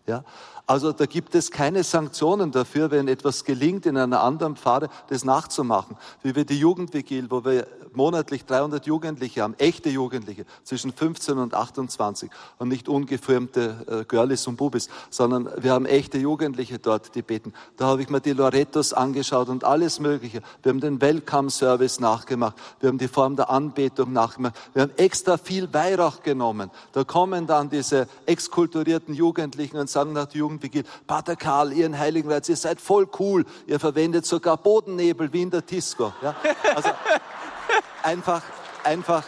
Ja, 0.07 0.23
also 0.69 0.91
da 0.91 1.07
gibt 1.07 1.33
es 1.33 1.49
keine 1.49 1.83
Sanktionen 1.83 2.51
dafür, 2.51 2.91
wenn 2.91 3.07
etwas 3.07 3.43
gelingt, 3.43 3.87
in 3.87 3.97
einer 3.97 4.21
anderen 4.21 4.55
Pfade 4.55 4.89
das 5.07 5.25
nachzumachen. 5.25 5.97
Wie 6.21 6.35
wir 6.35 6.45
die 6.45 6.59
Jugendvigil, 6.59 7.31
wo 7.31 7.43
wir 7.43 7.65
monatlich 7.93 8.45
300 8.45 8.85
Jugendliche 8.85 9.41
haben, 9.41 9.55
echte 9.57 9.89
Jugendliche 9.89 10.45
zwischen 10.63 10.93
15 10.93 11.39
und 11.39 11.55
28 11.55 12.29
und 12.59 12.67
nicht 12.67 12.87
ungefirmte 12.87 14.01
äh, 14.01 14.05
Girlies 14.05 14.45
und 14.45 14.57
Bubis, 14.57 14.89
sondern 15.09 15.49
wir 15.57 15.73
haben 15.73 15.87
echte 15.87 16.19
Jugendliche 16.19 16.77
dort, 16.77 17.15
die 17.15 17.23
beten. 17.23 17.53
Da 17.77 17.87
habe 17.87 18.03
ich 18.03 18.09
mir 18.09 18.21
die 18.21 18.33
Lorettos 18.33 18.93
angeschaut 18.93 19.49
und 19.49 19.63
alles 19.63 19.99
Mögliche. 19.99 20.41
Wir 20.61 20.71
haben 20.71 20.81
den 20.81 21.01
Welcome-Service 21.01 21.99
nachgemacht. 21.99 22.55
Wir 22.79 22.89
haben 22.89 22.99
die 22.99 23.07
Form 23.07 23.35
der 23.35 23.49
Anbetung 23.49 24.13
nachgemacht. 24.13 24.55
Wir 24.73 24.83
haben 24.83 24.91
extra 24.97 25.37
viel 25.37 25.73
Weihrauch 25.73 26.21
genommen. 26.21 26.69
Da 26.93 27.03
kommen 27.03 27.47
dann 27.47 27.71
diese 27.71 28.07
exkulturierten 28.27 29.15
Jugendlichen 29.15 29.77
und 29.77 29.89
sagen 29.89 30.13
nach 30.13 30.27
der 30.27 30.41
Jugendvigil, 30.59 30.83
Pater 31.07 31.35
Karl, 31.35 31.73
ihr 31.73 31.85
in 31.85 31.97
Heiligenreiz, 31.97 32.49
ihr 32.49 32.55
seid 32.55 32.81
voll 32.81 33.07
cool. 33.19 33.45
Ihr 33.65 33.79
verwendet 33.79 34.25
sogar 34.25 34.57
Bodennebel 34.57 35.31
wie 35.31 35.41
in 35.41 35.49
der 35.49 35.61
Disco. 35.61 36.13
Ja? 36.21 36.35
Also, 36.75 36.89
einfach, 38.03 38.41
einfach, 38.83 39.23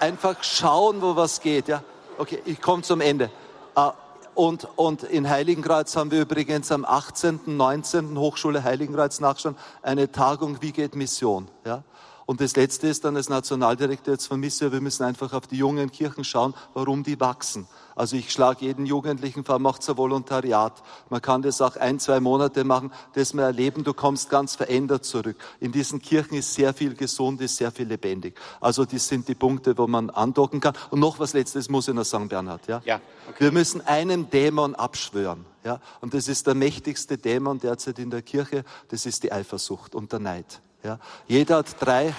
einfach 0.00 0.42
schauen, 0.42 1.02
wo 1.02 1.16
was 1.16 1.40
geht. 1.40 1.68
Ja? 1.68 1.82
Okay, 2.18 2.40
ich 2.44 2.60
komme 2.60 2.82
zum 2.82 3.00
Ende. 3.00 3.30
Uh, 3.76 3.90
und, 4.34 4.66
und 4.76 5.02
in 5.02 5.28
Heiligenkreuz 5.28 5.96
haben 5.96 6.10
wir 6.10 6.22
übrigens 6.22 6.72
am 6.72 6.84
18., 6.84 7.40
19. 7.46 8.16
Hochschule 8.18 8.64
Heiligenkreuz 8.64 9.20
nachschauen, 9.20 9.56
eine 9.82 10.10
Tagung, 10.10 10.62
wie 10.62 10.72
geht 10.72 10.94
Mission. 10.94 11.48
Ja? 11.64 11.82
Und 12.30 12.40
das 12.40 12.54
Letzte 12.54 12.86
ist 12.86 13.04
dann 13.04 13.16
als 13.16 13.28
Nationaldirektor 13.28 14.14
jetzt 14.14 14.28
von 14.28 14.38
Mission, 14.38 14.70
wir 14.70 14.80
müssen 14.80 15.02
einfach 15.02 15.32
auf 15.32 15.48
die 15.48 15.56
jungen 15.56 15.90
Kirchen 15.90 16.22
schauen, 16.22 16.54
warum 16.74 17.02
die 17.02 17.18
wachsen. 17.18 17.66
Also 17.96 18.14
ich 18.14 18.30
schlage 18.30 18.66
jeden 18.66 18.86
Jugendlichen 18.86 19.42
vor, 19.42 19.58
macht 19.58 19.88
ein 19.88 19.96
Volontariat. 19.96 20.80
Man 21.08 21.20
kann 21.20 21.42
das 21.42 21.60
auch 21.60 21.74
ein, 21.74 21.98
zwei 21.98 22.20
Monate 22.20 22.62
machen, 22.62 22.92
das 23.14 23.34
wir 23.34 23.42
erleben, 23.42 23.82
du 23.82 23.94
kommst 23.94 24.30
ganz 24.30 24.54
verändert 24.54 25.04
zurück. 25.04 25.38
In 25.58 25.72
diesen 25.72 26.00
Kirchen 26.00 26.36
ist 26.36 26.54
sehr 26.54 26.72
viel 26.72 26.94
gesund, 26.94 27.40
ist 27.40 27.56
sehr 27.56 27.72
viel 27.72 27.88
lebendig. 27.88 28.38
Also 28.60 28.84
das 28.84 29.08
sind 29.08 29.26
die 29.26 29.34
Punkte, 29.34 29.76
wo 29.76 29.88
man 29.88 30.08
andocken 30.08 30.60
kann. 30.60 30.74
Und 30.90 31.00
noch 31.00 31.18
was 31.18 31.32
Letztes 31.32 31.68
muss 31.68 31.88
ich 31.88 31.94
noch 31.94 32.04
sagen, 32.04 32.28
Bernhard. 32.28 32.64
Ja? 32.68 32.80
ja 32.84 33.00
okay. 33.28 33.40
Wir 33.40 33.50
müssen 33.50 33.80
einem 33.80 34.30
Dämon 34.30 34.76
abschwören. 34.76 35.46
Ja? 35.64 35.80
Und 36.00 36.14
das 36.14 36.28
ist 36.28 36.46
der 36.46 36.54
mächtigste 36.54 37.18
Dämon 37.18 37.58
derzeit 37.58 37.98
in 37.98 38.10
der 38.10 38.22
Kirche, 38.22 38.62
das 38.86 39.04
ist 39.04 39.24
die 39.24 39.32
Eifersucht 39.32 39.96
und 39.96 40.12
der 40.12 40.20
Neid. 40.20 40.60
Ja? 40.82 40.98
Jeder 41.26 41.56
hat 41.58 41.66
drei. 41.80 42.14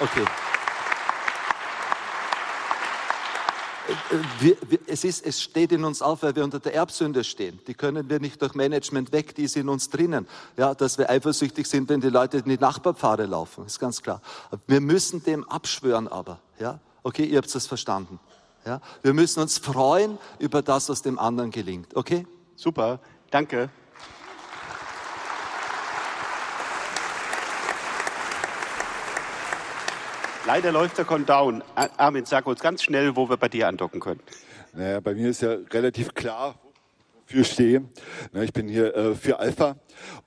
Okay. 0.00 0.24
Wir, 4.40 4.56
wir, 4.68 4.78
es, 4.86 5.04
ist, 5.04 5.24
es 5.24 5.40
steht 5.42 5.72
in 5.72 5.84
uns 5.84 6.02
auf, 6.02 6.22
weil 6.22 6.34
wir 6.34 6.44
unter 6.44 6.58
der 6.58 6.74
Erbsünde 6.74 7.22
stehen. 7.22 7.60
Die 7.66 7.74
können 7.74 8.08
wir 8.08 8.18
nicht 8.18 8.40
durch 8.40 8.54
Management 8.54 9.12
weg, 9.12 9.34
die 9.34 9.44
ist 9.44 9.56
in 9.56 9.68
uns 9.68 9.90
drinnen. 9.90 10.26
Ja, 10.56 10.74
dass 10.74 10.98
wir 10.98 11.10
eifersüchtig 11.10 11.66
sind, 11.66 11.88
wenn 11.88 12.00
die 12.00 12.08
Leute 12.08 12.38
in 12.38 12.44
die 12.44 12.58
Nachbarpfade 12.58 13.26
laufen, 13.26 13.66
ist 13.66 13.78
ganz 13.78 14.02
klar. 14.02 14.20
Wir 14.66 14.80
müssen 14.80 15.22
dem 15.22 15.44
abschwören 15.48 16.08
aber. 16.08 16.40
Ja? 16.58 16.80
Okay, 17.02 17.24
ihr 17.24 17.38
habt 17.38 17.54
es 17.54 17.66
verstanden. 17.66 18.18
Ja? 18.64 18.80
Wir 19.02 19.14
müssen 19.14 19.40
uns 19.40 19.58
freuen 19.58 20.18
über 20.38 20.62
das, 20.62 20.88
was 20.88 21.02
dem 21.02 21.18
anderen 21.18 21.50
gelingt. 21.50 21.94
Okay? 21.96 22.26
Super, 22.56 23.00
danke. 23.30 23.68
Leider 30.46 30.72
läuft 30.72 30.98
der 30.98 31.06
Countdown. 31.06 31.62
Armin, 31.74 32.26
sag 32.26 32.46
uns 32.46 32.60
ganz 32.60 32.82
schnell, 32.82 33.16
wo 33.16 33.30
wir 33.30 33.38
bei 33.38 33.48
dir 33.48 33.66
andocken 33.66 33.98
können. 33.98 34.20
Naja, 34.74 35.00
bei 35.00 35.14
mir 35.14 35.30
ist 35.30 35.40
ja 35.40 35.56
relativ 35.72 36.12
klar, 36.14 36.56
wofür 37.22 37.40
ich 37.40 37.50
stehe. 37.50 37.84
Ich 38.34 38.52
bin 38.52 38.68
hier 38.68 38.94
äh, 38.94 39.14
für 39.14 39.38
Alpha 39.38 39.76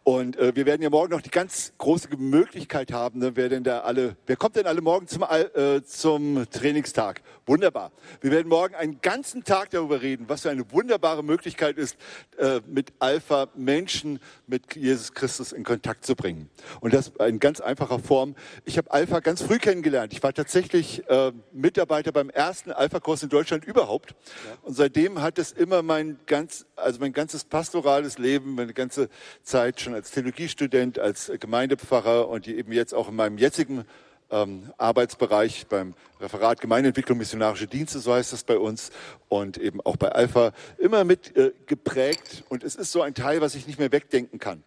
und 0.03 0.37
äh, 0.37 0.55
wir 0.55 0.65
werden 0.65 0.81
ja 0.81 0.89
morgen 0.89 1.11
noch 1.11 1.21
die 1.21 1.29
ganz 1.29 1.73
große 1.77 2.09
Möglichkeit 2.17 2.91
haben, 2.91 3.19
ne, 3.19 3.35
wer 3.35 3.49
denn 3.49 3.63
da 3.63 3.79
alle, 3.81 4.15
wer 4.25 4.35
kommt 4.35 4.55
denn 4.55 4.65
alle 4.65 4.81
morgen 4.81 5.07
zum, 5.07 5.23
äh, 5.23 5.83
zum 5.83 6.45
Trainingstag? 6.49 7.21
Wunderbar. 7.45 7.91
Wir 8.21 8.31
werden 8.31 8.47
morgen 8.47 8.75
einen 8.75 8.99
ganzen 9.01 9.43
Tag 9.43 9.69
darüber 9.69 10.01
reden, 10.01 10.25
was 10.27 10.41
für 10.41 10.49
eine 10.49 10.69
wunderbare 10.71 11.23
Möglichkeit 11.23 11.77
ist, 11.77 11.97
äh, 12.37 12.61
mit 12.67 12.93
Alpha 12.99 13.47
Menschen 13.55 14.19
mit 14.47 14.75
Jesus 14.75 15.13
Christus 15.13 15.51
in 15.51 15.63
Kontakt 15.63 16.05
zu 16.05 16.15
bringen. 16.15 16.49
Und 16.81 16.93
das 16.93 17.11
in 17.25 17.39
ganz 17.39 17.61
einfacher 17.61 17.99
Form. 17.99 18.35
Ich 18.65 18.77
habe 18.77 18.91
Alpha 18.91 19.19
ganz 19.19 19.41
früh 19.41 19.59
kennengelernt. 19.59 20.13
Ich 20.13 20.23
war 20.23 20.33
tatsächlich 20.33 21.07
äh, 21.09 21.31
Mitarbeiter 21.51 22.11
beim 22.11 22.29
ersten 22.29 22.71
Alpha-Kurs 22.71 23.23
in 23.23 23.29
Deutschland 23.29 23.65
überhaupt. 23.65 24.15
Und 24.63 24.75
seitdem 24.75 25.21
hat 25.21 25.39
es 25.39 25.51
immer 25.51 25.81
mein 25.81 26.19
ganz, 26.25 26.65
also 26.75 26.99
mein 26.99 27.13
ganzes 27.13 27.43
pastorales 27.43 28.17
Leben, 28.17 28.55
meine 28.55 28.73
ganze 28.73 29.09
Zeit 29.43 29.56
schon 29.77 29.93
als 29.93 30.11
Theologiestudent, 30.11 30.99
als 30.99 31.31
Gemeindepfarrer 31.39 32.27
und 32.27 32.47
eben 32.47 32.71
jetzt 32.71 32.93
auch 32.93 33.09
in 33.09 33.15
meinem 33.15 33.37
jetzigen 33.37 33.85
ähm, 34.29 34.71
Arbeitsbereich 34.77 35.67
beim 35.67 35.93
Referat 36.19 36.61
Gemeindeentwicklung 36.61 37.17
Missionarische 37.17 37.67
Dienste, 37.67 37.99
so 37.99 38.13
heißt 38.13 38.33
das 38.33 38.43
bei 38.43 38.57
uns, 38.57 38.91
und 39.29 39.57
eben 39.57 39.81
auch 39.81 39.95
bei 39.95 40.09
Alpha, 40.09 40.51
immer 40.77 41.03
mit 41.03 41.35
äh, 41.37 41.53
geprägt. 41.65 42.43
Und 42.49 42.63
es 42.63 42.75
ist 42.75 42.91
so 42.91 43.01
ein 43.01 43.13
Teil, 43.13 43.41
was 43.41 43.55
ich 43.55 43.67
nicht 43.67 43.79
mehr 43.79 43.91
wegdenken 43.91 44.39
kann. 44.39 44.63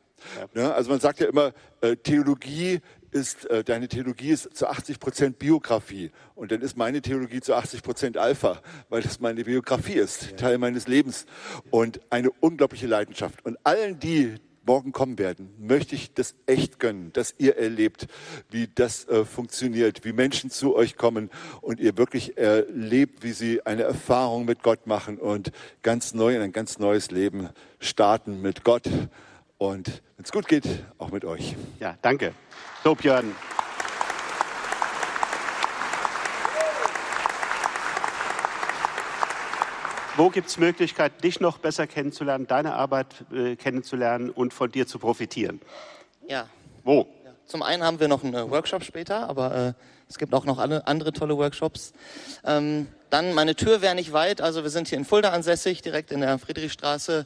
Ja. 0.55 0.63
Ne? 0.63 0.75
Also 0.75 0.91
man 0.91 1.01
sagt 1.01 1.21
ja 1.21 1.29
immer, 1.29 1.53
äh, 1.81 1.97
Theologie 1.97 2.81
ist, 3.11 3.47
äh, 3.51 3.65
deine 3.65 3.89
Theologie 3.89 4.31
ist 4.31 4.57
zu 4.57 4.69
80 4.69 5.01
Prozent 5.01 5.39
Biografie. 5.39 6.11
Und 6.35 6.53
dann 6.53 6.61
ist 6.63 6.77
meine 6.77 7.03
Theologie 7.03 7.41
zu 7.41 7.55
80 7.55 7.83
Prozent 7.83 8.17
Alpha, 8.17 8.61
weil 8.89 9.03
das 9.03 9.21
meine 9.21 9.45
Biografie 9.45 9.95
ist, 9.95 10.37
Teil 10.37 10.59
meines 10.59 10.87
Lebens. 10.87 11.27
Und 11.71 12.01
eine 12.11 12.31
unglaubliche 12.31 12.87
Leidenschaft. 12.87 13.45
Und 13.45 13.59
allen 13.65 13.99
die, 13.99 14.37
morgen 14.71 14.93
kommen 14.93 15.19
werden, 15.19 15.53
möchte 15.59 15.97
ich 15.97 16.15
das 16.15 16.37
echt 16.47 16.79
gönnen, 16.79 17.13
dass 17.13 17.35
ihr 17.39 17.57
erlebt, 17.57 18.07
wie 18.51 18.69
das 18.73 19.05
äh, 19.09 19.25
funktioniert, 19.25 20.05
wie 20.05 20.13
Menschen 20.13 20.49
zu 20.49 20.77
euch 20.77 20.97
kommen 20.97 21.29
und 21.61 21.81
ihr 21.81 21.99
wirklich 21.99 22.39
erlebt, 22.39 23.25
wie 23.25 23.33
sie 23.33 23.67
eine 23.67 23.83
Erfahrung 23.83 24.45
mit 24.45 24.63
Gott 24.63 24.87
machen 24.87 25.19
und 25.19 25.51
ganz 25.83 26.15
neu 26.15 26.37
in 26.37 26.41
ein 26.41 26.53
ganz 26.53 26.79
neues 26.79 27.11
Leben 27.11 27.49
starten 27.81 28.43
mit 28.43 28.63
Gott 28.63 28.85
und 29.59 29.89
wenn 29.89 30.25
es 30.25 30.31
gut 30.31 30.47
geht, 30.47 30.69
auch 30.99 31.11
mit 31.11 31.25
euch. 31.25 31.57
Ja, 31.81 31.97
danke. 32.01 32.33
So, 32.85 32.95
Björn. 32.95 33.35
Wo 40.21 40.29
gibt 40.29 40.49
es 40.49 40.59
Möglichkeiten, 40.59 41.19
dich 41.23 41.41
noch 41.41 41.57
besser 41.57 41.87
kennenzulernen, 41.87 42.47
deine 42.47 42.75
Arbeit 42.75 43.07
äh, 43.33 43.57
kennenzulernen 43.57 44.29
und 44.29 44.53
von 44.53 44.71
dir 44.71 44.87
zu 44.87 44.99
profitieren? 44.99 45.63
Ja. 46.29 46.47
Wo? 46.85 47.07
Ja. 47.25 47.31
Zum 47.47 47.63
einen 47.63 47.83
haben 47.83 48.01
wir 48.01 48.09
noch 48.09 48.23
einen 48.23 48.35
äh, 48.35 48.51
Workshop 48.51 48.85
später, 48.85 49.31
aber 49.31 49.55
äh, 49.55 49.73
es 50.11 50.19
gibt 50.19 50.35
auch 50.35 50.45
noch 50.45 50.59
alle, 50.59 50.87
andere 50.87 51.15
tolle 51.15 51.39
Workshops. 51.39 51.95
Ähm, 52.45 52.89
dann, 53.09 53.33
meine 53.33 53.57
Tür 53.57 53.81
wäre 53.81 53.95
nicht 53.95 54.13
weit, 54.13 54.43
also 54.43 54.63
wir 54.63 54.69
sind 54.69 54.89
hier 54.89 54.99
in 54.99 55.07
Fulda 55.07 55.31
ansässig, 55.31 55.81
direkt 55.81 56.13
in 56.13 56.21
der 56.21 56.39
Friedrichstraße 56.39 57.25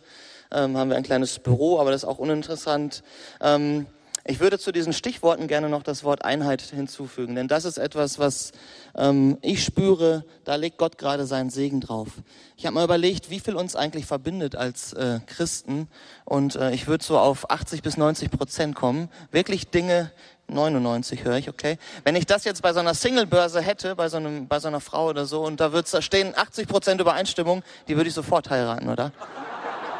ähm, 0.53 0.77
haben 0.77 0.89
wir 0.89 0.97
ein 0.97 1.03
kleines 1.03 1.41
Büro, 1.41 1.81
aber 1.81 1.91
das 1.91 2.05
ist 2.05 2.09
auch 2.09 2.19
uninteressant. 2.19 3.03
Ähm, 3.41 3.87
ich 4.27 4.41
würde 4.41 4.59
zu 4.59 4.73
diesen 4.73 4.93
Stichworten 4.93 5.49
gerne 5.49 5.69
noch 5.69 5.83
das 5.83 6.03
Wort 6.03 6.25
Einheit 6.25 6.63
hinzufügen, 6.63 7.35
denn 7.35 7.47
das 7.47 7.65
ist 7.65 7.77
etwas, 7.77 8.19
was 8.19 8.53
ähm, 8.97 9.37
ich 9.43 9.63
spüre, 9.63 10.25
da 10.45 10.55
legt 10.55 10.79
Gott 10.79 10.97
gerade 10.97 11.27
seinen 11.27 11.51
Segen 11.51 11.81
drauf. 11.81 12.09
Ich 12.57 12.65
habe 12.65 12.75
mal 12.75 12.85
überlegt, 12.85 13.29
wie 13.29 13.41
viel 13.41 13.55
uns 13.55 13.77
eigentlich 13.77 14.07
verbindet 14.07 14.57
als 14.57 14.95
äh, 14.95 15.21
Christen 15.27 15.89
und 16.25 16.57
äh, 16.57 16.73
ich 16.73 16.87
würde 16.87 17.05
so 17.05 17.19
auf 17.19 17.51
80 17.51 17.83
bis 17.83 17.97
90 17.99 18.31
Prozent 18.31 18.75
kommen. 18.75 19.11
Wirklich 19.31 19.69
Dinge, 19.69 20.11
99 20.49 21.25
höre 21.25 21.37
ich, 21.37 21.49
okay. 21.49 21.79
Wenn 22.05 22.17
ich 22.17 22.27
das 22.27 22.45
jetzt 22.45 22.63
bei 22.63 22.73
so 22.73 22.81
einer 22.81 22.95
Singlebörse 22.95 23.61
hätte, 23.61 23.95
bei 23.95 24.09
so, 24.09 24.17
einem, 24.17 24.49
bei 24.49 24.59
so 24.59 24.69
einer 24.69 24.81
Frau 24.81 25.09
oder 25.09 25.27
so, 25.27 25.43
und 25.45 25.61
da 25.61 25.73
würde 25.73 25.89
da 25.91 26.01
stehen 26.01 26.35
80 26.37 26.67
Prozent 26.69 27.01
Übereinstimmung, 27.01 27.63
die 27.89 27.97
würde 27.97 28.09
ich 28.09 28.15
sofort 28.15 28.49
heiraten, 28.51 28.89
oder? 28.89 29.13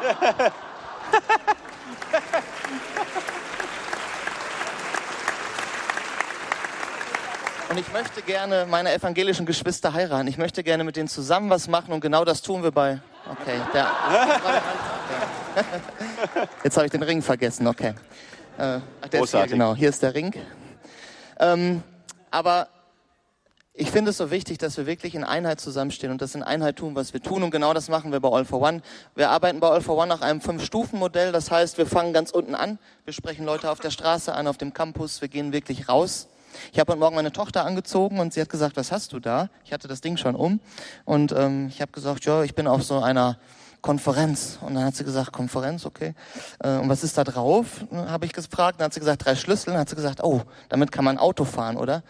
Und 7.69 7.79
ich 7.79 7.91
möchte 7.91 8.21
gerne 8.21 8.67
meine 8.69 8.93
evangelischen 8.93 9.45
Geschwister 9.45 9.93
heiraten. 9.93 10.27
Ich 10.27 10.37
möchte 10.37 10.63
gerne 10.63 10.83
mit 10.83 10.95
denen 10.95 11.07
zusammen 11.07 11.49
was 11.49 11.67
machen 11.67 11.93
und 11.93 12.01
genau 12.01 12.23
das 12.23 12.41
tun 12.41 12.61
wir 12.61 12.71
bei. 12.71 12.99
Okay, 13.29 13.59
der. 13.73 13.87
Jetzt 16.63 16.77
habe 16.77 16.85
ich 16.85 16.91
den 16.91 17.01
Ring 17.01 17.21
vergessen, 17.21 17.67
okay. 17.67 17.95
Äh, 18.57 18.79
ach, 19.01 19.07
der 19.11 19.23
ist 19.23 19.31
hier, 19.31 19.47
genau. 19.47 19.75
Hier 19.75 19.89
ist 19.89 20.03
der 20.03 20.13
Ring. 20.13 20.33
Ähm, 21.39 21.81
aber 22.29 22.67
ich 23.73 23.89
finde 23.89 24.11
es 24.11 24.17
so 24.17 24.29
wichtig, 24.29 24.59
dass 24.59 24.77
wir 24.77 24.85
wirklich 24.85 25.15
in 25.15 25.23
Einheit 25.23 25.59
zusammenstehen 25.59 26.11
und 26.11 26.21
das 26.21 26.35
in 26.35 26.43
Einheit 26.43 26.77
tun, 26.77 26.95
was 26.95 27.13
wir 27.13 27.21
tun. 27.21 27.41
Und 27.41 27.51
genau 27.51 27.73
das 27.73 27.89
machen 27.89 28.11
wir 28.11 28.19
bei 28.19 28.29
All 28.29 28.45
for 28.45 28.61
One. 28.61 28.81
Wir 29.15 29.31
arbeiten 29.31 29.59
bei 29.59 29.69
All 29.69 29.81
for 29.81 29.97
One 29.97 30.07
nach 30.07 30.21
einem 30.21 30.39
Fünf-Stufen-Modell. 30.39 31.31
Das 31.31 31.49
heißt, 31.49 31.79
wir 31.79 31.87
fangen 31.87 32.13
ganz 32.13 32.29
unten 32.29 32.53
an. 32.53 32.77
Wir 33.05 33.13
sprechen 33.13 33.43
Leute 33.43 33.71
auf 33.71 33.79
der 33.79 33.89
Straße 33.89 34.33
an, 34.33 34.47
auf 34.47 34.57
dem 34.57 34.73
Campus. 34.73 35.21
Wir 35.21 35.29
gehen 35.29 35.51
wirklich 35.51 35.89
raus. 35.89 36.27
Ich 36.73 36.79
habe 36.79 36.91
heute 36.91 36.99
Morgen 36.99 37.15
meine 37.15 37.31
Tochter 37.31 37.65
angezogen 37.65 38.19
und 38.19 38.33
sie 38.33 38.41
hat 38.41 38.49
gesagt, 38.49 38.77
was 38.77 38.91
hast 38.91 39.13
du 39.13 39.19
da? 39.19 39.49
Ich 39.63 39.73
hatte 39.73 39.87
das 39.87 40.01
Ding 40.01 40.17
schon 40.17 40.35
um. 40.35 40.59
Und 41.05 41.31
ähm, 41.31 41.67
ich 41.67 41.81
habe 41.81 41.91
gesagt, 41.91 42.25
ja, 42.25 42.43
ich 42.43 42.55
bin 42.55 42.67
auf 42.67 42.83
so 42.83 42.99
einer 42.99 43.37
Konferenz. 43.81 44.57
Und 44.61 44.75
dann 44.75 44.85
hat 44.85 44.95
sie 44.95 45.03
gesagt, 45.03 45.31
Konferenz, 45.31 45.85
okay. 45.85 46.15
Äh, 46.59 46.77
und 46.77 46.89
was 46.89 47.03
ist 47.03 47.17
da 47.17 47.23
drauf? 47.23 47.85
Habe 47.91 48.25
ich 48.25 48.33
gefragt. 48.33 48.79
Dann 48.79 48.85
hat 48.85 48.93
sie 48.93 48.99
gesagt, 48.99 49.25
drei 49.25 49.35
Schlüssel. 49.35 49.71
Dann 49.71 49.79
hat 49.79 49.89
sie 49.89 49.95
gesagt, 49.95 50.23
oh, 50.23 50.41
damit 50.69 50.91
kann 50.91 51.05
man 51.05 51.17
Auto 51.17 51.45
fahren, 51.45 51.77
oder? 51.77 52.03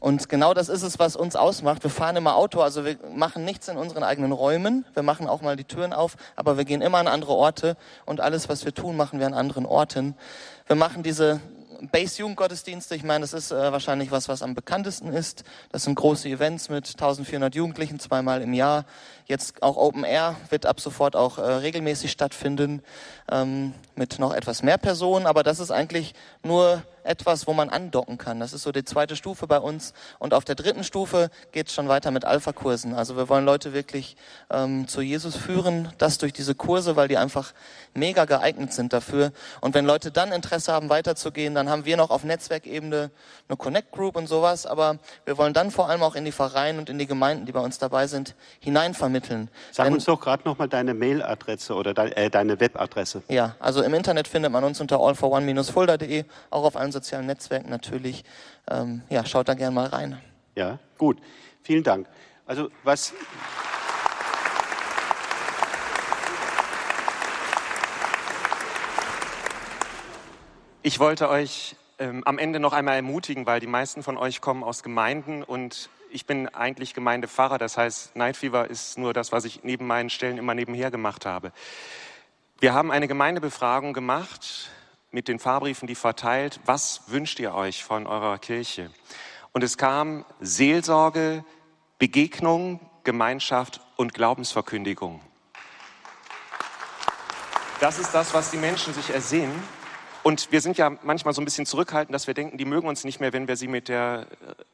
Und 0.00 0.28
genau 0.28 0.54
das 0.54 0.68
ist 0.68 0.82
es, 0.82 0.98
was 0.98 1.16
uns 1.16 1.34
ausmacht. 1.36 1.82
Wir 1.82 1.90
fahren 1.90 2.16
immer 2.16 2.36
Auto, 2.36 2.60
also 2.60 2.84
wir 2.84 2.96
machen 3.12 3.44
nichts 3.44 3.68
in 3.68 3.76
unseren 3.76 4.04
eigenen 4.04 4.32
Räumen. 4.32 4.84
Wir 4.94 5.02
machen 5.02 5.26
auch 5.26 5.42
mal 5.42 5.56
die 5.56 5.64
Türen 5.64 5.92
auf, 5.92 6.16
aber 6.36 6.56
wir 6.56 6.64
gehen 6.64 6.82
immer 6.82 6.98
an 6.98 7.08
andere 7.08 7.32
Orte 7.32 7.76
und 8.06 8.20
alles, 8.20 8.48
was 8.48 8.64
wir 8.64 8.72
tun, 8.72 8.96
machen 8.96 9.18
wir 9.18 9.26
an 9.26 9.34
anderen 9.34 9.66
Orten. 9.66 10.14
Wir 10.66 10.76
machen 10.76 11.02
diese 11.02 11.40
Base-Jugendgottesdienste, 11.80 12.94
ich 12.94 13.04
meine, 13.04 13.22
das 13.22 13.32
ist 13.32 13.50
äh, 13.50 13.72
wahrscheinlich 13.72 14.10
was, 14.10 14.28
was 14.28 14.42
am 14.42 14.54
bekanntesten 14.54 15.12
ist. 15.12 15.44
Das 15.70 15.84
sind 15.84 15.94
große 15.94 16.28
Events 16.28 16.68
mit 16.68 16.88
1400 16.88 17.54
Jugendlichen 17.54 18.00
zweimal 18.00 18.42
im 18.42 18.52
Jahr. 18.52 18.84
Jetzt 19.26 19.62
auch 19.62 19.76
Open 19.76 20.04
Air 20.04 20.36
wird 20.50 20.66
ab 20.66 20.80
sofort 20.80 21.14
auch 21.14 21.38
äh, 21.38 21.42
regelmäßig 21.42 22.10
stattfinden 22.10 22.82
ähm, 23.30 23.74
mit 23.94 24.18
noch 24.18 24.34
etwas 24.34 24.62
mehr 24.62 24.78
Personen. 24.78 25.26
Aber 25.26 25.42
das 25.42 25.60
ist 25.60 25.70
eigentlich 25.70 26.14
nur 26.42 26.82
etwas, 27.04 27.46
wo 27.46 27.52
man 27.52 27.68
andocken 27.68 28.18
kann. 28.18 28.40
Das 28.40 28.52
ist 28.52 28.62
so 28.62 28.72
die 28.72 28.84
zweite 28.84 29.16
Stufe 29.16 29.46
bei 29.46 29.58
uns. 29.58 29.94
Und 30.18 30.34
auf 30.34 30.44
der 30.44 30.54
dritten 30.54 30.84
Stufe 30.84 31.30
geht 31.52 31.68
es 31.68 31.74
schon 31.74 31.88
weiter 31.88 32.10
mit 32.10 32.24
Alpha-Kursen. 32.24 32.94
Also 32.94 33.16
wir 33.16 33.28
wollen 33.28 33.44
Leute 33.44 33.72
wirklich 33.72 34.16
ähm, 34.50 34.88
zu 34.88 35.00
Jesus 35.00 35.36
führen, 35.36 35.92
das 35.98 36.18
durch 36.18 36.32
diese 36.32 36.54
Kurse, 36.54 36.96
weil 36.96 37.08
die 37.08 37.16
einfach 37.16 37.52
mega 37.94 38.24
geeignet 38.24 38.72
sind 38.72 38.92
dafür. 38.92 39.32
Und 39.60 39.74
wenn 39.74 39.86
Leute 39.86 40.10
dann 40.10 40.32
Interesse 40.32 40.72
haben, 40.72 40.88
weiterzugehen, 40.88 41.54
dann 41.54 41.68
haben 41.68 41.84
wir 41.84 41.96
noch 41.96 42.10
auf 42.10 42.24
Netzwerkebene 42.24 43.10
eine 43.48 43.56
Connect 43.56 43.92
Group 43.92 44.16
und 44.16 44.26
sowas. 44.26 44.66
Aber 44.66 44.98
wir 45.24 45.38
wollen 45.38 45.54
dann 45.54 45.70
vor 45.70 45.88
allem 45.88 46.02
auch 46.02 46.14
in 46.14 46.24
die 46.24 46.32
Vereine 46.32 46.78
und 46.78 46.90
in 46.90 46.98
die 46.98 47.06
Gemeinden, 47.06 47.46
die 47.46 47.52
bei 47.52 47.60
uns 47.60 47.78
dabei 47.78 48.06
sind, 48.06 48.34
hineinvermitteln. 48.60 49.50
Sag 49.72 49.86
Denn, 49.86 49.94
uns 49.94 50.04
doch 50.04 50.20
gerade 50.20 50.42
nochmal 50.44 50.68
deine 50.68 50.94
Mailadresse 50.94 51.74
oder 51.74 51.94
de 51.94 52.12
äh, 52.12 52.30
deine 52.30 52.60
Webadresse. 52.60 53.22
Ja, 53.28 53.56
also 53.60 53.82
im 53.82 53.94
Internet 53.94 54.28
findet 54.28 54.52
man 54.52 54.64
uns 54.64 54.80
unter 54.80 55.00
allforone-fulda.de, 55.00 56.24
auch 56.50 56.64
auf 56.64 56.76
allen 56.76 56.87
sozialen 56.92 57.26
Netzwerken 57.26 57.70
natürlich. 57.70 58.24
Ähm, 58.70 59.02
ja, 59.08 59.24
schaut 59.24 59.48
da 59.48 59.54
gerne 59.54 59.74
mal 59.74 59.86
rein. 59.86 60.20
Ja, 60.54 60.78
gut. 60.96 61.18
Vielen 61.62 61.82
Dank. 61.82 62.08
Also 62.46 62.70
was. 62.82 63.12
Ich 70.82 70.98
wollte 70.98 71.28
euch 71.28 71.76
ähm, 71.98 72.22
am 72.24 72.38
Ende 72.38 72.60
noch 72.60 72.72
einmal 72.72 72.96
ermutigen, 72.96 73.44
weil 73.46 73.60
die 73.60 73.66
meisten 73.66 74.02
von 74.02 74.16
euch 74.16 74.40
kommen 74.40 74.64
aus 74.64 74.82
Gemeinden 74.82 75.42
und 75.42 75.90
ich 76.10 76.26
bin 76.26 76.48
eigentlich 76.48 76.94
Gemeindepfarrer. 76.94 77.58
Das 77.58 77.76
heißt, 77.76 78.16
Night 78.16 78.36
Fever 78.36 78.68
ist 78.70 78.98
nur 78.98 79.12
das, 79.12 79.32
was 79.32 79.44
ich 79.44 79.62
neben 79.64 79.86
meinen 79.86 80.08
Stellen 80.08 80.38
immer 80.38 80.54
nebenher 80.54 80.90
gemacht 80.90 81.26
habe. 81.26 81.52
Wir 82.60 82.72
haben 82.72 82.90
eine 82.90 83.08
Gemeindebefragung 83.08 83.92
gemacht 83.92 84.70
mit 85.10 85.28
den 85.28 85.38
Fahrbriefen, 85.38 85.86
die 85.86 85.94
verteilt. 85.94 86.60
Was 86.64 87.02
wünscht 87.06 87.38
ihr 87.40 87.54
euch 87.54 87.84
von 87.84 88.06
eurer 88.06 88.38
Kirche? 88.38 88.90
Und 89.52 89.64
es 89.64 89.78
kam 89.78 90.24
Seelsorge, 90.40 91.44
Begegnung, 91.98 92.80
Gemeinschaft 93.04 93.80
und 93.96 94.14
Glaubensverkündigung. 94.14 95.20
Das 97.80 97.98
ist 97.98 98.12
das, 98.12 98.34
was 98.34 98.50
die 98.50 98.56
Menschen 98.56 98.92
sich 98.92 99.10
ersehen. 99.10 99.52
Und 100.28 100.52
wir 100.52 100.60
sind 100.60 100.76
ja 100.76 100.92
manchmal 101.04 101.32
so 101.32 101.40
ein 101.40 101.46
bisschen 101.46 101.64
zurückhaltend, 101.64 102.14
dass 102.14 102.26
wir 102.26 102.34
denken, 102.34 102.58
die 102.58 102.66
mögen 102.66 102.86
uns 102.86 103.02
nicht 103.02 103.18
mehr, 103.18 103.32
wenn 103.32 103.48
wir 103.48 103.56
sie 103.56 103.66
mit 103.66 103.88
der 103.88 104.26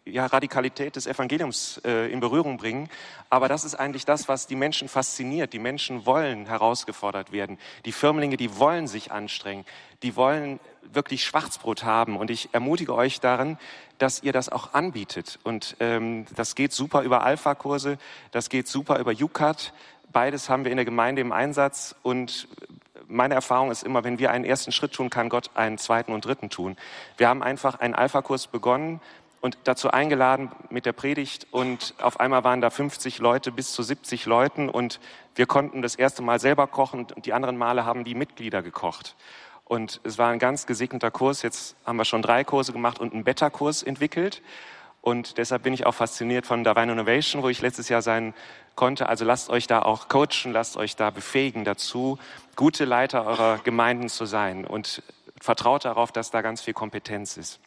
äh, 0.05 0.11
ja, 0.11 0.27
Radikalität 0.27 0.97
des 0.97 1.07
Evangeliums 1.07 1.81
äh, 1.85 2.11
in 2.11 2.19
Berührung 2.19 2.57
bringen. 2.57 2.89
Aber 3.31 3.47
das 3.47 3.65
ist 3.65 3.77
eigentlich 3.77 4.05
das, 4.05 4.27
was 4.27 4.49
die 4.49 4.57
Menschen 4.57 4.89
fasziniert. 4.89 5.53
Die 5.53 5.61
Menschen 5.61 6.07
wollen 6.07 6.47
herausgefordert 6.47 7.31
werden. 7.31 7.57
Die 7.85 7.93
Firmlinge, 7.93 8.37
die 8.37 8.59
wollen 8.59 8.89
sich 8.89 9.13
anstrengen. 9.13 9.65
Die 10.03 10.17
wollen 10.17 10.59
wirklich 10.93 11.23
Schwarzbrot 11.25 11.85
haben. 11.85 12.17
Und 12.17 12.33
ich 12.33 12.49
ermutige 12.53 12.93
euch 12.93 13.21
darin, 13.21 13.57
dass 13.99 14.25
ihr 14.25 14.33
das 14.33 14.49
auch 14.49 14.75
anbietet. 14.75 15.39
Und 15.45 15.77
ähm, 15.79 16.27
das 16.35 16.57
geht 16.57 16.73
super 16.73 17.03
über 17.03 17.23
Alpha-Kurse, 17.23 17.99
das 18.33 18.49
geht 18.49 18.67
super 18.67 18.99
über 18.99 19.13
UCAT. 19.13 19.73
Beides 20.13 20.49
haben 20.49 20.65
wir 20.65 20.73
in 20.73 20.79
der 20.79 20.85
Gemeinde 20.85 21.23
im 21.23 21.31
Einsatz 21.31 21.95
und 22.03 22.49
meine 23.09 23.35
Erfahrung 23.35 23.71
ist 23.71 23.83
immer, 23.83 24.05
wenn 24.05 24.19
wir 24.19 24.31
einen 24.31 24.45
ersten 24.45 24.73
Schritt 24.73 24.93
tun, 24.93 25.11
kann 25.11 25.29
Gott 25.29 25.51
einen 25.55 25.79
zweiten 25.79 26.13
und 26.13 26.25
dritten 26.25 26.51
tun. 26.51 26.77
Wir 27.17 27.29
haben 27.29 27.43
einfach 27.43 27.81
einen 27.81 27.95
Alpha-Kurs 27.95 28.47
begonnen 28.49 29.01
und 29.41 29.59
dazu 29.65 29.91
eingeladen 29.91 30.51
mit 30.71 30.87
der 30.87 30.93
Predigt 30.93 31.47
und 31.51 31.95
auf 32.01 32.19
einmal 32.19 32.45
waren 32.45 32.61
da 32.61 32.71
50 32.71 33.19
Leute 33.19 33.53
bis 33.53 33.73
zu 33.73 33.83
70 33.83 34.27
Leuten 34.27 34.69
und 34.69 35.01
wir 35.35 35.47
konnten 35.47 35.83
das 35.83 35.97
erste 35.97 36.23
Mal 36.23 36.41
selber 36.41 36.67
kochen 36.67 37.07
und 37.15 37.27
die 37.27 37.33
anderen 37.33 37.57
Male 37.57 37.85
haben 37.85 38.05
die 38.05 38.15
Mitglieder 38.15 38.63
gekocht. 38.63 39.17
Und 39.65 40.01
es 40.05 40.19
war 40.19 40.31
ein 40.31 40.39
ganz 40.39 40.67
gesegneter 40.67 41.11
Kurs. 41.11 41.43
Jetzt 41.43 41.77
haben 41.85 41.97
wir 41.97 42.05
schon 42.05 42.23
drei 42.23 42.45
Kurse 42.45 42.73
gemacht 42.73 42.99
und 42.99 43.13
einen 43.13 43.25
Beta-Kurs 43.25 43.83
entwickelt. 43.83 44.43
Und 45.05 45.37
deshalb 45.37 45.65
bin 45.65 45.75
ich 45.75 45.85
auch 45.85 45.95
fasziniert 45.95 46.47
von 46.47 46.65
Divine 46.65 46.93
Innovation, 46.93 47.43
wo 47.43 47.51
ich 47.51 47.61
letztes 47.61 47.91
Jahr 47.91 48.01
sein 48.01 48.33
konnte. 48.75 49.07
Also 49.07 49.27
lasst 49.27 49.51
euch 49.51 49.67
da 49.67 49.83
auch 49.83 50.09
coachen, 50.09 50.51
lasst 50.51 50.79
euch 50.79 50.97
da 50.97 51.11
befähigen 51.11 51.67
dazu, 51.67 52.19
gute 52.57 52.87
Leiter 52.87 53.27
eurer 53.27 53.59
Gemeinden 53.59 54.09
zu 54.09 54.25
sein 54.25 54.65
und 54.65 55.03
vertraut 55.39 55.85
darauf, 55.85 56.11
dass 56.11 56.31
da 56.31 56.41
ganz 56.41 56.63
viel 56.63 56.73
Kompetenz 56.73 57.37
ist. 57.37 57.61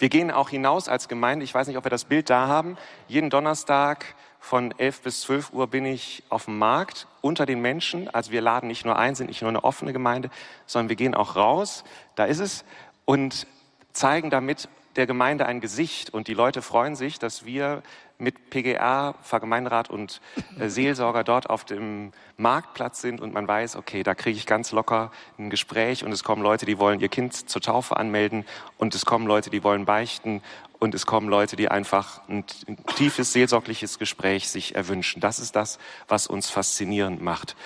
Wir 0.00 0.08
gehen 0.08 0.32
auch 0.32 0.48
hinaus 0.48 0.88
als 0.88 1.06
Gemeinde. 1.06 1.44
Ich 1.44 1.54
weiß 1.54 1.68
nicht, 1.68 1.76
ob 1.76 1.84
wir 1.84 1.90
das 1.90 2.04
Bild 2.04 2.28
da 2.28 2.48
haben. 2.48 2.78
Jeden 3.06 3.30
Donnerstag 3.30 4.16
von 4.40 4.76
11 4.76 5.02
bis 5.02 5.20
12 5.20 5.52
Uhr 5.52 5.68
bin 5.68 5.86
ich 5.86 6.24
auf 6.30 6.46
dem 6.46 6.58
Markt 6.58 7.06
unter 7.20 7.46
den 7.46 7.60
Menschen. 7.60 8.12
Also 8.12 8.32
wir 8.32 8.40
laden 8.40 8.66
nicht 8.66 8.84
nur 8.84 8.98
ein, 8.98 9.14
sind 9.14 9.28
nicht 9.28 9.42
nur 9.42 9.50
eine 9.50 9.62
offene 9.62 9.92
Gemeinde, 9.92 10.30
sondern 10.66 10.88
wir 10.88 10.96
gehen 10.96 11.14
auch 11.14 11.36
raus. 11.36 11.84
Da 12.16 12.24
ist 12.24 12.40
es 12.40 12.64
und 13.04 13.46
zeigen 13.92 14.30
damit 14.30 14.68
der 14.96 15.06
Gemeinde 15.06 15.46
ein 15.46 15.60
Gesicht 15.60 16.10
und 16.10 16.28
die 16.28 16.34
Leute 16.34 16.62
freuen 16.62 16.96
sich, 16.96 17.18
dass 17.18 17.44
wir 17.44 17.82
mit 18.18 18.50
PGA, 18.50 19.14
Vergemeinderat 19.22 19.90
und 19.90 20.20
äh, 20.58 20.68
Seelsorger 20.68 21.24
dort 21.24 21.50
auf 21.50 21.64
dem 21.64 22.12
Marktplatz 22.36 23.00
sind 23.00 23.20
und 23.20 23.34
man 23.34 23.48
weiß, 23.48 23.76
okay, 23.76 24.02
da 24.02 24.14
kriege 24.14 24.38
ich 24.38 24.46
ganz 24.46 24.72
locker 24.72 25.10
ein 25.38 25.50
Gespräch 25.50 26.04
und 26.04 26.12
es 26.12 26.22
kommen 26.22 26.42
Leute, 26.42 26.64
die 26.64 26.78
wollen 26.78 27.00
ihr 27.00 27.08
Kind 27.08 27.34
zur 27.34 27.60
Taufe 27.60 27.96
anmelden 27.96 28.44
und 28.78 28.94
es 28.94 29.04
kommen 29.04 29.26
Leute, 29.26 29.50
die 29.50 29.64
wollen 29.64 29.84
beichten 29.84 30.42
und 30.78 30.94
es 30.94 31.06
kommen 31.06 31.28
Leute, 31.28 31.56
die 31.56 31.68
einfach 31.68 32.20
ein, 32.28 32.44
ein 32.68 32.76
tiefes 32.96 33.32
seelsorgliches 33.32 33.98
Gespräch 33.98 34.48
sich 34.48 34.74
erwünschen. 34.74 35.20
Das 35.20 35.38
ist 35.38 35.56
das, 35.56 35.78
was 36.06 36.26
uns 36.26 36.50
faszinierend 36.50 37.20
macht. 37.20 37.56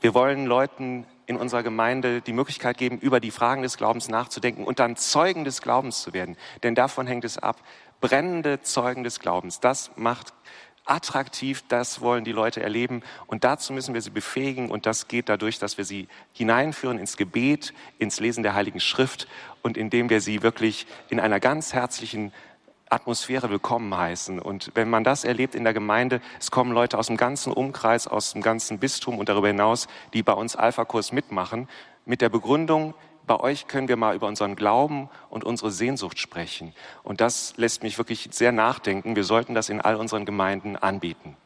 Wir 0.00 0.12
wollen 0.12 0.44
Leuten 0.44 1.06
in 1.26 1.36
unserer 1.36 1.62
Gemeinde 1.62 2.20
die 2.20 2.32
Möglichkeit 2.32 2.76
geben, 2.78 2.98
über 2.98 3.20
die 3.20 3.30
Fragen 3.30 3.62
des 3.62 3.76
Glaubens 3.76 4.08
nachzudenken 4.08 4.64
und 4.64 4.78
dann 4.78 4.96
Zeugen 4.96 5.44
des 5.44 5.62
Glaubens 5.62 6.02
zu 6.02 6.12
werden. 6.12 6.36
Denn 6.62 6.74
davon 6.74 7.06
hängt 7.06 7.24
es 7.24 7.38
ab. 7.38 7.62
Brennende 8.00 8.60
Zeugen 8.62 9.04
des 9.04 9.20
Glaubens. 9.20 9.60
Das 9.60 9.90
macht 9.96 10.34
attraktiv, 10.86 11.64
das 11.68 12.00
wollen 12.00 12.24
die 12.24 12.32
Leute 12.32 12.62
erleben 12.62 13.02
und 13.26 13.44
dazu 13.44 13.72
müssen 13.72 13.94
wir 13.94 14.02
sie 14.02 14.10
befähigen 14.10 14.70
und 14.70 14.84
das 14.86 15.08
geht 15.08 15.28
dadurch, 15.30 15.58
dass 15.58 15.78
wir 15.78 15.84
sie 15.84 16.08
hineinführen 16.32 16.98
ins 16.98 17.16
Gebet, 17.16 17.72
ins 17.98 18.20
Lesen 18.20 18.42
der 18.42 18.54
Heiligen 18.54 18.80
Schrift 18.80 19.26
und 19.62 19.78
indem 19.78 20.10
wir 20.10 20.20
sie 20.20 20.42
wirklich 20.42 20.86
in 21.08 21.20
einer 21.20 21.40
ganz 21.40 21.72
herzlichen 21.72 22.32
Atmosphäre 22.90 23.50
willkommen 23.50 23.96
heißen. 23.96 24.38
Und 24.38 24.70
wenn 24.74 24.90
man 24.90 25.04
das 25.04 25.24
erlebt 25.24 25.54
in 25.54 25.64
der 25.64 25.72
Gemeinde, 25.72 26.20
es 26.38 26.50
kommen 26.50 26.72
Leute 26.72 26.98
aus 26.98 27.06
dem 27.06 27.16
ganzen 27.16 27.52
Umkreis, 27.52 28.06
aus 28.06 28.32
dem 28.32 28.42
ganzen 28.42 28.78
Bistum 28.78 29.18
und 29.18 29.28
darüber 29.28 29.48
hinaus, 29.48 29.88
die 30.12 30.22
bei 30.22 30.34
uns 30.34 30.54
Alpha-Kurs 30.54 31.12
mitmachen, 31.12 31.68
mit 32.04 32.20
der 32.20 32.28
Begründung, 32.28 32.94
bei 33.26 33.40
euch 33.40 33.66
können 33.68 33.88
wir 33.88 33.96
mal 33.96 34.14
über 34.14 34.26
unseren 34.26 34.54
Glauben 34.54 35.08
und 35.30 35.44
unsere 35.44 35.70
Sehnsucht 35.70 36.18
sprechen. 36.18 36.74
Und 37.02 37.22
das 37.22 37.54
lässt 37.56 37.82
mich 37.82 37.96
wirklich 37.96 38.28
sehr 38.32 38.52
nachdenken. 38.52 39.16
Wir 39.16 39.24
sollten 39.24 39.54
das 39.54 39.70
in 39.70 39.80
all 39.80 39.96
unseren 39.96 40.26
Gemeinden 40.26 40.76
anbieten. 40.76 41.36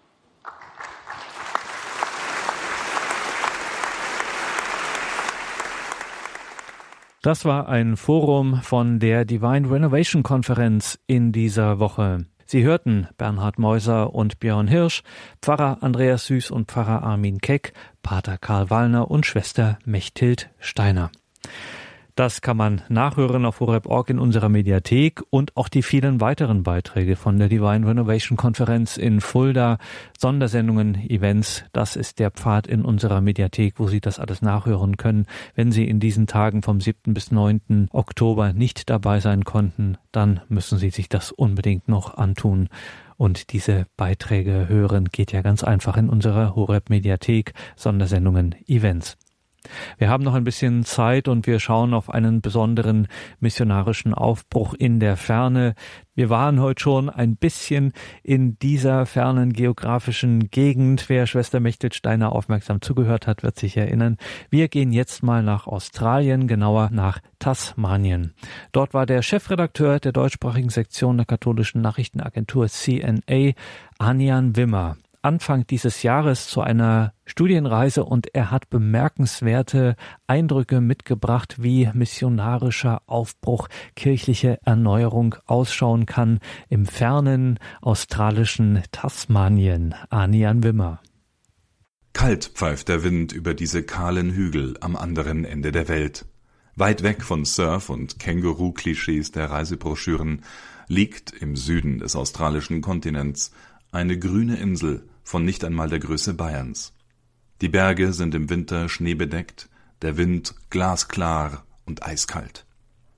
Das 7.20 7.44
war 7.44 7.68
ein 7.68 7.96
Forum 7.96 8.62
von 8.62 9.00
der 9.00 9.24
Divine 9.24 9.68
Renovation 9.68 10.22
Konferenz 10.22 11.00
in 11.08 11.32
dieser 11.32 11.80
Woche. 11.80 12.26
Sie 12.46 12.62
hörten 12.62 13.08
Bernhard 13.18 13.58
Meuser 13.58 14.14
und 14.14 14.38
Björn 14.38 14.68
Hirsch, 14.68 15.02
Pfarrer 15.42 15.78
Andreas 15.80 16.26
Süß 16.26 16.52
und 16.52 16.70
Pfarrer 16.70 17.02
Armin 17.02 17.40
Keck, 17.40 17.72
Pater 18.02 18.38
Karl 18.38 18.70
Wallner 18.70 19.10
und 19.10 19.26
Schwester 19.26 19.80
Mechthild 19.84 20.48
Steiner. 20.60 21.10
Das 22.18 22.40
kann 22.40 22.56
man 22.56 22.82
nachhören 22.88 23.44
auf 23.44 23.60
horeb.org 23.60 24.10
in 24.10 24.18
unserer 24.18 24.48
Mediathek 24.48 25.22
und 25.30 25.56
auch 25.56 25.68
die 25.68 25.84
vielen 25.84 26.20
weiteren 26.20 26.64
Beiträge 26.64 27.14
von 27.14 27.38
der 27.38 27.48
Divine 27.48 27.86
Renovation 27.86 28.36
Konferenz 28.36 28.96
in 28.96 29.20
Fulda, 29.20 29.78
Sondersendungen, 30.18 30.96
Events. 31.08 31.62
Das 31.72 31.94
ist 31.94 32.18
der 32.18 32.32
Pfad 32.32 32.66
in 32.66 32.84
unserer 32.84 33.20
Mediathek, 33.20 33.74
wo 33.76 33.86
Sie 33.86 34.00
das 34.00 34.18
alles 34.18 34.42
nachhören 34.42 34.96
können. 34.96 35.26
Wenn 35.54 35.70
Sie 35.70 35.88
in 35.88 36.00
diesen 36.00 36.26
Tagen 36.26 36.62
vom 36.62 36.80
7. 36.80 37.14
bis 37.14 37.30
9. 37.30 37.86
Oktober 37.92 38.52
nicht 38.52 38.90
dabei 38.90 39.20
sein 39.20 39.44
konnten, 39.44 39.96
dann 40.10 40.40
müssen 40.48 40.76
Sie 40.76 40.90
sich 40.90 41.08
das 41.08 41.30
unbedingt 41.30 41.86
noch 41.86 42.16
antun. 42.16 42.68
Und 43.16 43.52
diese 43.52 43.86
Beiträge 43.96 44.66
hören 44.68 45.04
geht 45.12 45.30
ja 45.30 45.42
ganz 45.42 45.62
einfach 45.62 45.96
in 45.96 46.08
unserer 46.08 46.56
Horeb 46.56 46.90
Mediathek, 46.90 47.54
Sondersendungen, 47.76 48.56
Events. 48.66 49.16
Wir 49.98 50.08
haben 50.08 50.24
noch 50.24 50.34
ein 50.34 50.44
bisschen 50.44 50.84
Zeit 50.84 51.28
und 51.28 51.46
wir 51.46 51.60
schauen 51.60 51.94
auf 51.94 52.10
einen 52.10 52.40
besonderen 52.40 53.08
missionarischen 53.40 54.14
Aufbruch 54.14 54.74
in 54.74 55.00
der 55.00 55.16
Ferne. 55.16 55.74
Wir 56.18 56.30
waren 56.30 56.60
heute 56.60 56.82
schon 56.82 57.08
ein 57.08 57.36
bisschen 57.36 57.92
in 58.24 58.58
dieser 58.58 59.06
fernen 59.06 59.52
geografischen 59.52 60.50
Gegend. 60.50 61.08
Wer 61.08 61.28
Schwester 61.28 61.60
Mechtelsteiner 61.60 62.32
aufmerksam 62.32 62.80
zugehört 62.80 63.28
hat, 63.28 63.44
wird 63.44 63.56
sich 63.56 63.76
erinnern. 63.76 64.16
Wir 64.50 64.66
gehen 64.66 64.90
jetzt 64.90 65.22
mal 65.22 65.44
nach 65.44 65.68
Australien, 65.68 66.48
genauer 66.48 66.90
nach 66.92 67.20
Tasmanien. 67.38 68.34
Dort 68.72 68.94
war 68.94 69.06
der 69.06 69.22
Chefredakteur 69.22 70.00
der 70.00 70.10
deutschsprachigen 70.10 70.70
Sektion 70.70 71.18
der 71.18 71.26
katholischen 71.26 71.82
Nachrichtenagentur 71.82 72.66
CNA, 72.68 73.52
Anian 73.98 74.56
Wimmer. 74.56 74.96
Anfang 75.22 75.66
dieses 75.66 76.02
Jahres 76.02 76.46
zu 76.48 76.60
einer 76.60 77.12
Studienreise 77.24 78.04
und 78.04 78.34
er 78.34 78.50
hat 78.50 78.70
bemerkenswerte 78.70 79.96
Eindrücke 80.26 80.80
mitgebracht, 80.80 81.56
wie 81.58 81.90
missionarischer 81.92 83.02
Aufbruch, 83.06 83.68
kirchliche 83.96 84.58
Erneuerung 84.64 85.34
ausschauen 85.46 86.06
kann 86.06 86.38
im 86.68 86.86
fernen 86.86 87.58
australischen 87.82 88.82
Tasmanien. 88.92 89.94
Anian 90.10 90.62
Wimmer. 90.62 91.00
Kalt 92.12 92.50
pfeift 92.54 92.88
der 92.88 93.02
Wind 93.02 93.32
über 93.32 93.54
diese 93.54 93.82
kahlen 93.82 94.32
Hügel 94.32 94.76
am 94.80 94.96
anderen 94.96 95.44
Ende 95.44 95.72
der 95.72 95.88
Welt. 95.88 96.26
Weit 96.74 97.02
weg 97.02 97.24
von 97.24 97.44
Surf- 97.44 97.90
und 97.90 98.20
Känguru-Klischees 98.20 99.32
der 99.32 99.50
Reisebroschüren 99.50 100.42
liegt 100.86 101.32
im 101.32 101.56
Süden 101.56 101.98
des 101.98 102.16
australischen 102.16 102.80
Kontinents 102.80 103.52
eine 103.90 104.18
grüne 104.18 104.56
Insel 104.56 105.08
von 105.22 105.44
nicht 105.44 105.64
einmal 105.64 105.88
der 105.88 105.98
Größe 105.98 106.34
Bayerns. 106.34 106.92
Die 107.60 107.68
Berge 107.68 108.12
sind 108.12 108.34
im 108.34 108.50
Winter 108.50 108.88
schneebedeckt, 108.88 109.68
der 110.02 110.16
Wind 110.16 110.54
glasklar 110.70 111.66
und 111.84 112.02
eiskalt. 112.02 112.66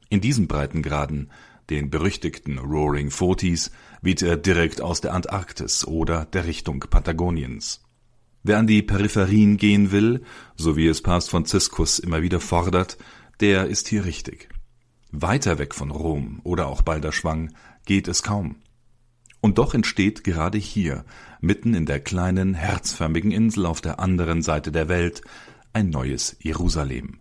In 0.09 0.21
diesen 0.21 0.49
Breitengraden, 0.49 1.31
den 1.69 1.91
berüchtigten 1.91 2.59
Roaring 2.59 3.11
Forties, 3.11 3.71
weht 4.03 4.23
er 4.23 4.37
direkt 4.37 4.81
aus 4.81 5.01
der 5.01 5.13
Antarktis 5.15 5.87
oder 5.87 6.25
der 6.25 6.47
Richtung 6.47 6.81
Patagoniens. 6.81 7.83
Wer 8.43 8.59
an 8.59 8.67
die 8.67 8.83
Peripherien 8.83 9.59
gehen 9.59 9.93
will, 9.93 10.23
so 10.57 10.77
wie 10.77 10.87
es 10.87 11.03
Papst 11.03 11.31
Franziskus 11.31 11.99
immer 11.99 12.23
wieder 12.23 12.41
fordert, 12.41 12.97
der 13.41 13.67
ist 13.67 13.89
hier 13.89 14.05
richtig. 14.05 14.49
Weiter 15.13 15.59
weg 15.59 15.75
von 15.75 15.91
Rom 15.91 16.41
oder 16.45 16.67
auch 16.67 16.83
Balderschwang 16.83 17.55
geht 17.85 18.09
es 18.09 18.23
kaum. 18.23 18.57
Und 19.41 19.59
doch 19.59 19.75
entsteht 19.75 20.23
gerade 20.25 20.59
hier, 20.59 21.05
mitten 21.41 21.75
in 21.75 21.87
der 21.87 22.01
kleinen, 22.01 22.55
herzförmigen 22.55 23.31
Insel 23.31 23.67
auf 23.67 23.81
der 23.81 24.01
anderen 24.01 24.43
Seite 24.43 24.71
der 24.71 24.89
Welt, 24.89 25.23
ein 25.73 25.91
neues 25.91 26.37
Jerusalem. 26.41 27.21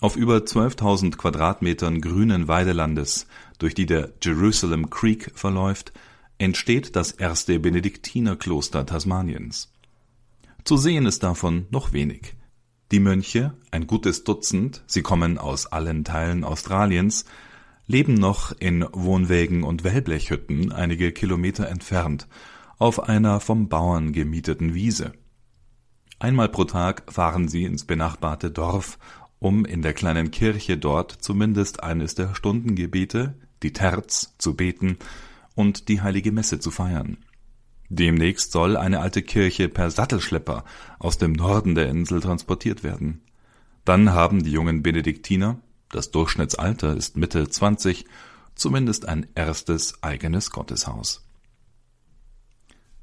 Auf 0.00 0.16
über 0.16 0.38
12.000 0.38 1.16
Quadratmetern 1.16 2.00
grünen 2.00 2.48
Weidelandes, 2.48 3.26
durch 3.58 3.74
die 3.74 3.86
der 3.86 4.12
Jerusalem 4.22 4.90
Creek 4.90 5.32
verläuft, 5.34 5.92
entsteht 6.38 6.96
das 6.96 7.12
erste 7.12 7.58
Benediktinerkloster 7.58 8.84
Tasmaniens. 8.84 9.72
Zu 10.64 10.76
sehen 10.76 11.06
ist 11.06 11.22
davon 11.22 11.66
noch 11.70 11.92
wenig. 11.92 12.34
Die 12.92 13.00
Mönche, 13.00 13.56
ein 13.70 13.86
gutes 13.86 14.24
Dutzend, 14.24 14.82
sie 14.86 15.02
kommen 15.02 15.38
aus 15.38 15.66
allen 15.66 16.04
Teilen 16.04 16.44
Australiens, 16.44 17.24
leben 17.86 18.14
noch 18.14 18.52
in 18.58 18.84
Wohnwägen 18.92 19.62
und 19.62 19.84
Wellblechhütten 19.84 20.72
einige 20.72 21.12
Kilometer 21.12 21.68
entfernt 21.68 22.26
auf 22.78 23.08
einer 23.08 23.40
vom 23.40 23.68
Bauern 23.68 24.12
gemieteten 24.12 24.74
Wiese. 24.74 25.12
Einmal 26.18 26.48
pro 26.48 26.64
Tag 26.64 27.12
fahren 27.12 27.48
sie 27.48 27.64
ins 27.64 27.84
benachbarte 27.84 28.50
Dorf, 28.50 28.98
um 29.38 29.64
in 29.64 29.82
der 29.82 29.94
kleinen 29.94 30.30
Kirche 30.30 30.76
dort 30.76 31.12
zumindest 31.12 31.82
eines 31.82 32.14
der 32.14 32.34
Stundengebete, 32.34 33.34
die 33.62 33.72
Terz, 33.72 34.34
zu 34.38 34.54
beten 34.56 34.98
und 35.54 35.88
die 35.88 36.00
heilige 36.00 36.32
Messe 36.32 36.58
zu 36.58 36.70
feiern. 36.70 37.18
Demnächst 37.88 38.52
soll 38.52 38.76
eine 38.76 39.00
alte 39.00 39.22
Kirche 39.22 39.68
per 39.68 39.90
Sattelschlepper 39.90 40.64
aus 40.98 41.18
dem 41.18 41.32
Norden 41.32 41.74
der 41.74 41.88
Insel 41.88 42.20
transportiert 42.20 42.82
werden. 42.82 43.22
Dann 43.84 44.12
haben 44.12 44.42
die 44.42 44.50
jungen 44.50 44.82
Benediktiner, 44.82 45.60
das 45.96 46.10
Durchschnittsalter 46.10 46.94
ist 46.94 47.16
Mitte 47.16 47.48
20, 47.48 48.04
zumindest 48.54 49.08
ein 49.08 49.26
erstes 49.34 50.02
eigenes 50.02 50.50
Gotteshaus. 50.50 51.26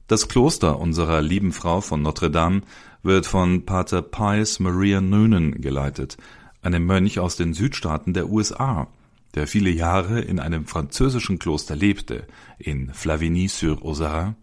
Das 0.07 0.27
Kloster 0.27 0.79
unserer 0.79 1.21
lieben 1.21 1.53
Frau 1.53 1.81
von 1.81 2.03
Notre 2.03 2.29
Dame 2.29 2.61
wird 3.01 3.25
von 3.25 3.65
Pater 3.65 4.03
Pius 4.03 4.59
Maria 4.59 5.01
Noonan 5.01 5.59
geleitet, 5.59 6.17
einem 6.61 6.85
Mönch 6.85 7.19
aus 7.19 7.35
den 7.35 7.53
Südstaaten 7.53 8.13
der 8.13 8.29
USA, 8.29 8.87
der 9.33 9.47
viele 9.47 9.71
Jahre 9.71 10.21
in 10.21 10.39
einem 10.39 10.67
französischen 10.67 11.39
Kloster 11.39 11.75
lebte, 11.75 12.27
in 12.59 12.93
Flavigny-sur-Ozerain, 12.93 14.35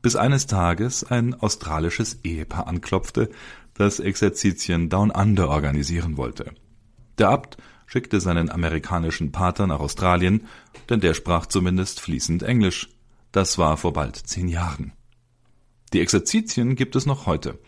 bis 0.00 0.16
eines 0.16 0.46
Tages 0.46 1.04
ein 1.04 1.34
australisches 1.34 2.20
Ehepaar 2.24 2.66
anklopfte, 2.66 3.28
das 3.74 4.00
Exerzitien 4.00 4.88
Down 4.88 5.10
Under 5.10 5.50
organisieren 5.50 6.16
wollte. 6.16 6.54
Der 7.18 7.28
Abt 7.28 7.58
schickte 7.90 8.20
seinen 8.20 8.50
amerikanischen 8.50 9.32
Pater 9.32 9.66
nach 9.66 9.80
Australien, 9.80 10.46
denn 10.88 11.00
der 11.00 11.12
sprach 11.12 11.46
zumindest 11.46 12.00
fließend 12.00 12.44
Englisch. 12.44 12.88
Das 13.32 13.58
war 13.58 13.76
vor 13.76 13.92
bald 13.92 14.16
zehn 14.16 14.46
Jahren. 14.46 14.92
Die 15.92 16.00
Exerzitien 16.00 16.76
gibt 16.76 16.94
es 16.94 17.04
noch 17.04 17.26
heute. 17.26 17.58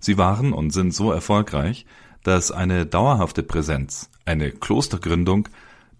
Sie 0.00 0.18
waren 0.18 0.52
und 0.52 0.72
sind 0.72 0.92
so 0.92 1.12
erfolgreich, 1.12 1.86
dass 2.24 2.50
eine 2.50 2.86
dauerhafte 2.86 3.44
Präsenz, 3.44 4.10
eine 4.24 4.50
Klostergründung, 4.50 5.48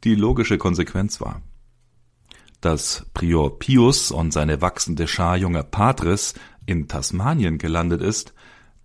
die 0.03 0.17
logische 0.17 0.59
Konsequenz 0.59 1.21
war. 1.21 1.41
Dass 2.61 3.07
Prior 3.15 3.61
Pius 3.61 4.11
und 4.11 4.33
seine 4.33 4.61
wachsende 4.61 5.07
Schar 5.07 5.37
junger 5.37 5.63
Patres 5.63 6.35
in 6.67 6.89
Tasmanien 6.89 7.59
gelandet 7.59 8.03
ist, 8.03 8.35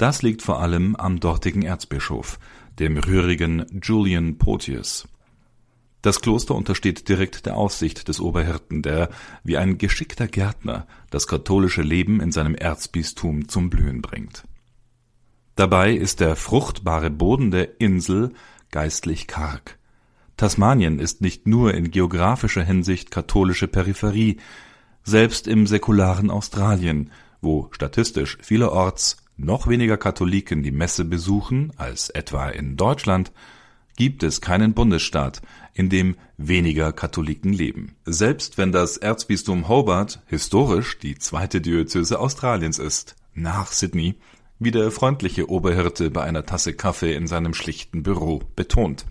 das 0.03 0.21
liegt 0.21 0.41
vor 0.41 0.59
allem 0.59 0.97
am 0.97 1.21
dortigen 1.21 1.61
Erzbischof, 1.61 2.37
dem 2.77 2.97
rührigen 2.97 3.65
Julian 3.81 4.37
Porteus. 4.37 5.07
Das 6.01 6.19
Kloster 6.19 6.55
untersteht 6.55 7.07
direkt 7.07 7.45
der 7.45 7.55
Aufsicht 7.55 8.09
des 8.09 8.19
Oberhirten, 8.19 8.81
der 8.81 9.07
wie 9.45 9.55
ein 9.55 9.77
geschickter 9.77 10.27
Gärtner 10.27 10.87
das 11.09 11.25
katholische 11.25 11.83
Leben 11.83 12.19
in 12.19 12.33
seinem 12.33 12.53
Erzbistum 12.53 13.47
zum 13.47 13.69
Blühen 13.69 14.01
bringt. 14.01 14.43
Dabei 15.55 15.93
ist 15.93 16.19
der 16.19 16.35
fruchtbare 16.35 17.09
Boden 17.09 17.51
der 17.51 17.79
Insel 17.79 18.33
geistlich 18.71 19.25
karg. 19.27 19.79
Tasmanien 20.35 20.99
ist 20.99 21.21
nicht 21.21 21.47
nur 21.47 21.73
in 21.73 21.91
geografischer 21.91 22.63
Hinsicht 22.63 23.09
katholische 23.09 23.69
Peripherie, 23.69 24.35
selbst 25.05 25.47
im 25.47 25.65
säkularen 25.65 26.29
Australien, 26.29 27.09
wo 27.39 27.69
statistisch 27.71 28.37
vielerorts 28.41 29.22
noch 29.37 29.67
weniger 29.67 29.97
Katholiken 29.97 30.63
die 30.63 30.71
Messe 30.71 31.05
besuchen 31.05 31.71
als 31.77 32.09
etwa 32.09 32.49
in 32.49 32.77
Deutschland, 32.77 33.31
gibt 33.95 34.23
es 34.23 34.41
keinen 34.41 34.73
Bundesstaat, 34.73 35.41
in 35.73 35.89
dem 35.89 36.15
weniger 36.37 36.93
Katholiken 36.93 37.53
leben. 37.53 37.95
Selbst 38.05 38.57
wenn 38.57 38.71
das 38.71 38.97
Erzbistum 38.97 39.67
Hobart 39.67 40.21
historisch 40.27 40.99
die 40.99 41.15
zweite 41.17 41.61
Diözese 41.61 42.19
Australiens 42.19 42.79
ist, 42.79 43.15
nach 43.33 43.71
Sydney, 43.71 44.15
wie 44.59 44.71
der 44.71 44.91
freundliche 44.91 45.49
Oberhirte 45.49 46.09
bei 46.09 46.23
einer 46.23 46.45
Tasse 46.45 46.73
Kaffee 46.73 47.15
in 47.15 47.27
seinem 47.27 47.53
schlichten 47.53 48.03
Büro 48.03 48.41
betont. 48.55 49.05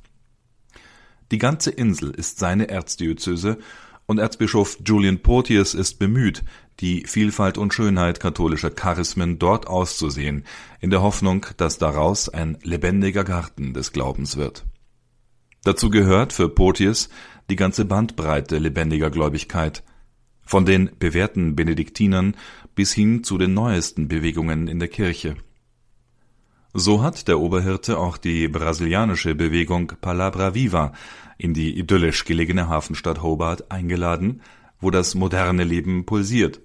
Die 1.30 1.38
ganze 1.38 1.70
Insel 1.70 2.10
ist 2.10 2.38
seine 2.38 2.68
Erzdiözese 2.68 3.58
und 4.06 4.18
Erzbischof 4.18 4.78
Julian 4.84 5.20
Porteous 5.20 5.74
ist 5.74 5.98
bemüht, 5.98 6.42
die 6.80 7.04
Vielfalt 7.06 7.58
und 7.58 7.74
Schönheit 7.74 8.20
katholischer 8.20 8.70
Charismen 8.70 9.38
dort 9.38 9.66
auszusehen, 9.66 10.44
in 10.80 10.90
der 10.90 11.02
Hoffnung, 11.02 11.46
dass 11.56 11.78
daraus 11.78 12.28
ein 12.28 12.58
lebendiger 12.62 13.24
Garten 13.24 13.74
des 13.74 13.92
Glaubens 13.92 14.36
wird. 14.36 14.64
Dazu 15.64 15.90
gehört 15.90 16.32
für 16.32 16.48
Porteous 16.48 17.08
die 17.50 17.56
ganze 17.56 17.84
Bandbreite 17.84 18.58
lebendiger 18.58 19.10
Gläubigkeit, 19.10 19.84
von 20.44 20.66
den 20.66 20.90
bewährten 20.98 21.54
Benediktinern 21.54 22.34
bis 22.74 22.92
hin 22.92 23.22
zu 23.22 23.38
den 23.38 23.54
neuesten 23.54 24.08
Bewegungen 24.08 24.66
in 24.66 24.80
der 24.80 24.88
Kirche. 24.88 25.36
So 26.74 27.02
hat 27.02 27.28
der 27.28 27.38
Oberhirte 27.38 27.98
auch 27.98 28.16
die 28.16 28.48
brasilianische 28.48 29.34
Bewegung 29.34 29.92
Palabra 30.00 30.54
Viva 30.54 30.92
in 31.36 31.52
die 31.52 31.78
idyllisch 31.78 32.24
gelegene 32.24 32.68
Hafenstadt 32.68 33.22
Hobart 33.22 33.70
eingeladen, 33.70 34.40
wo 34.82 34.90
das 34.90 35.14
moderne 35.14 35.64
Leben 35.64 36.04
pulsiert. 36.04 36.60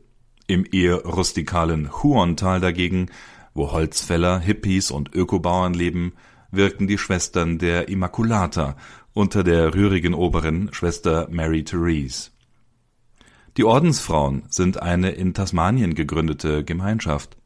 Im 0.48 0.66
eher 0.70 1.06
rustikalen 1.06 1.90
Huontal 2.04 2.60
dagegen, 2.60 3.10
wo 3.54 3.72
Holzfäller, 3.72 4.40
Hippies 4.40 4.92
und 4.92 5.14
Ökobauern 5.16 5.74
leben, 5.74 6.14
wirken 6.52 6.88
die 6.88 6.98
Schwestern 6.98 7.58
der 7.58 7.88
Immaculata 7.88 8.76
unter 9.14 9.44
der 9.44 9.74
rührigen 9.74 10.14
Oberin 10.14 10.70
Schwester 10.74 11.28
Mary 11.32 11.64
Therese. 11.64 12.32
Die 13.58 13.64
Ordensfrauen 13.64 14.44
sind 14.50 14.82
eine 14.82 15.12
in 15.12 15.34
Tasmanien 15.34 15.96
gegründete 15.96 16.64
Gemeinschaft. 16.64 17.38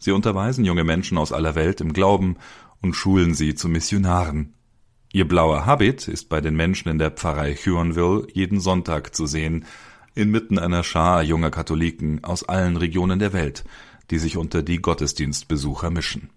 Sie 0.00 0.10
unterweisen 0.10 0.64
junge 0.64 0.82
Menschen 0.82 1.16
aus 1.18 1.32
aller 1.32 1.54
Welt 1.54 1.80
im 1.80 1.92
Glauben 1.92 2.36
und 2.80 2.94
schulen 2.94 3.34
sie 3.34 3.54
zu 3.54 3.68
Missionaren. 3.68 4.54
Ihr 5.12 5.28
blauer 5.28 5.64
Habit 5.66 6.08
ist 6.08 6.28
bei 6.28 6.40
den 6.40 6.56
Menschen 6.56 6.88
in 6.88 6.98
der 6.98 7.10
Pfarrei 7.10 7.54
Huonville 7.54 8.26
jeden 8.32 8.60
Sonntag 8.60 9.14
zu 9.14 9.26
sehen, 9.26 9.64
inmitten 10.14 10.58
einer 10.58 10.84
Schar 10.84 11.22
junger 11.22 11.50
Katholiken 11.50 12.24
aus 12.24 12.44
allen 12.44 12.76
Regionen 12.76 13.18
der 13.18 13.32
Welt, 13.32 13.64
die 14.10 14.18
sich 14.18 14.36
unter 14.36 14.62
die 14.62 14.80
Gottesdienstbesucher 14.80 15.90
mischen. 15.90 16.30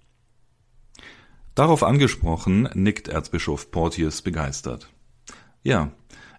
Darauf 1.55 1.84
angesprochen, 1.84 2.69
nickt 2.73 3.07
Erzbischof 3.07 3.71
Portius 3.71 4.21
begeistert. 4.21 4.91
Ja, 5.63 5.91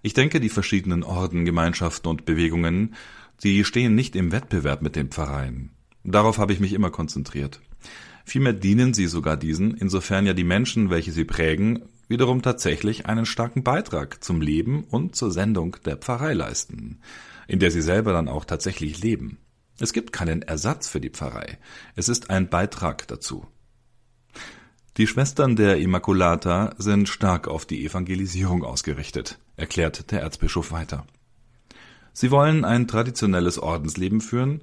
ich 0.03 0.15
denke, 0.15 0.41
die 0.41 0.51
verschiedenen 0.51 1.03
Orden, 1.03 1.45
Gemeinschaften 1.45 2.09
und 2.09 2.27
Bewegungen, 2.27 2.95
die 3.43 3.65
stehen 3.65 3.95
nicht 3.95 4.15
im 4.15 4.31
Wettbewerb 4.31 4.83
mit 4.83 4.95
den 4.95 5.09
Pfarreien. 5.09 5.71
Darauf 6.05 6.39
habe 6.39 6.53
ich 6.53 6.61
mich 6.61 6.73
immer 6.73 6.91
konzentriert. 6.91 7.61
Vielmehr 8.25 8.53
dienen 8.53 8.95
sie 8.95 9.07
sogar 9.07 9.37
diesen, 9.37 9.75
insofern 9.75 10.27
ja 10.27 10.33
die 10.33 10.45
Menschen, 10.45 10.91
welche 10.91 11.13
sie 11.13 11.25
prägen, 11.25 11.83
wiederum 12.09 12.43
tatsächlich 12.43 13.07
einen 13.07 13.27
starken 13.27 13.63
Beitrag 13.63 14.23
zum 14.23 14.41
Leben 14.41 14.85
und 14.85 15.17
zur 15.17 15.31
Sendung 15.31 15.77
der 15.85 15.97
Pfarrei 15.97 16.33
leisten, 16.33 17.01
in 17.49 17.59
der 17.59 17.71
sie 17.71 17.83
selber 17.83 18.13
dann 18.13 18.29
auch 18.29 18.45
tatsächlich 18.45 19.03
leben. 19.03 19.39
Es 19.79 19.93
gibt 19.93 20.13
keinen 20.13 20.43
Ersatz 20.43 20.89
für 20.89 21.01
die 21.01 21.11
Pfarrei, 21.11 21.59
es 21.95 22.09
ist 22.09 22.31
ein 22.31 22.49
Beitrag 22.49 23.07
dazu. 23.09 23.47
Die 24.97 25.07
Schwestern 25.07 25.57
der 25.57 25.79
Immaculata 25.79 26.75
sind 26.79 27.09
stark 27.09 27.49
auf 27.49 27.67
die 27.67 27.85
Evangelisierung 27.85 28.65
ausgerichtet, 28.65 29.39
erklärt 29.57 30.11
der 30.11 30.23
Erzbischof 30.23 30.73
weiter. 30.73 31.07
Sie 32.15 32.31
wollen 32.31 32.65
ein 32.65 32.89
traditionelles 32.89 33.59
Ordensleben 33.59 34.23
führen 34.23 34.63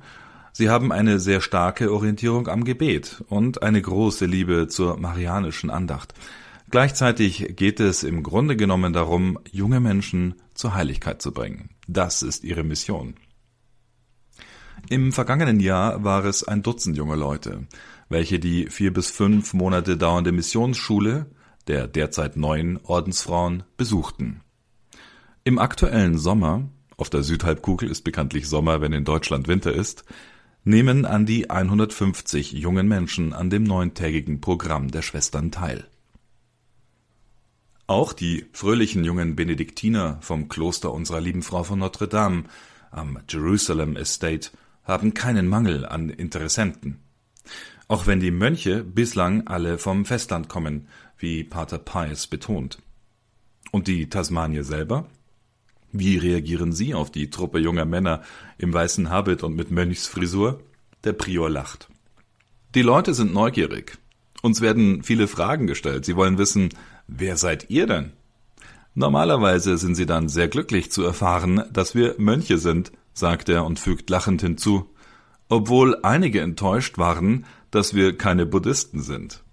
Sie 0.56 0.70
haben 0.70 0.92
eine 0.92 1.20
sehr 1.20 1.42
starke 1.42 1.92
Orientierung 1.92 2.48
am 2.48 2.64
Gebet 2.64 3.24
und 3.28 3.64
eine 3.64 3.82
große 3.82 4.28
Liebe 4.28 4.68
zur 4.68 5.00
marianischen 5.00 5.72
Andacht. 5.72 6.14
Gleichzeitig 6.74 7.56
geht 7.56 7.80
es 7.80 8.02
im 8.02 8.24
Grunde 8.24 8.58
genommen 8.58 8.94
darum, 8.94 9.38
junge 9.52 9.80
Menschen 9.80 10.42
zur 10.56 10.74
Heiligkeit 10.74 11.22
zu 11.22 11.32
bringen. 11.32 11.70
Das 11.88 12.24
ist 12.24 12.44
ihre 12.44 12.64
Mission. 12.64 13.14
Im 14.90 15.12
vergangenen 15.12 15.60
Jahr 15.60 16.04
war 16.04 16.26
es 16.26 16.44
ein 16.44 16.64
Dutzend 16.64 16.98
junge 16.98 17.16
Leute, 17.16 17.68
welche 18.10 18.40
die 18.40 18.72
vier 18.72 18.92
bis 18.92 19.12
fünf 19.12 19.54
Monate 19.54 19.98
dauernde 19.98 20.32
Missionsschule 20.32 21.28
der 21.68 21.88
derzeit 21.88 22.38
neuen 22.38 22.80
Ordensfrauen 22.82 23.62
besuchten. 23.78 24.42
Im 25.44 25.60
aktuellen 25.60 26.18
Sommer, 26.18 26.70
auf 26.98 27.12
der 27.12 27.22
Südhalbkugel 27.22 27.88
ist 27.88 28.02
bekanntlich 28.02 28.50
Sommer, 28.50 28.82
wenn 28.82 28.94
in 28.94 29.06
Deutschland 29.06 29.48
Winter 29.48 29.72
ist, 29.72 30.06
nehmen 30.64 31.06
an 31.06 31.28
die 31.28 31.52
150 31.52 32.54
jungen 32.54 32.88
Menschen 32.88 33.32
an 33.32 33.52
dem 33.52 33.62
neuntägigen 33.62 34.42
Programm 34.42 34.90
der 34.90 35.04
Schwestern 35.04 35.52
teil. 35.52 35.88
Auch 37.86 38.14
die 38.14 38.46
fröhlichen 38.54 39.04
jungen 39.04 39.36
Benediktiner 39.36 40.18
vom 40.22 40.48
Kloster 40.48 40.94
unserer 40.94 41.20
lieben 41.20 41.42
Frau 41.42 41.64
von 41.64 41.80
Notre 41.80 42.08
Dame 42.08 42.46
am 42.92 43.20
Jerusalem 43.28 43.98
Estate 43.98 44.52
haben 44.84 45.14
keinen 45.14 45.48
Mangel 45.48 45.86
an 45.86 46.10
Interessenten. 46.10 47.00
Auch 47.90 48.08
wenn 48.08 48.22
die 48.22 48.32
Mönche 48.32 48.84
bislang 48.84 49.48
alle 49.48 49.78
vom 49.78 50.06
Festland 50.06 50.48
kommen, 50.48 50.88
wie 51.18 51.44
Pater 51.44 51.78
Pius 51.78 52.28
betont. 52.28 52.80
Und 53.72 53.88
die 53.88 54.08
Tasmanier 54.10 54.64
selber? 54.64 55.08
Wie 55.92 56.18
reagieren 56.18 56.72
Sie 56.72 56.94
auf 56.94 57.12
die 57.12 57.30
Truppe 57.30 57.60
junger 57.60 57.86
Männer 57.86 58.24
im 58.58 58.74
weißen 58.74 59.10
Habit 59.10 59.44
und 59.44 59.56
mit 59.56 59.72
Mönchsfrisur? 59.72 60.62
Der 61.04 61.14
Prior 61.14 61.50
lacht. 61.50 61.90
Die 62.76 62.82
Leute 62.82 63.14
sind 63.14 63.34
neugierig. 63.34 63.98
Uns 64.42 64.62
werden 64.62 65.04
viele 65.04 65.28
Fragen 65.28 65.68
gestellt. 65.68 66.06
Sie 66.06 66.16
wollen 66.16 66.38
wissen, 66.38 66.70
wer 67.16 67.38
seid 67.38 67.70
ihr 67.70 67.88
denn? 67.88 68.14
Normalerweise 68.96 69.78
sind 69.78 69.96
sie 69.96 70.06
dann 70.06 70.30
sehr 70.30 70.48
glücklich 70.48 70.92
zu 70.92 71.04
erfahren, 71.04 71.64
dass 71.72 71.96
wir 71.96 72.16
Mönche 72.18 72.58
sind, 72.58 72.92
sagt 73.14 73.50
er 73.50 73.66
und 73.66 73.80
fügt 73.80 74.10
lachend 74.10 74.42
hinzu, 74.42 74.90
obwohl 75.50 75.98
einige 76.04 76.42
enttäuscht 76.42 76.98
waren, 76.98 77.46
dass 77.72 77.94
wir 77.94 78.18
keine 78.18 78.46
Buddhisten 78.46 79.02
sind. 79.02 79.44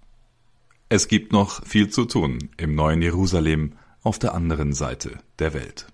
Es 0.89 1.07
gibt 1.07 1.31
noch 1.31 1.65
viel 1.65 1.89
zu 1.89 2.05
tun 2.05 2.49
im 2.57 2.75
neuen 2.75 3.01
Jerusalem 3.01 3.73
auf 4.03 4.19
der 4.19 4.33
anderen 4.33 4.73
Seite 4.73 5.19
der 5.39 5.53
Welt. 5.53 5.87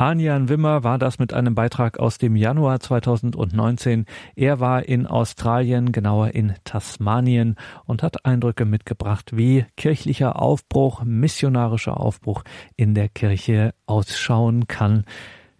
Anian 0.00 0.48
Wimmer 0.48 0.82
war 0.82 0.96
das 0.96 1.18
mit 1.18 1.34
einem 1.34 1.54
Beitrag 1.54 1.98
aus 1.98 2.16
dem 2.16 2.34
Januar 2.34 2.80
2019. 2.80 4.06
Er 4.34 4.58
war 4.58 4.88
in 4.88 5.06
Australien, 5.06 5.92
genauer 5.92 6.28
in 6.28 6.54
Tasmanien 6.64 7.56
und 7.84 8.02
hat 8.02 8.24
Eindrücke 8.24 8.64
mitgebracht, 8.64 9.36
wie 9.36 9.66
kirchlicher 9.76 10.40
Aufbruch, 10.40 11.04
missionarischer 11.04 12.00
Aufbruch 12.00 12.44
in 12.76 12.94
der 12.94 13.10
Kirche 13.10 13.74
ausschauen 13.84 14.68
kann. 14.68 15.04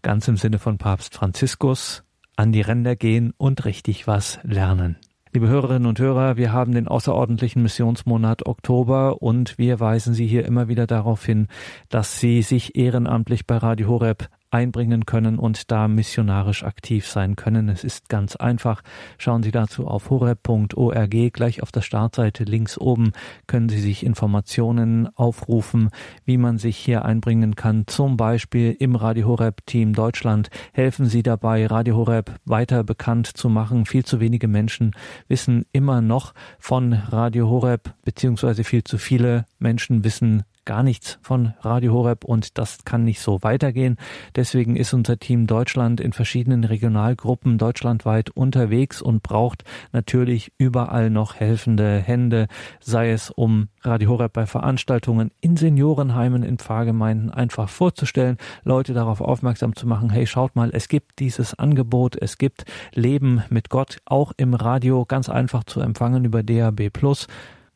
Ganz 0.00 0.26
im 0.26 0.38
Sinne 0.38 0.58
von 0.58 0.78
Papst 0.78 1.14
Franziskus, 1.14 2.02
an 2.34 2.50
die 2.50 2.62
Ränder 2.62 2.96
gehen 2.96 3.34
und 3.36 3.66
richtig 3.66 4.06
was 4.06 4.38
lernen. 4.42 4.96
Liebe 5.32 5.46
Hörerinnen 5.46 5.86
und 5.86 6.00
Hörer, 6.00 6.36
wir 6.36 6.52
haben 6.52 6.72
den 6.72 6.88
außerordentlichen 6.88 7.62
Missionsmonat 7.62 8.46
Oktober 8.46 9.22
und 9.22 9.58
wir 9.58 9.78
weisen 9.78 10.12
Sie 10.12 10.26
hier 10.26 10.44
immer 10.44 10.66
wieder 10.66 10.88
darauf 10.88 11.24
hin, 11.24 11.46
dass 11.88 12.18
Sie 12.18 12.42
sich 12.42 12.74
ehrenamtlich 12.74 13.46
bei 13.46 13.56
Radio 13.56 13.86
Horeb 13.86 14.28
einbringen 14.50 15.06
können 15.06 15.38
und 15.38 15.70
da 15.70 15.88
missionarisch 15.88 16.64
aktiv 16.64 17.06
sein 17.06 17.36
können. 17.36 17.68
Es 17.68 17.84
ist 17.84 18.08
ganz 18.08 18.36
einfach. 18.36 18.82
Schauen 19.18 19.42
Sie 19.42 19.50
dazu 19.50 19.86
auf 19.86 20.10
horeb.org. 20.10 21.32
Gleich 21.32 21.62
auf 21.62 21.72
der 21.72 21.82
Startseite 21.82 22.44
links 22.44 22.78
oben 22.78 23.12
können 23.46 23.68
Sie 23.68 23.80
sich 23.80 24.04
Informationen 24.04 25.08
aufrufen, 25.16 25.90
wie 26.24 26.36
man 26.36 26.58
sich 26.58 26.76
hier 26.76 27.04
einbringen 27.04 27.54
kann. 27.54 27.86
Zum 27.86 28.16
Beispiel 28.16 28.76
im 28.78 28.96
Radio 28.96 29.28
Horeb 29.28 29.64
Team 29.66 29.92
Deutschland 29.92 30.50
helfen 30.72 31.06
Sie 31.06 31.22
dabei, 31.22 31.66
Radio 31.66 31.96
Horeb 31.96 32.32
weiter 32.44 32.84
bekannt 32.84 33.26
zu 33.26 33.48
machen. 33.48 33.86
Viel 33.86 34.04
zu 34.04 34.20
wenige 34.20 34.48
Menschen 34.48 34.92
wissen 35.28 35.64
immer 35.72 36.00
noch 36.00 36.34
von 36.58 36.92
Radio 36.92 37.48
Horeb, 37.48 37.94
beziehungsweise 38.04 38.64
viel 38.64 38.84
zu 38.84 38.98
viele 38.98 39.46
Menschen 39.58 40.04
wissen 40.04 40.44
gar 40.64 40.82
nichts 40.82 41.18
von 41.22 41.54
Radio 41.60 41.92
Horeb 41.92 42.24
und 42.24 42.58
das 42.58 42.84
kann 42.84 43.04
nicht 43.04 43.20
so 43.20 43.42
weitergehen. 43.42 43.96
Deswegen 44.36 44.76
ist 44.76 44.92
unser 44.92 45.18
Team 45.18 45.46
Deutschland 45.46 46.00
in 46.00 46.12
verschiedenen 46.12 46.64
Regionalgruppen 46.64 47.58
deutschlandweit 47.58 48.30
unterwegs 48.30 49.02
und 49.02 49.22
braucht 49.22 49.64
natürlich 49.92 50.52
überall 50.58 51.10
noch 51.10 51.34
helfende 51.34 51.98
Hände, 51.98 52.46
sei 52.80 53.10
es 53.10 53.30
um 53.30 53.68
Radio 53.82 54.10
Horeb 54.10 54.32
bei 54.32 54.46
Veranstaltungen 54.46 55.30
in 55.40 55.56
Seniorenheimen, 55.56 56.42
in 56.42 56.58
Pfarrgemeinden 56.58 57.30
einfach 57.30 57.68
vorzustellen, 57.68 58.36
Leute 58.64 58.92
darauf 58.92 59.20
aufmerksam 59.20 59.74
zu 59.74 59.86
machen, 59.86 60.10
hey, 60.10 60.26
schaut 60.26 60.56
mal, 60.56 60.70
es 60.72 60.88
gibt 60.88 61.18
dieses 61.18 61.58
Angebot, 61.58 62.16
es 62.20 62.38
gibt 62.38 62.64
Leben 62.94 63.42
mit 63.48 63.70
Gott 63.70 63.98
auch 64.04 64.32
im 64.36 64.54
Radio 64.54 65.04
ganz 65.04 65.28
einfach 65.28 65.64
zu 65.64 65.80
empfangen 65.80 66.24
über 66.24 66.42
DAB 66.42 66.90
Plus. 66.90 67.26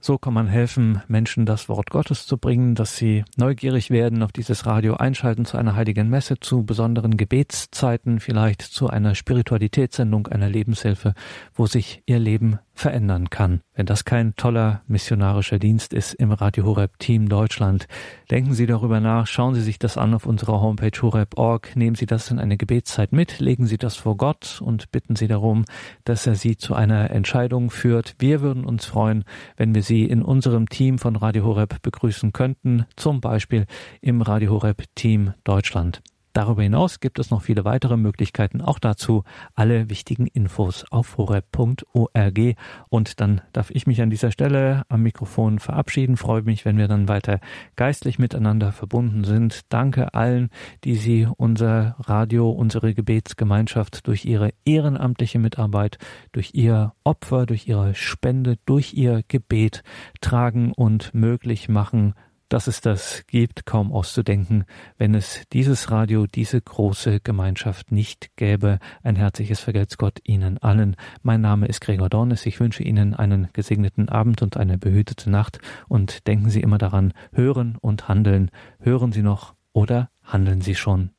So 0.07 0.19
kann 0.19 0.35
man 0.35 0.49
helfen, 0.49 1.01
Menschen 1.09 1.47
das 1.47 1.71
Wort 1.71 1.89
Gottes 1.89 2.27
zu 2.27 2.37
bringen, 2.37 2.75
dass 2.75 2.95
sie 2.95 3.25
neugierig 3.39 3.89
werden, 3.89 4.23
auf 4.23 4.33
dieses 4.33 4.67
Radio 4.67 4.97
einschalten 4.97 5.47
zu 5.47 5.57
einer 5.57 5.77
heiligen 5.77 6.11
Messe, 6.11 6.39
zu 6.39 6.63
besonderen 6.63 7.17
Gebetszeiten, 7.17 8.21
vielleicht 8.21 8.61
zu 8.61 8.91
einer 8.91 9.15
Spiritualitätssendung, 9.15 10.27
einer 10.27 10.51
Lebenshilfe, 10.51 11.15
wo 11.55 11.65
sich 11.65 12.03
ihr 12.05 12.19
Leben 12.19 12.59
verändern 12.75 13.31
kann. 13.31 13.61
Wenn 13.75 13.87
das 13.87 14.05
kein 14.05 14.35
toller 14.37 14.83
missionarischer 14.87 15.59
Dienst 15.59 15.95
ist 15.95 16.15
im 16.15 16.33
Radio 16.33 16.65
Horeb 16.65 16.99
Team 16.99 17.29
Deutschland, 17.29 17.87
denken 18.31 18.53
Sie 18.53 18.67
darüber 18.67 19.01
nach, 19.01 19.27
schauen 19.27 19.55
Sie 19.55 19.63
sich 19.63 19.79
das 19.79 19.97
an 19.97 20.15
auf 20.15 20.27
unserer 20.27 20.61
Homepage 20.61 21.01
horeb.org, 21.01 21.77
nehmen 21.77 21.97
Sie 21.97 22.07
das 22.07 22.31
in 22.31 22.39
eine 22.39 22.57
Gebetszeit 22.57 23.13
mit, 23.13 23.41
legen 23.41 23.67
Sie 23.67 23.79
das 23.79 23.97
vor 23.97 24.17
Gott 24.17 24.61
und 24.63 24.91
bitten 24.91 25.17
Sie 25.17 25.29
darum, 25.29 25.65
dass 26.05 26.27
er 26.27 26.35
Sie 26.35 26.57
zu 26.57 26.75
einer 26.75 27.11
Entscheidung 27.11 27.71
führt. 27.71 28.17
Wir 28.19 28.41
würden 28.41 28.65
uns 28.65 28.85
freuen, 28.85 29.25
wenn 29.57 29.75
wir 29.75 29.83
Sie 29.83 30.05
in 30.05 30.23
unserem 30.23 30.69
Team 30.69 30.99
von 30.99 31.17
Radio 31.17 31.45
Horeb 31.45 31.81
begrüßen 31.83 32.33
könnten, 32.33 32.87
zum 32.97 33.21
Beispiel 33.21 33.67
im 34.01 34.21
Radio 34.23 34.53
Horeb 34.53 34.85
Team 34.95 35.35
Deutschland. 35.45 36.03
Darüber 36.35 36.65
hinaus 36.65 36.99
gibt 36.99 37.21
es 37.21 37.31
noch 37.31 37.43
viele 37.43 37.65
weitere 37.65 37.97
Möglichkeiten. 37.97 38.61
Auch 38.61 38.81
dazu 38.81 39.23
alle 39.55 39.89
wichtigen 39.89 40.27
Infos 40.27 40.85
auf 40.91 41.17
horeb.org. 41.17 42.57
Und 42.89 43.21
dann 43.21 43.41
darf 43.53 43.71
ich 43.71 43.87
mich 43.87 44.03
an 44.03 44.11
dieser 44.11 44.33
Stelle 44.33 44.83
am 44.89 45.03
Mikrofon 45.05 45.61
verabschieden. 45.61 46.17
Freue 46.17 46.43
mich, 46.43 46.65
wenn 46.65 46.77
wir 46.77 46.89
dann 46.89 47.07
weiter 47.07 47.39
geistlich 47.77 48.19
miteinander 48.19 48.73
verbunden 48.73 49.23
sind. 49.23 49.61
Danke 49.69 50.13
allen, 50.13 50.51
die 50.83 50.97
Sie 50.97 51.29
unser 51.37 51.95
Radio, 52.01 52.51
unsere 52.51 52.95
Gebetsgemeinschaft 52.95 54.09
durch 54.09 54.25
ihre 54.25 54.51
ehrenamtliche 54.65 55.39
Mitarbeit, 55.39 55.99
durch 56.33 56.51
ihr 56.55 56.95
Opfer, 57.05 57.47
durch 57.47 57.69
ihre 57.69 57.95
Spende, 57.95 58.57
durch 58.67 58.93
ihr 58.95 59.23
Gebet 59.29 59.85
tragen 60.21 60.73
und 60.73 61.15
möglich 61.15 61.69
machen, 61.69 62.15
dass 62.49 62.67
es 62.67 62.81
das 62.81 63.25
gibt, 63.27 63.67
kaum 63.67 63.93
auszudenken, 63.93 64.65
wenn 64.99 65.15
es 65.15 65.43
dieses 65.53 65.91
Radio, 65.91 66.27
diese 66.27 66.61
große 66.61 67.21
Gemeinschaft 67.21 67.93
nicht 67.93 68.37
gäbe. 68.37 68.79
Ein 69.03 69.17
herzliches 69.17 69.61
Vergelt's 69.61 69.99
Gott 69.99 70.21
Ihnen 70.25 70.59
allen. 70.59 70.97
Mein 71.23 71.41
Name 71.41 71.67
ist 71.67 71.81
Gregor 71.81 72.09
Dornes. 72.09 72.47
Ich 72.47 72.61
wünsche 72.61 72.83
Ihnen 72.83 73.15
einen 73.15 73.49
gesegneten 73.53 74.09
Abend 74.09 74.43
und 74.43 74.57
eine 74.57 74.79
behütete 74.79 75.31
Nacht. 75.31 75.59
Und 75.89 76.27
denken 76.27 76.51
Sie 76.51 76.61
immer 76.61 76.79
daran, 76.79 77.13
hören 77.33 77.77
und 77.81 78.09
handeln. 78.09 78.51
Hören 78.81 79.13
Sie 79.13 79.23
noch 79.23 79.55
oder 79.73 80.11
handeln 80.23 80.61
Sie 80.61 80.75
schon? 80.75 81.11